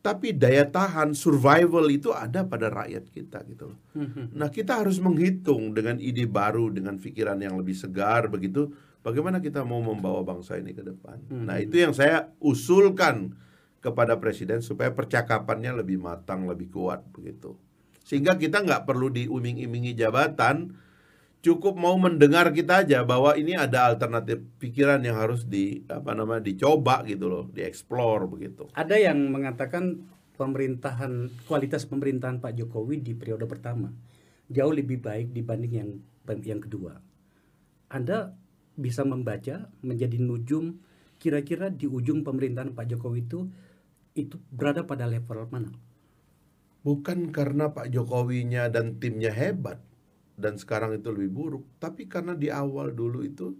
Tapi 0.00 0.32
daya 0.32 0.64
tahan 0.64 1.12
survival 1.12 1.92
itu 1.92 2.08
ada 2.08 2.40
pada 2.48 2.72
rakyat 2.72 3.12
kita 3.12 3.44
gitu 3.44 3.76
loh. 3.76 3.78
Hmm, 3.92 4.08
hmm. 4.08 4.26
Nah, 4.32 4.48
kita 4.48 4.80
harus 4.80 4.96
menghitung 4.96 5.76
dengan 5.76 6.00
ide 6.00 6.24
baru, 6.24 6.72
dengan 6.72 6.96
pikiran 6.96 7.36
yang 7.36 7.60
lebih 7.60 7.76
segar 7.76 8.32
begitu, 8.32 8.72
bagaimana 9.04 9.44
kita 9.44 9.60
mau 9.60 9.84
membawa 9.84 10.24
bangsa 10.24 10.56
ini 10.56 10.72
ke 10.72 10.80
depan. 10.80 11.20
Nah, 11.28 11.60
itu 11.60 11.76
yang 11.76 11.92
saya 11.92 12.32
usulkan 12.40 13.36
kepada 13.84 14.16
presiden 14.16 14.64
supaya 14.64 14.92
percakapannya 14.92 15.84
lebih 15.84 16.00
matang, 16.00 16.48
lebih 16.48 16.72
kuat 16.72 17.04
begitu. 17.12 17.56
Sehingga 18.04 18.36
kita 18.40 18.64
nggak 18.64 18.88
perlu 18.88 19.12
diuming-imingi 19.12 19.96
jabatan, 19.96 20.72
cukup 21.40 21.76
mau 21.76 21.96
mendengar 21.96 22.52
kita 22.52 22.84
aja 22.84 23.00
bahwa 23.04 23.32
ini 23.36 23.56
ada 23.56 23.88
alternatif 23.92 24.44
pikiran 24.60 25.00
yang 25.00 25.16
harus 25.16 25.48
di 25.48 25.80
apa 25.88 26.12
namanya 26.12 26.44
dicoba 26.44 27.00
gitu 27.08 27.26
loh, 27.32 27.44
dieksplor 27.48 28.28
begitu. 28.28 28.68
Ada 28.76 29.00
yang 29.00 29.32
mengatakan 29.32 30.04
pemerintahan 30.36 31.44
kualitas 31.48 31.84
pemerintahan 31.88 32.40
Pak 32.40 32.56
Jokowi 32.56 33.04
di 33.04 33.12
periode 33.12 33.44
pertama 33.44 33.92
jauh 34.50 34.74
lebih 34.74 35.00
baik 35.00 35.32
dibanding 35.32 35.72
yang 35.72 35.90
yang 36.42 36.60
kedua. 36.60 36.98
Anda 37.90 38.34
bisa 38.74 39.02
membaca 39.02 39.68
menjadi 39.82 40.16
nujum 40.20 40.78
kira-kira 41.20 41.68
di 41.68 41.84
ujung 41.84 42.24
pemerintahan 42.24 42.72
Pak 42.72 42.86
Jokowi 42.88 43.28
itu 43.28 43.48
itu 44.14 44.36
berada 44.50 44.84
pada 44.84 45.06
level 45.06 45.46
mana? 45.48 45.70
Bukan 46.80 47.28
karena 47.30 47.70
Pak 47.70 47.92
Jokowinya 47.92 48.72
dan 48.72 48.96
timnya 48.96 49.30
hebat 49.30 49.84
dan 50.40 50.56
sekarang 50.56 50.96
itu 50.96 51.12
lebih 51.12 51.30
buruk, 51.30 51.64
tapi 51.76 52.08
karena 52.08 52.32
di 52.32 52.48
awal 52.48 52.96
dulu 52.96 53.20
itu 53.20 53.52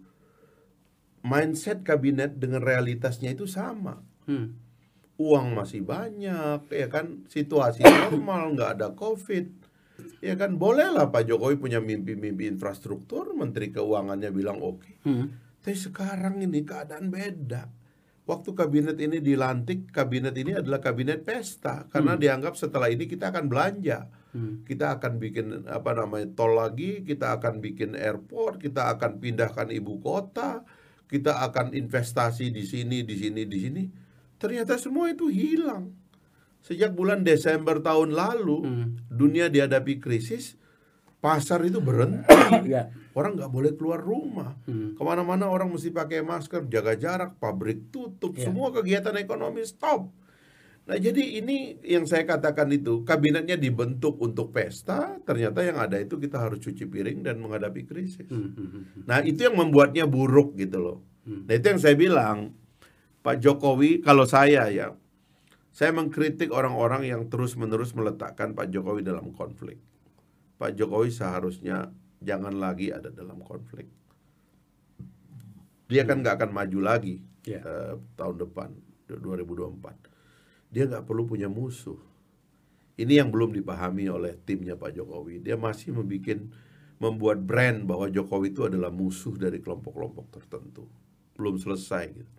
mindset 1.20 1.84
kabinet 1.84 2.40
dengan 2.40 2.64
realitasnya 2.64 3.36
itu 3.36 3.44
sama. 3.44 4.00
Hmm. 4.24 4.56
Uang 5.20 5.52
masih 5.52 5.84
banyak, 5.84 6.64
ya 6.72 6.88
kan 6.88 7.28
situasi 7.28 7.84
normal, 7.84 8.56
nggak 8.56 8.70
ada 8.80 8.88
COVID. 8.96 9.46
Ya 10.24 10.32
kan 10.32 10.56
bolehlah 10.56 11.12
Pak 11.12 11.28
Jokowi 11.28 11.60
punya 11.60 11.76
mimpi-mimpi 11.76 12.48
infrastruktur, 12.48 13.36
Menteri 13.36 13.68
Keuangannya 13.68 14.32
bilang 14.32 14.64
oke. 14.64 15.04
Hmm. 15.04 15.28
Tapi 15.60 15.76
sekarang 15.76 16.40
ini 16.40 16.64
keadaan 16.64 17.12
beda. 17.12 17.68
Waktu 18.24 18.50
kabinet 18.56 18.96
ini 18.96 19.20
dilantik, 19.20 19.92
kabinet 19.92 20.32
ini 20.40 20.56
adalah 20.56 20.80
kabinet 20.80 21.20
pesta 21.20 21.84
karena 21.92 22.16
dianggap 22.16 22.56
setelah 22.56 22.88
ini 22.88 23.04
kita 23.04 23.28
akan 23.28 23.44
belanja. 23.50 24.08
Hmm. 24.30 24.62
Kita 24.62 24.94
akan 24.98 25.18
bikin 25.18 25.66
apa 25.66 25.90
namanya 25.90 26.30
tol 26.38 26.54
lagi, 26.54 27.02
kita 27.02 27.34
akan 27.38 27.58
bikin 27.58 27.98
airport, 27.98 28.62
kita 28.62 28.86
akan 28.94 29.18
pindahkan 29.18 29.68
ibu 29.74 29.98
kota, 29.98 30.62
kita 31.10 31.42
akan 31.50 31.74
investasi 31.74 32.54
di 32.54 32.62
sini, 32.62 33.02
di 33.02 33.18
sini, 33.18 33.42
di 33.42 33.58
sini. 33.58 33.82
Ternyata 34.38 34.78
semua 34.78 35.10
itu 35.10 35.26
hilang. 35.26 35.90
Sejak 36.62 36.94
bulan 36.94 37.26
Desember 37.26 37.82
tahun 37.82 38.14
lalu, 38.14 38.58
Hmm. 38.62 38.88
dunia 39.10 39.50
dihadapi 39.50 39.98
krisis, 39.98 40.54
pasar 41.18 41.66
itu 41.66 41.82
berhenti. 41.82 42.28
Ya. 42.70 42.92
Orang 43.10 43.34
nggak 43.34 43.50
boleh 43.50 43.72
keluar 43.74 43.98
rumah. 43.98 44.54
Hmm. 44.70 44.94
Ke 44.94 45.02
mana-mana 45.02 45.50
orang 45.50 45.66
mesti 45.66 45.90
pakai 45.90 46.22
masker, 46.22 46.70
jaga 46.70 46.94
jarak, 46.94 47.34
pabrik 47.42 47.90
tutup, 47.90 48.38
Ya. 48.38 48.46
semua 48.46 48.70
kegiatan 48.70 49.16
ekonomi 49.18 49.66
stop. 49.66 50.06
Nah 50.90 50.98
jadi 50.98 51.38
ini 51.38 51.78
yang 51.86 52.02
saya 52.02 52.26
katakan 52.26 52.66
itu 52.74 53.06
kabinetnya 53.06 53.54
dibentuk 53.54 54.18
untuk 54.18 54.50
pesta, 54.50 55.22
ternyata 55.22 55.62
yang 55.62 55.78
ada 55.78 55.94
itu 56.02 56.18
kita 56.18 56.34
harus 56.42 56.58
cuci 56.58 56.90
piring 56.90 57.22
dan 57.22 57.38
menghadapi 57.38 57.86
krisis. 57.86 58.26
Hmm, 58.26 58.50
hmm, 58.50 58.68
hmm. 58.74 58.82
Nah 59.06 59.22
itu 59.22 59.46
yang 59.46 59.54
membuatnya 59.54 60.10
buruk 60.10 60.58
gitu 60.58 60.82
loh. 60.82 60.98
Hmm. 61.22 61.46
Nah 61.46 61.54
itu 61.54 61.70
yang 61.70 61.78
saya 61.78 61.94
bilang, 61.94 62.58
Pak 63.22 63.38
Jokowi 63.38 64.02
kalau 64.02 64.26
saya 64.26 64.66
ya, 64.66 64.90
saya 65.70 65.94
mengkritik 65.94 66.50
orang-orang 66.50 67.06
yang 67.06 67.30
terus-menerus 67.30 67.94
meletakkan 67.94 68.58
Pak 68.58 68.74
Jokowi 68.74 69.06
dalam 69.06 69.30
konflik. 69.30 69.78
Pak 70.58 70.74
Jokowi 70.74 71.14
seharusnya 71.14 71.94
jangan 72.18 72.58
lagi 72.58 72.90
ada 72.90 73.14
dalam 73.14 73.38
konflik. 73.46 73.86
Dia 75.86 76.02
kan 76.02 76.18
nggak 76.18 76.34
akan 76.34 76.50
maju 76.50 76.80
lagi 76.82 77.22
Ya. 77.46 77.62
eh, 77.62 77.94
tahun 78.18 78.42
depan 78.42 78.74
2024. 79.06 80.09
Dia 80.70 80.86
nggak 80.86 81.04
perlu 81.04 81.26
punya 81.26 81.50
musuh. 81.50 81.98
Ini 82.94 83.24
yang 83.24 83.34
belum 83.34 83.52
dipahami 83.56 84.06
oleh 84.06 84.38
timnya 84.46 84.78
Pak 84.78 84.94
Jokowi. 84.94 85.42
Dia 85.42 85.58
masih 85.58 85.90
membuat 85.92 86.46
membuat 87.00 87.38
brand 87.42 87.88
bahwa 87.88 88.06
Jokowi 88.12 88.52
itu 88.52 88.68
adalah 88.68 88.92
musuh 88.92 89.34
dari 89.34 89.58
kelompok-kelompok 89.58 90.30
tertentu. 90.30 90.84
Belum 91.34 91.56
selesai 91.56 92.12
gitu. 92.12 92.34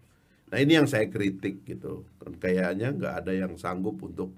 Nah 0.53 0.57
ini 0.61 0.77
yang 0.77 0.85
saya 0.85 1.09
kritik 1.09 1.65
gitu. 1.65 2.05
Dan 2.21 2.37
kayaknya 2.37 2.93
nggak 2.93 3.13
ada 3.25 3.33
yang 3.33 3.57
sanggup 3.57 3.97
untuk 4.05 4.37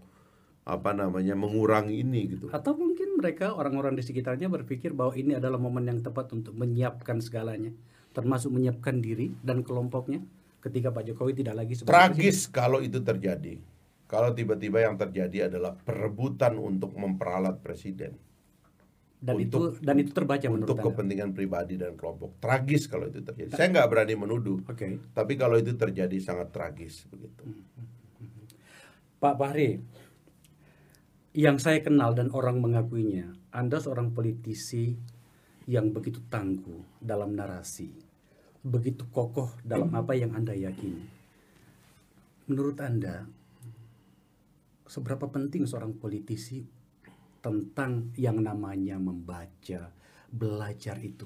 apa 0.63 0.95
namanya 0.95 1.35
mengurangi 1.35 2.01
ini 2.01 2.39
gitu. 2.39 2.47
Atau 2.55 2.79
mungkin 2.79 3.19
mereka 3.19 3.51
orang-orang 3.51 3.99
di 3.99 4.03
sekitarnya 4.07 4.47
berpikir 4.47 4.95
bahwa 4.95 5.11
ini 5.19 5.35
adalah 5.35 5.59
momen 5.59 5.91
yang 5.91 5.99
tepat 5.99 6.31
untuk 6.31 6.55
menyiapkan 6.55 7.19
segalanya, 7.19 7.75
termasuk 8.15 8.47
menyiapkan 8.55 9.03
diri 9.03 9.35
dan 9.43 9.59
kelompoknya 9.59 10.23
ketika 10.63 10.95
Pak 10.95 11.03
Jokowi 11.11 11.43
tidak 11.43 11.59
lagi 11.59 11.75
sebagai 11.75 11.91
presiden. 11.91 12.15
Tragis 12.15 12.39
kalau 12.47 12.79
itu 12.79 13.03
terjadi. 13.03 13.59
Kalau 14.13 14.29
tiba-tiba 14.29 14.85
yang 14.85 14.93
terjadi 14.93 15.49
adalah 15.49 15.73
perebutan 15.73 16.53
untuk 16.61 16.93
memperalat 16.93 17.57
presiden 17.65 18.13
dan 19.23 19.39
untuk- 19.39 19.79
itu 19.79 19.81
dan 19.81 19.95
itu 19.97 20.11
terbaca 20.11 20.45
menurut 20.51 20.67
untuk 20.67 20.77
Anda. 20.83 20.87
kepentingan 20.91 21.29
pribadi 21.31 21.73
dan 21.79 21.95
kelompok. 21.95 22.37
Tragis 22.43 22.91
kalau 22.91 23.07
itu 23.07 23.23
terjadi. 23.23 23.55
Saya 23.55 23.71
nggak 23.71 23.87
berani 23.87 24.13
menuduh, 24.19 24.59
Oke. 24.67 24.99
tapi 25.15 25.33
kalau 25.39 25.55
itu 25.55 25.73
terjadi 25.79 26.17
sangat 26.19 26.51
tragis 26.51 27.07
begitu. 27.07 27.41
Pak 29.23 29.39
Fahri, 29.39 29.79
yang 31.31 31.55
saya 31.55 31.79
kenal 31.79 32.11
dan 32.11 32.27
orang 32.35 32.59
mengakuinya, 32.59 33.31
Anda 33.55 33.79
seorang 33.79 34.11
politisi 34.11 34.93
yang 35.71 35.95
begitu 35.95 36.19
tangguh 36.27 36.99
dalam 36.99 37.31
narasi, 37.31 37.95
begitu 38.59 39.07
kokoh 39.07 39.55
dalam 39.63 39.95
apa 39.95 40.11
yang 40.19 40.35
Anda 40.35 40.51
yakini. 40.51 41.07
Menurut 42.51 42.75
Anda, 42.83 43.23
seberapa 44.93 45.25
penting 45.25 45.65
seorang 45.65 45.97
politisi 45.97 46.61
tentang 47.41 48.13
yang 48.13 48.37
namanya 48.39 49.01
membaca, 49.01 49.89
belajar 50.29 51.01
itu? 51.01 51.25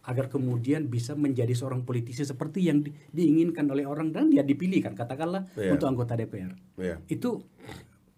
agar 0.00 0.32
kemudian 0.32 0.88
bisa 0.88 1.12
menjadi 1.12 1.52
seorang 1.52 1.84
politisi 1.84 2.24
seperti 2.24 2.64
yang 2.64 2.80
di- 2.80 2.90
diinginkan 3.12 3.68
oleh 3.68 3.84
orang 3.84 4.08
dan 4.08 4.32
dia 4.32 4.40
dipilih 4.40 4.80
kan 4.80 4.96
katakanlah 4.96 5.44
Iya. 5.52 5.76
untuk 5.76 5.92
anggota 5.92 6.16
DPR. 6.16 6.56
Ya. 6.80 6.96
Itu 7.04 7.44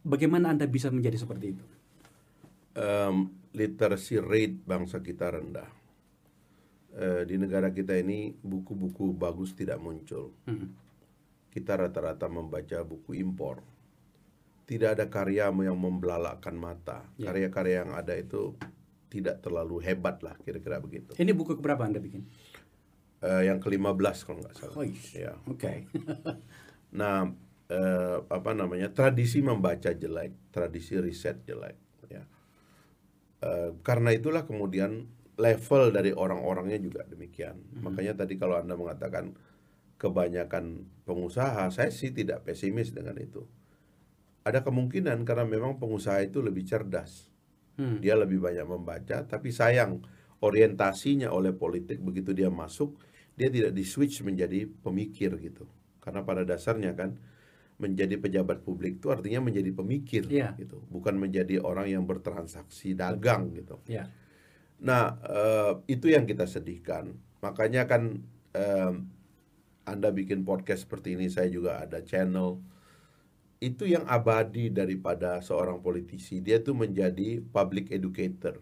bagaimana 0.01 0.55
Anda 0.55 0.71
bisa 0.71 0.95
menjadi 0.95 1.19
seperti 1.19 1.59
itu? 1.59 1.65
Em, 2.79 3.35
literacy 3.51 4.23
rate 4.23 4.63
bangsa 4.63 5.03
kita 5.03 5.35
rendah. 5.35 5.67
Eh, 6.95 7.27
di 7.27 7.35
negara 7.35 7.75
kita 7.75 7.99
ini 7.99 8.31
buku-buku 8.31 9.11
bagus 9.13 9.51
tidak 9.53 9.83
muncul. 9.83 10.31
Hmm. 10.47 10.71
Kita 11.51 11.77
rata-rata 11.77 12.31
membaca 12.31 12.79
buku 12.87 13.19
impor. 13.19 13.59
Tidak 14.63 14.95
ada 14.99 15.07
karya 15.11 15.51
yang 15.51 15.79
membelalakkan 15.79 16.55
mata. 16.55 17.07
Ya. 17.19 17.31
Karya-karya 17.31 17.87
yang 17.87 17.93
ada 17.99 18.15
itu 18.15 18.55
tidak 19.13 19.45
terlalu 19.45 19.85
hebat 19.85 20.25
lah 20.25 20.33
kira-kira 20.41 20.81
begitu. 20.81 21.13
Ini 21.21 21.37
buku 21.37 21.61
keberapa 21.61 21.85
Anda 21.85 22.01
bikin? 22.01 22.25
Eh, 23.23 23.43
yang 23.47 23.61
ke-15 23.61 24.17
kalau 24.25 24.39
nggak 24.41 24.57
salah. 24.57 24.75
Oh. 24.75 24.87
Ya. 25.13 25.35
Oke. 25.47 25.87
Nah, 26.93 27.25
eh, 27.73 28.19
apa 28.21 28.53
namanya 28.53 28.93
tradisi 28.93 29.41
membaca 29.41 29.89
jelek, 29.97 30.53
tradisi 30.53 30.93
riset 31.01 31.41
jelek, 31.49 31.73
ya. 32.13 32.21
Eh, 33.41 33.73
karena 33.81 34.13
itulah 34.13 34.45
kemudian 34.45 35.09
level 35.41 35.89
dari 35.89 36.13
orang-orangnya 36.13 36.77
juga 36.77 37.09
demikian. 37.09 37.57
Makanya 37.81 38.13
tadi 38.23 38.37
kalau 38.37 38.61
anda 38.61 38.77
mengatakan 38.77 39.33
kebanyakan 39.97 40.85
pengusaha, 41.09 41.73
saya 41.73 41.89
sih 41.89 42.13
tidak 42.13 42.45
pesimis 42.45 42.93
dengan 42.93 43.17
itu. 43.17 43.49
Ada 44.43 44.63
kemungkinan 44.67 45.23
karena 45.23 45.47
memang 45.47 45.79
pengusaha 45.79 46.19
itu 46.23 46.43
lebih 46.43 46.67
cerdas, 46.67 47.31
Hmm. 47.79 48.03
dia 48.05 48.13
lebih 48.19 48.43
banyak 48.43 48.67
membaca, 48.69 49.25
tapi 49.25 49.49
sayang 49.55 50.03
orientasinya 50.43 51.31
oleh 51.31 51.55
politik 51.55 52.03
begitu 52.03 52.35
dia 52.35 52.51
masuk, 52.51 52.99
dia 53.39 53.49
tidak 53.49 53.73
di 53.73 53.87
switch 53.87 54.21
menjadi 54.27 54.67
pemikir 54.69 55.39
gitu. 55.41 55.65
Karena 56.03 56.27
pada 56.27 56.43
dasarnya 56.43 56.93
kan 56.99 57.15
menjadi 57.79 58.19
pejabat 58.21 58.63
publik 58.63 58.99
itu 59.01 59.09
artinya 59.11 59.43
menjadi 59.43 59.71
pemikir 59.75 60.27
Iya. 60.29 60.55
gitu, 60.59 60.83
bukan 60.91 61.17
menjadi 61.19 61.63
orang 61.63 61.89
yang 61.91 62.05
bertransaksi 62.05 62.93
dagang 62.95 63.55
gitu. 63.57 63.79
Ya. 63.89 64.11
Nah, 64.83 65.17
eh, 65.23 65.73
itu 65.89 66.11
yang 66.11 66.27
kita 66.27 66.45
sedihkan. 66.47 67.15
Makanya 67.41 67.87
kan 67.87 68.23
eh, 68.53 68.93
Anda 69.89 70.13
bikin 70.15 70.45
podcast 70.45 70.85
seperti 70.87 71.17
ini, 71.17 71.27
saya 71.33 71.49
juga 71.51 71.81
ada 71.83 72.05
channel. 72.05 72.61
Itu 73.63 73.87
yang 73.87 74.03
abadi 74.11 74.75
daripada 74.75 75.39
seorang 75.39 75.79
politisi. 75.79 76.43
Dia 76.43 76.59
tuh 76.59 76.75
menjadi 76.75 77.39
public 77.39 77.95
educator. 77.95 78.59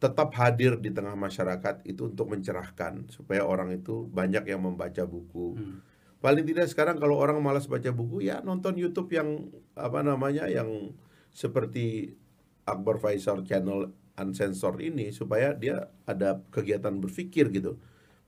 Tetap 0.00 0.32
hadir 0.32 0.80
di 0.80 0.88
tengah 0.88 1.12
masyarakat 1.12 1.84
itu 1.84 2.08
untuk 2.08 2.32
mencerahkan 2.32 3.12
supaya 3.12 3.44
orang 3.44 3.76
itu 3.76 4.08
banyak 4.08 4.48
yang 4.48 4.64
membaca 4.64 5.04
buku. 5.04 5.60
Hmm. 5.60 5.84
Paling 6.24 6.48
tidak 6.48 6.72
sekarang 6.72 6.96
kalau 6.96 7.20
orang 7.20 7.42
malas 7.44 7.68
baca 7.68 7.92
buku 7.92 8.24
ya 8.30 8.40
nonton 8.40 8.78
YouTube 8.80 9.12
yang 9.12 9.52
apa 9.76 10.00
namanya 10.00 10.48
yang 10.48 10.94
seperti 11.34 12.16
Akbar 12.62 13.02
Faisal 13.02 13.42
channel 13.42 13.90
uncensored 14.14 14.78
ini 14.78 15.10
supaya 15.10 15.50
dia 15.52 15.90
ada 16.06 16.40
kegiatan 16.54 16.96
berpikir 17.02 17.50
gitu. 17.50 17.76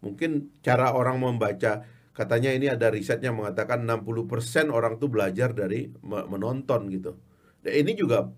Mungkin 0.02 0.52
cara 0.60 0.92
orang 0.92 1.22
membaca 1.22 1.86
katanya 2.14 2.54
ini 2.54 2.70
ada 2.70 2.88
risetnya 2.88 3.34
mengatakan 3.34 3.82
60% 3.82 4.70
orang 4.70 4.96
tuh 4.96 5.10
belajar 5.10 5.50
dari 5.50 5.90
me- 6.00 6.24
menonton 6.24 6.86
gitu. 6.88 7.18
Dan 7.60 7.72
ini 7.74 7.92
juga 7.92 8.28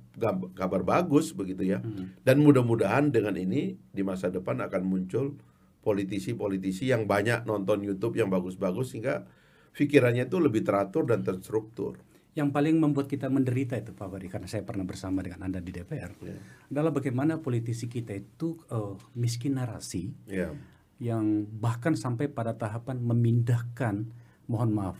kabar 0.54 0.82
bagus 0.82 1.30
begitu 1.30 1.66
ya. 1.66 1.82
Dan 2.22 2.40
mudah-mudahan 2.40 3.12
dengan 3.12 3.36
ini 3.36 3.74
di 3.74 4.00
masa 4.00 4.32
depan 4.32 4.58
akan 4.64 4.82
muncul 4.82 5.36
politisi-politisi 5.86 6.90
yang 6.90 7.06
banyak 7.06 7.46
nonton 7.46 7.82
YouTube 7.82 8.18
yang 8.18 8.26
bagus-bagus 8.26 8.90
sehingga 8.94 9.22
pikirannya 9.70 10.26
itu 10.26 10.38
lebih 10.42 10.66
teratur 10.66 11.06
dan 11.06 11.22
terstruktur. 11.22 11.98
Yang 12.36 12.52
paling 12.52 12.76
membuat 12.76 13.08
kita 13.08 13.32
menderita 13.32 13.80
itu 13.80 13.96
Pak 13.96 14.08
Bari, 14.12 14.28
karena 14.28 14.44
saya 14.44 14.60
pernah 14.60 14.84
bersama 14.84 15.24
dengan 15.24 15.48
Anda 15.48 15.56
di 15.56 15.72
DPR, 15.72 16.12
Ya. 16.20 16.36
adalah 16.68 16.92
bagaimana 16.92 17.40
politisi 17.40 17.88
kita 17.88 18.12
itu 18.12 18.60
eh, 18.68 18.94
miskin 19.16 19.56
narasi, 19.56 20.12
Ya. 20.28 20.52
Yang 20.96 21.44
bahkan 21.60 21.92
sampai 21.92 22.28
pada 22.32 22.56
tahapan 22.56 22.96
memindahkan, 23.00 24.08
mohon 24.48 24.70
maaf, 24.72 24.96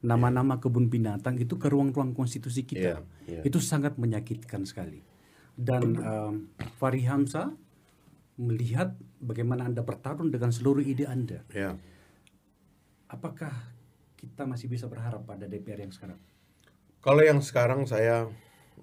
nama-nama 0.00 0.62
kebun 0.62 0.88
binatang 0.88 1.36
itu 1.36 1.58
ke 1.58 1.66
ruang-ruang 1.66 2.14
konstitusi 2.14 2.64
kita. 2.64 3.02
Iya, 3.02 3.40
iya. 3.40 3.40
Itu 3.42 3.58
sangat 3.58 3.98
menyakitkan 3.98 4.64
sekali. 4.64 5.02
Dan 5.58 5.98
em, 5.98 6.34
Fahri 6.78 7.04
Hamzah 7.04 7.52
melihat 8.40 8.96
bagaimana 9.20 9.68
Anda 9.68 9.84
bertarung 9.84 10.32
dengan 10.32 10.54
seluruh 10.54 10.80
ide 10.80 11.04
Anda. 11.04 11.44
Ya. 11.52 11.76
Apakah 13.10 13.52
kita 14.16 14.48
masih 14.48 14.70
bisa 14.70 14.88
berharap 14.88 15.26
pada 15.26 15.44
DPR 15.44 15.84
yang 15.84 15.92
sekarang? 15.92 16.16
Kalau 17.00 17.20
yang 17.20 17.44
sekarang 17.44 17.84
saya 17.84 18.30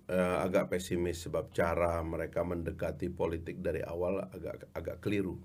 eh, 0.05 0.37
agak 0.43 0.69
pesimis 0.69 1.25
sebab 1.25 1.49
cara 1.55 1.97
mereka 2.05 2.45
mendekati 2.45 3.09
politik 3.09 3.63
dari 3.63 3.81
awal 3.81 4.21
agak 4.29 4.69
agak 4.75 4.97
keliru. 5.01 5.41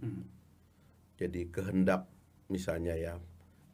Jadi 1.23 1.49
kehendak 1.55 2.11
misalnya 2.51 2.95
ya, 2.99 3.15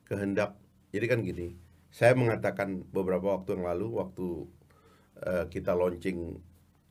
kehendak. 0.05 0.55
Jadi 0.93 1.07
kan 1.09 1.21
gini, 1.25 1.49
saya 1.89 2.13
mengatakan 2.13 2.85
beberapa 2.93 3.33
waktu 3.41 3.57
yang 3.57 3.65
lalu 3.73 3.87
waktu 4.01 4.27
eh, 5.25 5.45
kita 5.49 5.73
launching 5.73 6.39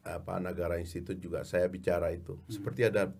apa 0.08 0.40
Negara 0.40 0.80
Institute 0.80 1.20
juga 1.20 1.44
saya 1.44 1.68
bicara 1.68 2.10
itu. 2.16 2.40
Seperti 2.48 2.88
ada 2.88 3.12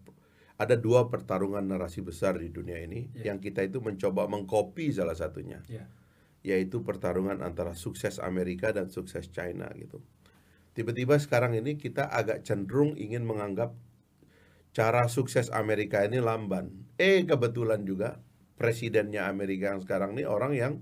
ada 0.58 0.74
dua 0.74 1.06
pertarungan 1.14 1.62
narasi 1.62 2.02
besar 2.02 2.42
di 2.42 2.50
dunia 2.50 2.82
ini 2.82 3.14
yang 3.22 3.38
kita 3.38 3.62
itu 3.62 3.78
mencoba 3.78 4.26
mengcopy 4.26 4.90
salah 4.90 5.14
satunya 5.14 5.62
Ya. 5.70 5.86
yaitu 6.42 6.82
pertarungan 6.82 7.44
antara 7.46 7.78
sukses 7.78 8.18
Amerika 8.18 8.74
dan 8.74 8.90
sukses 8.90 9.30
China 9.30 9.70
gitu. 9.78 10.02
Tiba-tiba 10.74 11.18
sekarang 11.22 11.58
ini 11.58 11.78
kita 11.78 12.10
agak 12.10 12.46
cenderung 12.46 12.94
ingin 12.98 13.26
menganggap 13.26 13.74
cara 14.78 15.10
sukses 15.10 15.50
Amerika 15.50 16.06
ini 16.06 16.22
lamban. 16.22 16.70
Eh 17.02 17.26
kebetulan 17.26 17.82
juga 17.82 18.22
presidennya 18.62 19.26
Amerika 19.26 19.74
yang 19.74 19.82
sekarang 19.82 20.14
ini 20.14 20.30
orang 20.30 20.54
yang 20.54 20.74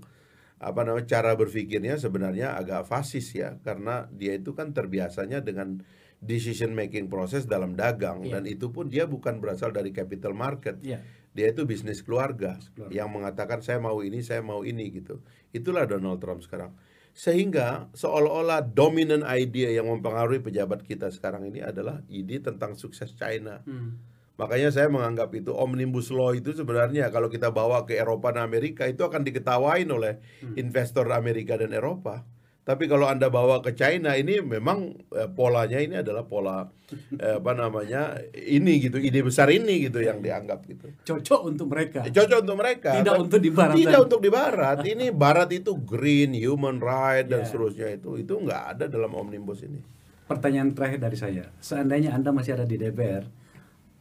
apa 0.60 0.84
namanya 0.84 1.08
cara 1.08 1.32
berpikirnya 1.36 1.96
sebenarnya 1.96 2.56
agak 2.56 2.84
fasis 2.88 3.32
ya 3.32 3.56
karena 3.64 4.08
dia 4.12 4.36
itu 4.36 4.52
kan 4.56 4.72
terbiasanya 4.72 5.44
dengan 5.44 5.80
decision 6.20 6.72
making 6.72 7.12
proses 7.12 7.44
dalam 7.44 7.76
dagang 7.76 8.24
Iya. 8.24 8.40
dan 8.40 8.42
itu 8.48 8.72
pun 8.72 8.88
dia 8.88 9.04
bukan 9.04 9.36
berasal 9.40 9.68
dari 9.72 9.92
capital 9.92 10.32
market 10.32 10.80
Ya. 10.80 11.04
dia 11.36 11.52
itu 11.52 11.68
bisnis 11.68 12.00
keluarga, 12.00 12.56
keluarga. 12.72 12.88
yang 12.88 13.12
mengatakan 13.12 13.60
saya 13.60 13.76
mau 13.76 14.00
ini, 14.00 14.24
saya 14.24 14.40
mau 14.40 14.64
ini 14.64 14.88
gitu. 14.88 15.20
Itulah 15.52 15.84
Donald 15.84 16.16
Trump 16.16 16.40
sekarang. 16.40 16.72
Sehingga 17.16 17.88
seolah-olah 17.96 18.76
dominant 18.76 19.24
idea 19.24 19.72
yang 19.72 19.88
mempengaruhi 19.88 20.44
pejabat 20.44 20.84
kita 20.84 21.08
sekarang 21.08 21.48
ini 21.48 21.64
adalah 21.64 22.04
ide 22.12 22.44
tentang 22.44 22.76
sukses 22.76 23.16
China. 23.16 23.64
Hmm. 23.64 23.96
Makanya 24.36 24.68
saya 24.68 24.92
menganggap 24.92 25.32
itu 25.32 25.48
omnibus 25.56 26.12
law 26.12 26.36
itu 26.36 26.52
sebenarnya 26.52 27.08
kalau 27.08 27.32
kita 27.32 27.48
bawa 27.48 27.88
ke 27.88 27.96
Eropa 27.96 28.36
dan 28.36 28.44
Amerika 28.44 28.84
itu 28.84 29.00
akan 29.00 29.24
diketawain 29.24 29.88
oleh 29.88 30.20
investor 30.60 31.08
Amerika 31.08 31.56
dan 31.56 31.72
Eropa. 31.72 32.20
Tapi 32.66 32.90
kalau 32.90 33.06
Anda 33.06 33.30
bawa 33.30 33.62
ke 33.62 33.78
China 33.78 34.18
ini 34.18 34.42
memang 34.42 34.90
eh, 35.14 35.30
polanya 35.30 35.78
ini 35.78 36.02
adalah 36.02 36.26
pola 36.26 36.66
eh, 37.14 37.38
apa 37.38 37.54
namanya 37.54 38.18
ini 38.34 38.82
gitu, 38.82 38.98
ide 38.98 39.22
besar 39.22 39.54
ini 39.54 39.86
gitu 39.86 40.02
yang 40.02 40.18
dianggap 40.18 40.66
gitu. 40.66 40.90
Cocok 41.06 41.40
untuk 41.46 41.70
mereka. 41.70 42.02
Eh, 42.02 42.10
Cocok 42.10 42.42
untuk 42.42 42.58
mereka. 42.58 42.98
Tidak 42.98 43.14
Tapi- 43.14 43.22
untuk 43.22 43.38
di 43.38 43.50
barat 43.54 43.74
Tidak 43.78 44.00
untuk 44.02 44.18
di 44.18 44.30
barat. 44.34 44.76
Ini 44.82 45.06
barat 45.22 45.48
itu 45.54 45.78
green, 45.78 46.34
human 46.34 46.82
right 46.82 47.30
dan 47.30 47.42
Ya. 47.42 47.46
seterusnya 47.46 47.86
itu. 47.94 48.18
Itu 48.18 48.42
nggak 48.42 48.62
ada 48.74 48.84
dalam 48.90 49.14
omnibus 49.14 49.62
ini. 49.62 49.78
Pertanyaan 50.26 50.74
terakhir 50.74 50.98
dari 50.98 51.14
saya, 51.14 51.46
seandainya 51.62 52.10
Anda 52.10 52.34
masih 52.34 52.58
ada 52.58 52.66
di 52.66 52.74
DPR, 52.74 53.22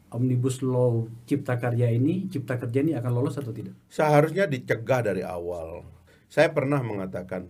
Omnibus 0.09 0.65
Law 0.65 1.05
Cipta 1.29 1.53
Karya 1.55 1.93
ini, 1.93 2.25
Cipta 2.25 2.57
Kerja 2.57 2.81
ini 2.81 2.97
akan 2.97 3.11
lolos 3.13 3.37
atau 3.37 3.53
tidak? 3.53 3.77
Seharusnya 3.93 4.49
dicegah 4.49 5.05
dari 5.05 5.21
awal. 5.21 5.85
Saya 6.25 6.49
pernah 6.49 6.81
mengatakan, 6.81 7.45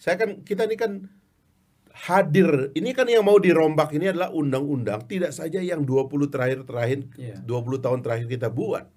saya 0.00 0.16
kan 0.16 0.40
kita 0.40 0.64
ini 0.64 0.76
kan 0.80 0.92
hadir. 2.08 2.72
Ini 2.72 2.90
kan 2.96 3.04
yang 3.04 3.26
mau 3.26 3.36
dirombak 3.36 3.92
ini 3.92 4.08
adalah 4.08 4.32
undang-undang, 4.32 5.04
tidak 5.04 5.36
saja 5.36 5.60
yang 5.60 5.84
20 5.84 6.32
terakhir-terakhir 6.32 7.00
Iya. 7.20 7.36
20 7.44 7.78
tahun 7.84 8.00
terakhir 8.00 8.26
kita 8.30 8.48
buat. 8.48 8.88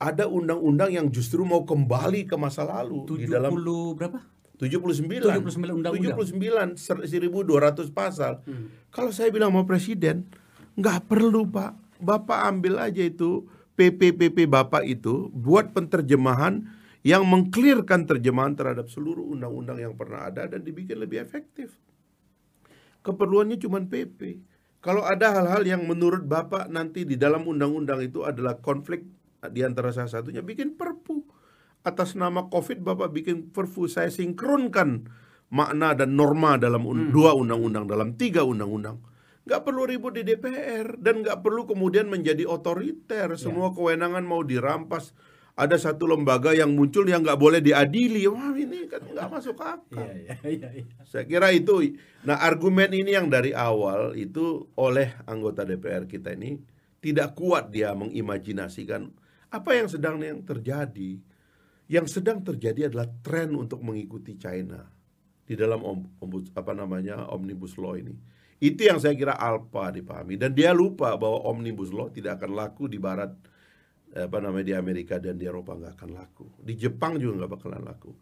Ada 0.00 0.26
undang-undang 0.26 0.90
yang 0.90 1.06
justru 1.12 1.46
mau 1.46 1.62
kembali 1.62 2.26
ke 2.26 2.34
masa 2.34 2.66
lalu 2.66 3.06
70 3.06 3.20
di 3.20 3.26
dalam 3.28 3.52
berapa? 3.94 4.18
79 4.58 5.20
79 5.22 5.78
undang-undang. 5.78 6.16
79 6.16 6.74
ser- 6.78 7.04
1200 7.06 7.90
pasal. 7.90 8.42
Hmm. 8.46 8.70
Kalau 8.90 9.10
saya 9.10 9.30
bilang 9.30 9.50
sama 9.54 9.66
presiden, 9.66 10.26
nggak 10.74 11.06
perlu 11.06 11.46
Pak. 11.46 12.00
Bapak 12.02 12.50
ambil 12.50 12.82
aja 12.82 13.02
itu 13.02 13.46
PP-PP 13.78 14.50
Bapak 14.50 14.82
itu 14.86 15.30
buat 15.30 15.70
penterjemahan 15.70 16.66
yang 17.02 17.26
mengklirkan 17.26 18.06
terjemahan 18.06 18.54
terhadap 18.54 18.86
seluruh 18.86 19.26
undang-undang 19.34 19.78
yang 19.82 19.94
pernah 19.98 20.30
ada 20.30 20.46
dan 20.46 20.62
dibikin 20.62 21.02
lebih 21.02 21.18
efektif. 21.18 21.74
Keperluannya 23.02 23.58
cuma 23.58 23.82
PP. 23.82 24.38
Kalau 24.82 25.02
ada 25.06 25.34
hal-hal 25.34 25.62
yang 25.66 25.82
menurut 25.86 26.26
Bapak 26.26 26.70
nanti 26.70 27.02
di 27.02 27.18
dalam 27.18 27.46
undang-undang 27.46 28.02
itu 28.02 28.22
adalah 28.22 28.58
konflik 28.58 29.02
di 29.50 29.62
antara 29.66 29.90
salah 29.90 30.22
satunya 30.22 30.42
bikin 30.42 30.78
perpu. 30.78 31.22
Atas 31.82 32.14
nama 32.14 32.46
COVID 32.46 32.82
Bapak 32.82 33.10
bikin 33.10 33.50
perpu. 33.50 33.90
Saya 33.90 34.10
sinkronkan 34.10 35.06
makna 35.50 35.98
dan 35.98 36.14
norma 36.14 36.54
dalam 36.54 36.86
un 36.86 37.10
dua 37.10 37.34
undang-undang 37.34 37.90
dalam 37.90 38.14
tiga 38.14 38.46
undang-undang. 38.46 39.02
Nggak 39.42 39.60
perlu 39.66 39.82
ribut 39.90 40.14
di 40.14 40.22
DPR 40.22 41.02
dan 41.02 41.26
nggak 41.26 41.42
perlu 41.42 41.66
kemudian 41.66 42.06
menjadi 42.06 42.46
otoriter. 42.46 43.34
Semua 43.34 43.74
kewenangan 43.74 44.22
mau 44.22 44.46
dirampas 44.46 45.10
ada 45.62 45.78
satu 45.78 46.10
lembaga 46.10 46.50
yang 46.50 46.74
muncul 46.74 47.06
yang 47.06 47.22
nggak 47.22 47.38
boleh 47.38 47.62
diadili. 47.62 48.26
Wah 48.26 48.50
ini 48.58 48.90
kan 48.90 49.06
nggak 49.06 49.28
masuk 49.30 49.54
akal. 49.62 50.02
Iya, 50.02 50.10
iya, 50.18 50.36
iya, 50.42 50.68
iya. 50.82 50.84
saya 51.06 51.22
kira 51.22 51.54
itu. 51.54 51.94
Nah 52.26 52.42
argumen 52.42 52.90
ini 52.90 53.14
yang 53.14 53.30
dari 53.30 53.54
awal 53.54 54.18
itu 54.18 54.66
oleh 54.74 55.14
anggota 55.30 55.62
DPR 55.62 56.10
kita 56.10 56.34
ini 56.34 56.58
tidak 56.98 57.38
kuat 57.38 57.70
dia 57.70 57.94
mengimajinasikan 57.94 59.06
apa 59.54 59.70
yang 59.78 59.86
sedang 59.86 60.18
yang 60.18 60.42
terjadi. 60.42 61.22
Yang 61.86 62.06
sedang 62.18 62.40
terjadi 62.40 62.88
adalah 62.88 63.06
tren 63.20 63.52
untuk 63.54 63.84
mengikuti 63.84 64.34
China 64.40 64.80
di 65.44 65.54
dalam 65.58 65.82
om, 65.84 65.98
ombud- 66.24 66.54
apa 66.56 66.72
namanya 66.72 67.28
omnibus 67.28 67.76
law 67.76 67.94
ini. 67.98 68.16
Itu 68.62 68.86
yang 68.86 69.02
saya 69.02 69.12
kira 69.12 69.34
alpa 69.36 69.90
dipahami. 69.92 70.38
Dan 70.38 70.54
dia 70.54 70.72
lupa 70.72 71.12
bahwa 71.18 71.44
omnibus 71.50 71.90
law 71.90 72.08
tidak 72.08 72.40
akan 72.40 72.54
laku 72.54 72.86
di 72.86 72.96
barat 72.96 73.34
apa 74.12 74.36
namanya 74.44 74.66
di 74.68 74.74
Amerika 74.76 75.16
dan 75.16 75.40
di 75.40 75.48
Eropa 75.48 75.72
nggak 75.72 75.92
akan 75.96 76.10
laku 76.12 76.46
di 76.60 76.76
Jepang 76.76 77.16
juga 77.16 77.44
nggak 77.44 77.50
bakalan 77.56 77.82
laku 77.82 78.12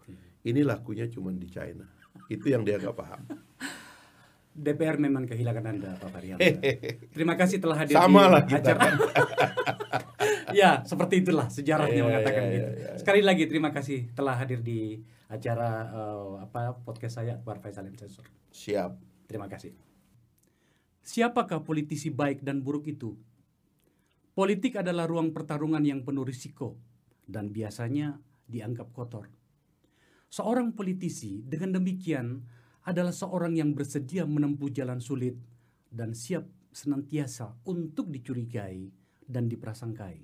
ini 0.46 0.62
lakunya 0.62 1.10
cuma 1.10 1.34
di 1.34 1.50
China 1.50 1.86
itu 2.34 2.46
yang 2.46 2.62
dia 2.62 2.78
nggak 2.78 2.94
paham 2.94 3.22
DPR 4.50 4.98
memang 4.98 5.30
kehilangan 5.30 5.62
Anda, 5.62 5.94
Pak 5.94 6.10
Faryanto. 6.10 6.42
Terima 7.14 7.38
kasih 7.38 7.62
telah 7.62 7.86
hadir 7.86 7.94
Sama 7.94 8.26
di 8.26 8.32
lah 8.34 8.42
kita 8.42 8.58
acara. 8.74 8.82
ya, 10.50 10.82
seperti 10.82 11.22
itulah 11.22 11.46
sejarahnya 11.46 11.94
Iya, 11.94 12.04
mengatakan 12.04 12.42
iya, 12.44 12.50
gitu. 12.50 12.70
iya, 12.74 12.88
iya. 12.90 12.98
Sekali 12.98 13.20
lagi 13.22 13.46
terima 13.46 13.70
kasih 13.70 14.10
telah 14.10 14.34
hadir 14.34 14.58
di 14.60 14.98
acara 15.30 15.86
eh, 15.94 16.32
apa 16.42 16.76
podcast 16.82 17.22
saya 17.22 17.38
Akbar 17.38 17.62
Faisal. 17.62 17.86
Sensor. 17.94 18.26
siap 18.50 18.98
Terima 19.30 19.46
kasih. 19.46 19.70
Siapakah 21.06 21.62
politisi 21.62 22.10
baik 22.10 22.42
dan 22.42 22.58
buruk 22.58 22.90
itu? 22.90 23.14
Politik 24.30 24.78
adalah 24.78 25.10
ruang 25.10 25.34
pertarungan 25.34 25.82
yang 25.82 26.06
penuh 26.06 26.22
risiko 26.22 26.78
dan 27.26 27.50
biasanya 27.50 28.14
dianggap 28.46 28.94
kotor. 28.94 29.26
Seorang 30.30 30.78
politisi 30.78 31.42
dengan 31.42 31.82
demikian 31.82 32.38
adalah 32.86 33.10
seorang 33.10 33.58
yang 33.58 33.74
bersedia 33.74 34.22
menempuh 34.22 34.70
jalan 34.70 35.02
sulit 35.02 35.34
dan 35.90 36.14
siap 36.14 36.46
senantiasa 36.70 37.58
untuk 37.66 38.06
dicurigai 38.14 38.86
dan 39.26 39.50
diprasangkai. 39.50 40.22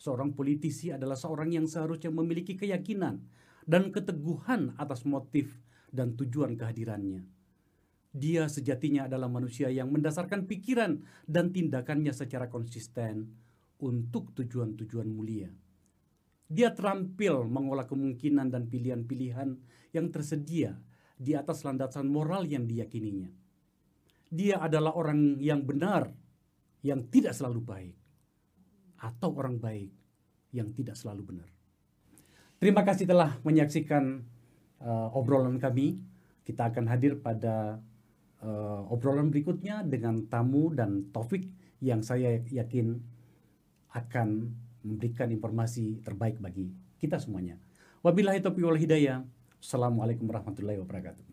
Seorang 0.00 0.32
politisi 0.32 0.88
adalah 0.88 1.20
seorang 1.20 1.52
yang 1.52 1.68
seharusnya 1.68 2.08
memiliki 2.08 2.56
keyakinan 2.56 3.20
dan 3.68 3.92
keteguhan 3.92 4.72
atas 4.80 5.04
motif 5.04 5.60
dan 5.92 6.16
tujuan 6.16 6.56
kehadirannya. 6.56 7.39
Dia 8.10 8.50
sejatinya 8.50 9.06
adalah 9.06 9.30
manusia 9.30 9.70
yang 9.70 9.94
mendasarkan 9.94 10.50
pikiran 10.50 10.98
dan 11.30 11.54
tindakannya 11.54 12.10
secara 12.10 12.50
konsisten 12.50 13.30
untuk 13.78 14.34
tujuan-tujuan 14.34 15.06
mulia. 15.06 15.50
Dia 16.50 16.74
terampil 16.74 17.46
mengolah 17.46 17.86
kemungkinan 17.86 18.50
dan 18.50 18.66
pilihan-pilihan 18.66 19.48
yang 19.94 20.06
tersedia 20.10 20.74
di 21.14 21.38
atas 21.38 21.62
landasan 21.62 22.10
moral 22.10 22.42
yang 22.50 22.66
diyakininya. 22.66 23.30
Dia 24.30 24.58
adalah 24.58 24.98
orang 24.98 25.38
yang 25.38 25.62
benar, 25.62 26.10
yang 26.82 27.06
tidak 27.06 27.38
selalu 27.38 27.62
baik, 27.62 27.96
atau 28.98 29.30
orang 29.38 29.62
baik 29.62 29.90
yang 30.50 30.74
tidak 30.74 30.98
selalu 30.98 31.34
benar. 31.34 31.48
Terima 32.58 32.82
kasih 32.82 33.06
telah 33.06 33.38
menyaksikan 33.46 34.26
uh, 34.82 35.08
obrolan 35.14 35.56
kami. 35.62 36.02
Kita 36.42 36.66
akan 36.72 36.90
hadir 36.90 37.14
pada 37.22 37.78
uh, 38.44 38.92
obrolan 38.92 39.28
berikutnya 39.28 39.84
dengan 39.84 40.26
tamu 40.28 40.72
dan 40.72 41.08
topik 41.12 41.48
yang 41.80 42.04
saya 42.04 42.40
yakin 42.52 43.00
akan 43.96 44.52
memberikan 44.84 45.28
informasi 45.32 46.00
terbaik 46.04 46.40
bagi 46.40 46.68
kita 47.00 47.20
semuanya. 47.20 47.56
Wabillahi 48.00 48.40
taufiq 48.40 48.64
wal 48.64 48.80
hidayah. 48.80 49.24
Assalamualaikum 49.60 50.24
warahmatullahi 50.24 50.80
wabarakatuh. 50.80 51.29